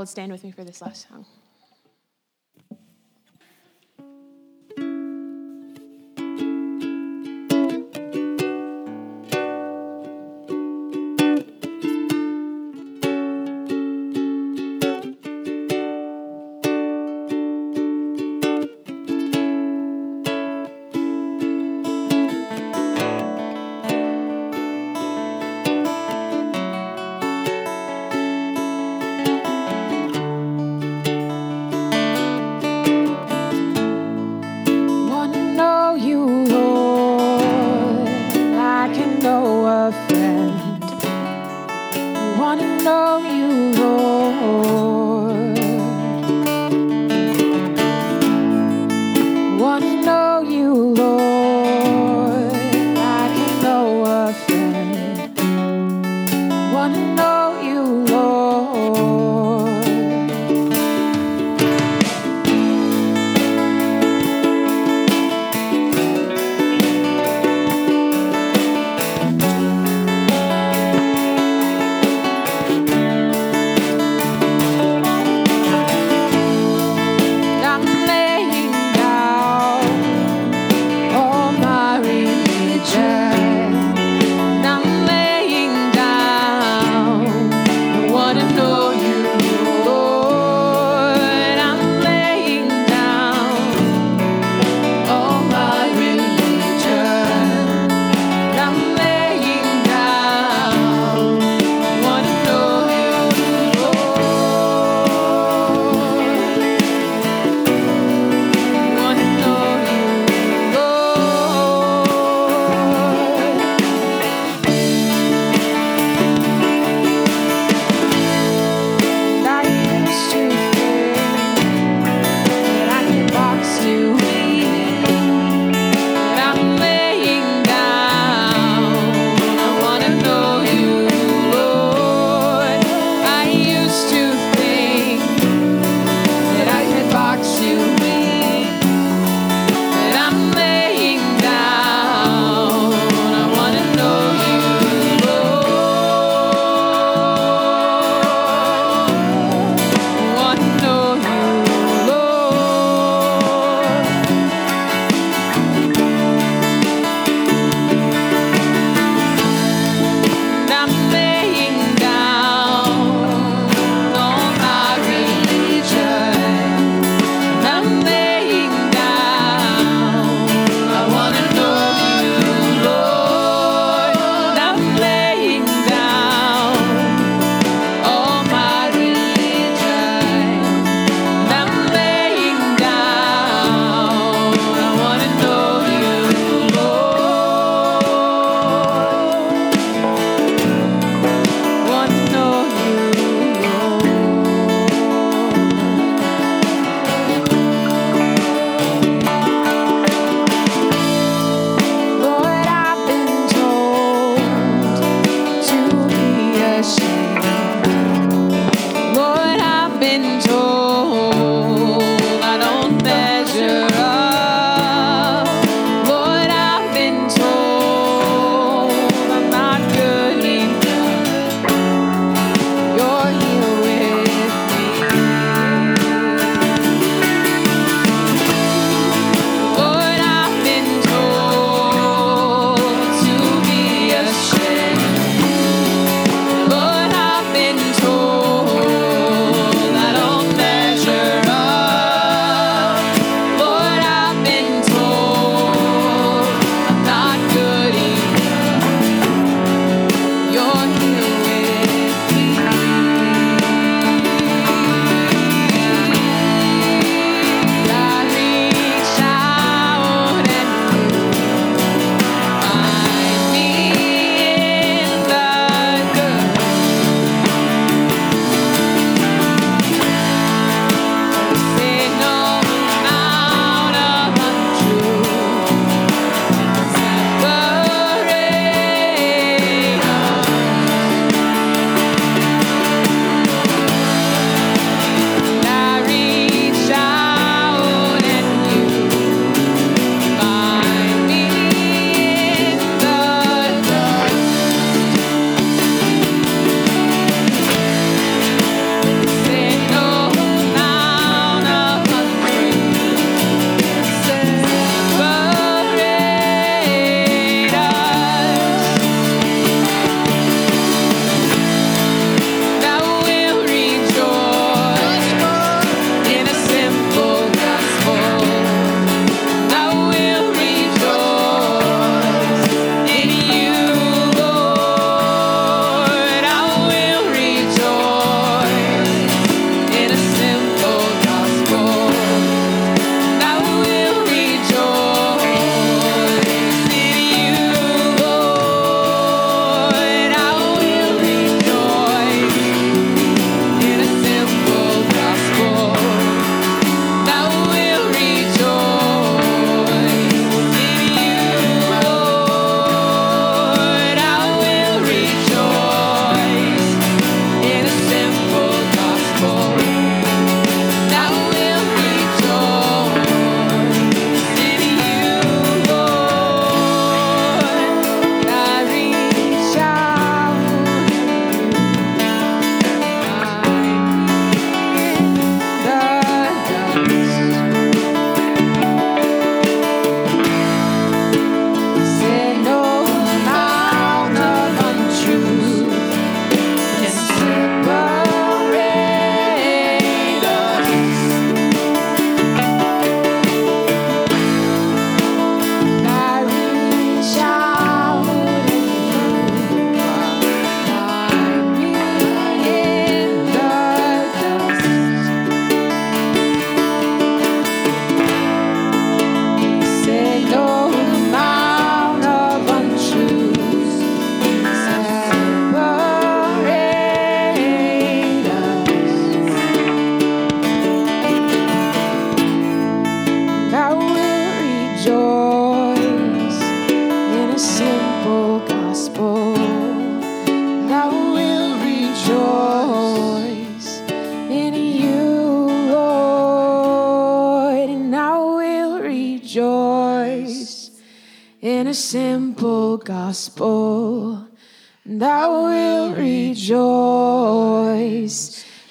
Stand 0.07 0.32
with 0.32 0.44
me 0.44 0.50
for 0.50 0.64
this 0.64 0.80
last 0.80 1.09
song. 1.09 1.26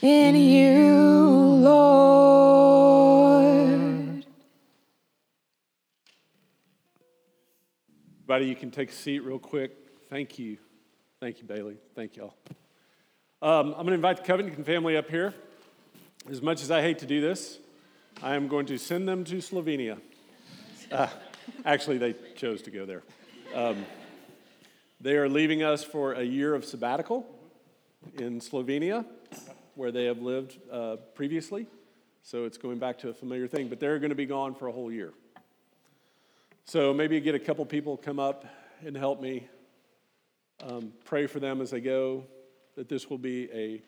In 0.04 0.36
you, 0.36 1.00
Lord. 1.64 2.26
Everybody, 8.18 8.48
you 8.48 8.56
can 8.58 8.70
take 8.70 8.90
a 8.90 8.94
seat 8.94 9.20
real 9.20 9.40
quick. 9.40 9.72
Thank 10.10 10.38
you. 10.38 10.58
Thank 11.22 11.40
you, 11.40 11.46
Bailey. 11.46 11.78
Thank 11.96 12.18
y'all. 12.18 12.34
Um, 13.42 13.68
I'm 13.68 13.86
going 13.86 13.88
to 13.88 13.94
invite 13.94 14.18
the 14.18 14.24
Covington 14.24 14.66
family 14.66 14.98
up 14.98 15.10
here. 15.10 15.34
As 16.30 16.42
much 16.42 16.62
as 16.62 16.70
I 16.70 16.82
hate 16.82 17.00
to 17.00 17.06
do 17.06 17.22
this, 17.22 17.60
I 18.22 18.36
am 18.36 18.50
going 18.50 18.66
to 18.66 18.78
send 18.78 19.08
them 19.08 19.24
to 19.24 19.36
Slovenia. 19.36 20.02
Uh, 20.92 21.08
actually, 21.64 21.98
they 21.98 22.14
chose 22.36 22.62
to 22.64 22.72
go 22.72 22.86
there. 22.86 23.04
Um, 23.56 23.86
they 25.00 25.16
are 25.16 25.30
leaving 25.30 25.64
us 25.64 25.82
for 25.82 26.12
a 26.12 26.24
year 26.24 26.56
of 26.56 26.66
sabbatical 26.66 27.26
in 28.18 28.42
Slovenia, 28.42 29.06
where 29.76 29.92
they 29.92 30.06
have 30.06 30.20
lived 30.20 30.60
uh, 30.72 30.98
previously. 31.16 31.68
So 32.22 32.46
it's 32.46 32.58
going 32.58 32.80
back 32.80 33.00
to 33.00 33.10
a 33.10 33.14
familiar 33.14 33.48
thing, 33.48 33.68
but 33.68 33.80
they're 33.80 34.00
going 34.00 34.10
to 34.12 34.16
be 34.16 34.26
gone 34.26 34.56
for 34.56 34.68
a 34.68 34.72
whole 34.72 34.92
year. 34.92 35.14
So 36.66 36.94
maybe 36.94 37.20
get 37.20 37.36
a 37.36 37.40
couple 37.40 37.66
people 37.66 37.98
come 37.98 38.20
up 38.20 38.46
and 38.86 38.96
help 38.96 39.22
me 39.22 39.48
um, 40.66 40.94
pray 41.04 41.28
for 41.28 41.40
them 41.40 41.62
as 41.62 41.72
they 41.72 41.82
go. 41.82 42.24
That 42.76 42.88
this 42.88 43.10
will 43.10 43.18
be 43.18 43.52
a 43.52 43.82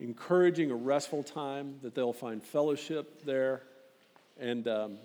encouraging, 0.00 0.70
a 0.70 0.74
restful 0.74 1.22
time. 1.22 1.76
That 1.82 1.94
they'll 1.94 2.12
find 2.12 2.42
fellowship 2.42 3.24
there, 3.24 3.62
and 4.38 4.66
um, 4.66 4.98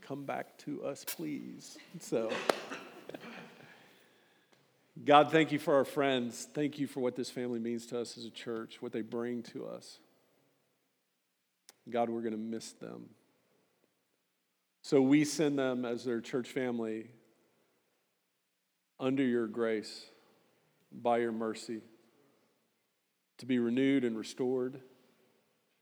come 0.00 0.24
back 0.24 0.56
to 0.58 0.84
us, 0.84 1.04
please. 1.04 1.76
So. 2.00 2.30
God, 5.04 5.30
thank 5.30 5.52
you 5.52 5.58
for 5.58 5.74
our 5.74 5.84
friends. 5.84 6.48
Thank 6.52 6.78
you 6.78 6.86
for 6.86 7.00
what 7.00 7.14
this 7.14 7.30
family 7.30 7.60
means 7.60 7.86
to 7.86 8.00
us 8.00 8.18
as 8.18 8.24
a 8.24 8.30
church, 8.30 8.78
what 8.80 8.92
they 8.92 9.02
bring 9.02 9.42
to 9.44 9.66
us. 9.66 10.00
God, 11.88 12.10
we're 12.10 12.20
going 12.20 12.32
to 12.32 12.38
miss 12.38 12.72
them. 12.72 13.10
So 14.82 15.00
we 15.00 15.24
send 15.24 15.58
them 15.58 15.84
as 15.84 16.04
their 16.04 16.20
church 16.20 16.48
family 16.48 17.06
under 18.98 19.22
your 19.22 19.46
grace, 19.46 20.06
by 20.90 21.18
your 21.18 21.32
mercy, 21.32 21.80
to 23.38 23.46
be 23.46 23.58
renewed 23.58 24.04
and 24.04 24.18
restored, 24.18 24.80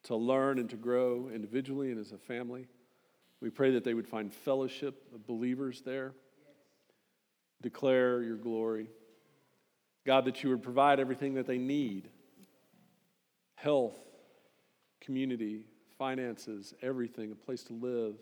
to 0.04 0.16
learn 0.16 0.58
and 0.58 0.68
to 0.70 0.76
grow 0.76 1.30
individually 1.32 1.90
and 1.90 1.98
as 1.98 2.12
a 2.12 2.18
family. 2.18 2.66
We 3.40 3.50
pray 3.50 3.72
that 3.72 3.84
they 3.84 3.94
would 3.94 4.08
find 4.08 4.32
fellowship 4.32 5.02
of 5.14 5.26
believers 5.26 5.82
there, 5.82 6.12
declare 7.62 8.22
your 8.22 8.36
glory. 8.36 8.88
God, 10.06 10.24
that 10.26 10.42
you 10.42 10.50
would 10.50 10.62
provide 10.62 11.00
everything 11.00 11.34
that 11.34 11.46
they 11.46 11.58
need 11.58 12.08
health, 13.56 13.98
community, 15.00 15.64
finances, 15.98 16.72
everything, 16.80 17.32
a 17.32 17.34
place 17.34 17.64
to 17.64 17.72
live. 17.72 18.14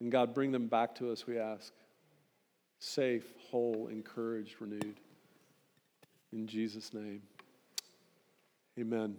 And 0.00 0.12
God, 0.12 0.34
bring 0.34 0.52
them 0.52 0.68
back 0.68 0.94
to 0.96 1.10
us, 1.10 1.26
we 1.26 1.38
ask. 1.38 1.72
Safe, 2.78 3.24
whole, 3.50 3.88
encouraged, 3.90 4.56
renewed. 4.60 5.00
In 6.32 6.46
Jesus' 6.46 6.92
name, 6.92 7.22
amen. 8.78 9.16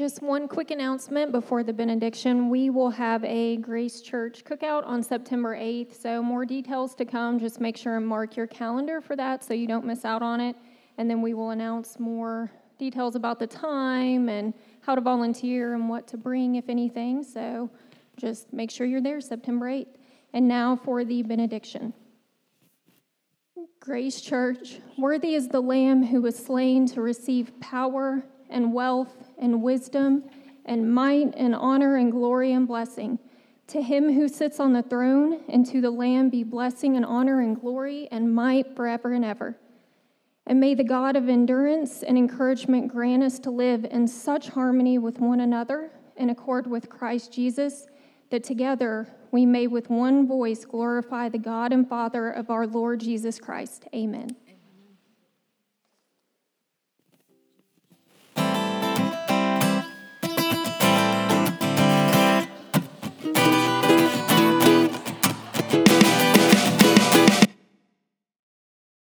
Just 0.00 0.22
one 0.22 0.48
quick 0.48 0.70
announcement 0.70 1.30
before 1.30 1.62
the 1.62 1.74
benediction. 1.74 2.48
We 2.48 2.70
will 2.70 2.88
have 2.88 3.22
a 3.22 3.58
Grace 3.58 4.00
Church 4.00 4.44
cookout 4.44 4.86
on 4.86 5.02
September 5.02 5.54
8th. 5.54 5.92
So, 6.00 6.22
more 6.22 6.46
details 6.46 6.94
to 6.94 7.04
come. 7.04 7.38
Just 7.38 7.60
make 7.60 7.76
sure 7.76 7.98
and 7.98 8.06
mark 8.06 8.34
your 8.34 8.46
calendar 8.46 9.02
for 9.02 9.14
that 9.16 9.44
so 9.44 9.52
you 9.52 9.66
don't 9.66 9.84
miss 9.84 10.06
out 10.06 10.22
on 10.22 10.40
it. 10.40 10.56
And 10.96 11.10
then 11.10 11.20
we 11.20 11.34
will 11.34 11.50
announce 11.50 11.98
more 11.98 12.50
details 12.78 13.14
about 13.14 13.38
the 13.38 13.46
time 13.46 14.30
and 14.30 14.54
how 14.80 14.94
to 14.94 15.02
volunteer 15.02 15.74
and 15.74 15.86
what 15.86 16.06
to 16.06 16.16
bring, 16.16 16.54
if 16.54 16.70
anything. 16.70 17.22
So, 17.22 17.68
just 18.16 18.54
make 18.54 18.70
sure 18.70 18.86
you're 18.86 19.02
there 19.02 19.20
September 19.20 19.66
8th. 19.66 19.96
And 20.32 20.48
now 20.48 20.76
for 20.76 21.04
the 21.04 21.22
benediction. 21.24 21.92
Grace 23.80 24.22
Church, 24.22 24.80
worthy 24.96 25.34
is 25.34 25.48
the 25.48 25.60
Lamb 25.60 26.06
who 26.06 26.22
was 26.22 26.38
slain 26.38 26.86
to 26.86 27.02
receive 27.02 27.52
power 27.60 28.24
and 28.50 28.72
wealth 28.72 29.30
and 29.38 29.62
wisdom 29.62 30.24
and 30.64 30.92
might 30.92 31.34
and 31.36 31.54
honor 31.54 31.96
and 31.96 32.12
glory 32.12 32.52
and 32.52 32.66
blessing. 32.66 33.18
To 33.68 33.80
him 33.80 34.12
who 34.12 34.28
sits 34.28 34.58
on 34.58 34.72
the 34.72 34.82
throne 34.82 35.40
and 35.48 35.64
to 35.66 35.80
the 35.80 35.90
Lamb 35.90 36.28
be 36.28 36.42
blessing 36.42 36.96
and 36.96 37.04
honor 37.04 37.40
and 37.40 37.58
glory 37.58 38.08
and 38.10 38.34
might 38.34 38.74
forever 38.74 39.12
and 39.12 39.24
ever. 39.24 39.56
And 40.46 40.58
may 40.58 40.74
the 40.74 40.84
God 40.84 41.14
of 41.14 41.28
endurance 41.28 42.02
and 42.02 42.18
encouragement 42.18 42.88
grant 42.88 43.22
us 43.22 43.38
to 43.40 43.50
live 43.50 43.84
in 43.84 44.08
such 44.08 44.48
harmony 44.48 44.98
with 44.98 45.20
one 45.20 45.40
another 45.40 45.92
in 46.16 46.30
accord 46.30 46.66
with 46.66 46.88
Christ 46.88 47.32
Jesus, 47.32 47.86
that 48.30 48.42
together 48.42 49.06
we 49.30 49.46
may 49.46 49.68
with 49.68 49.88
one 49.88 50.26
voice 50.26 50.64
glorify 50.64 51.28
the 51.28 51.38
God 51.38 51.72
and 51.72 51.88
Father 51.88 52.30
of 52.30 52.50
our 52.50 52.66
Lord 52.66 53.00
Jesus 53.00 53.38
Christ. 53.38 53.84
Amen. 53.94 54.36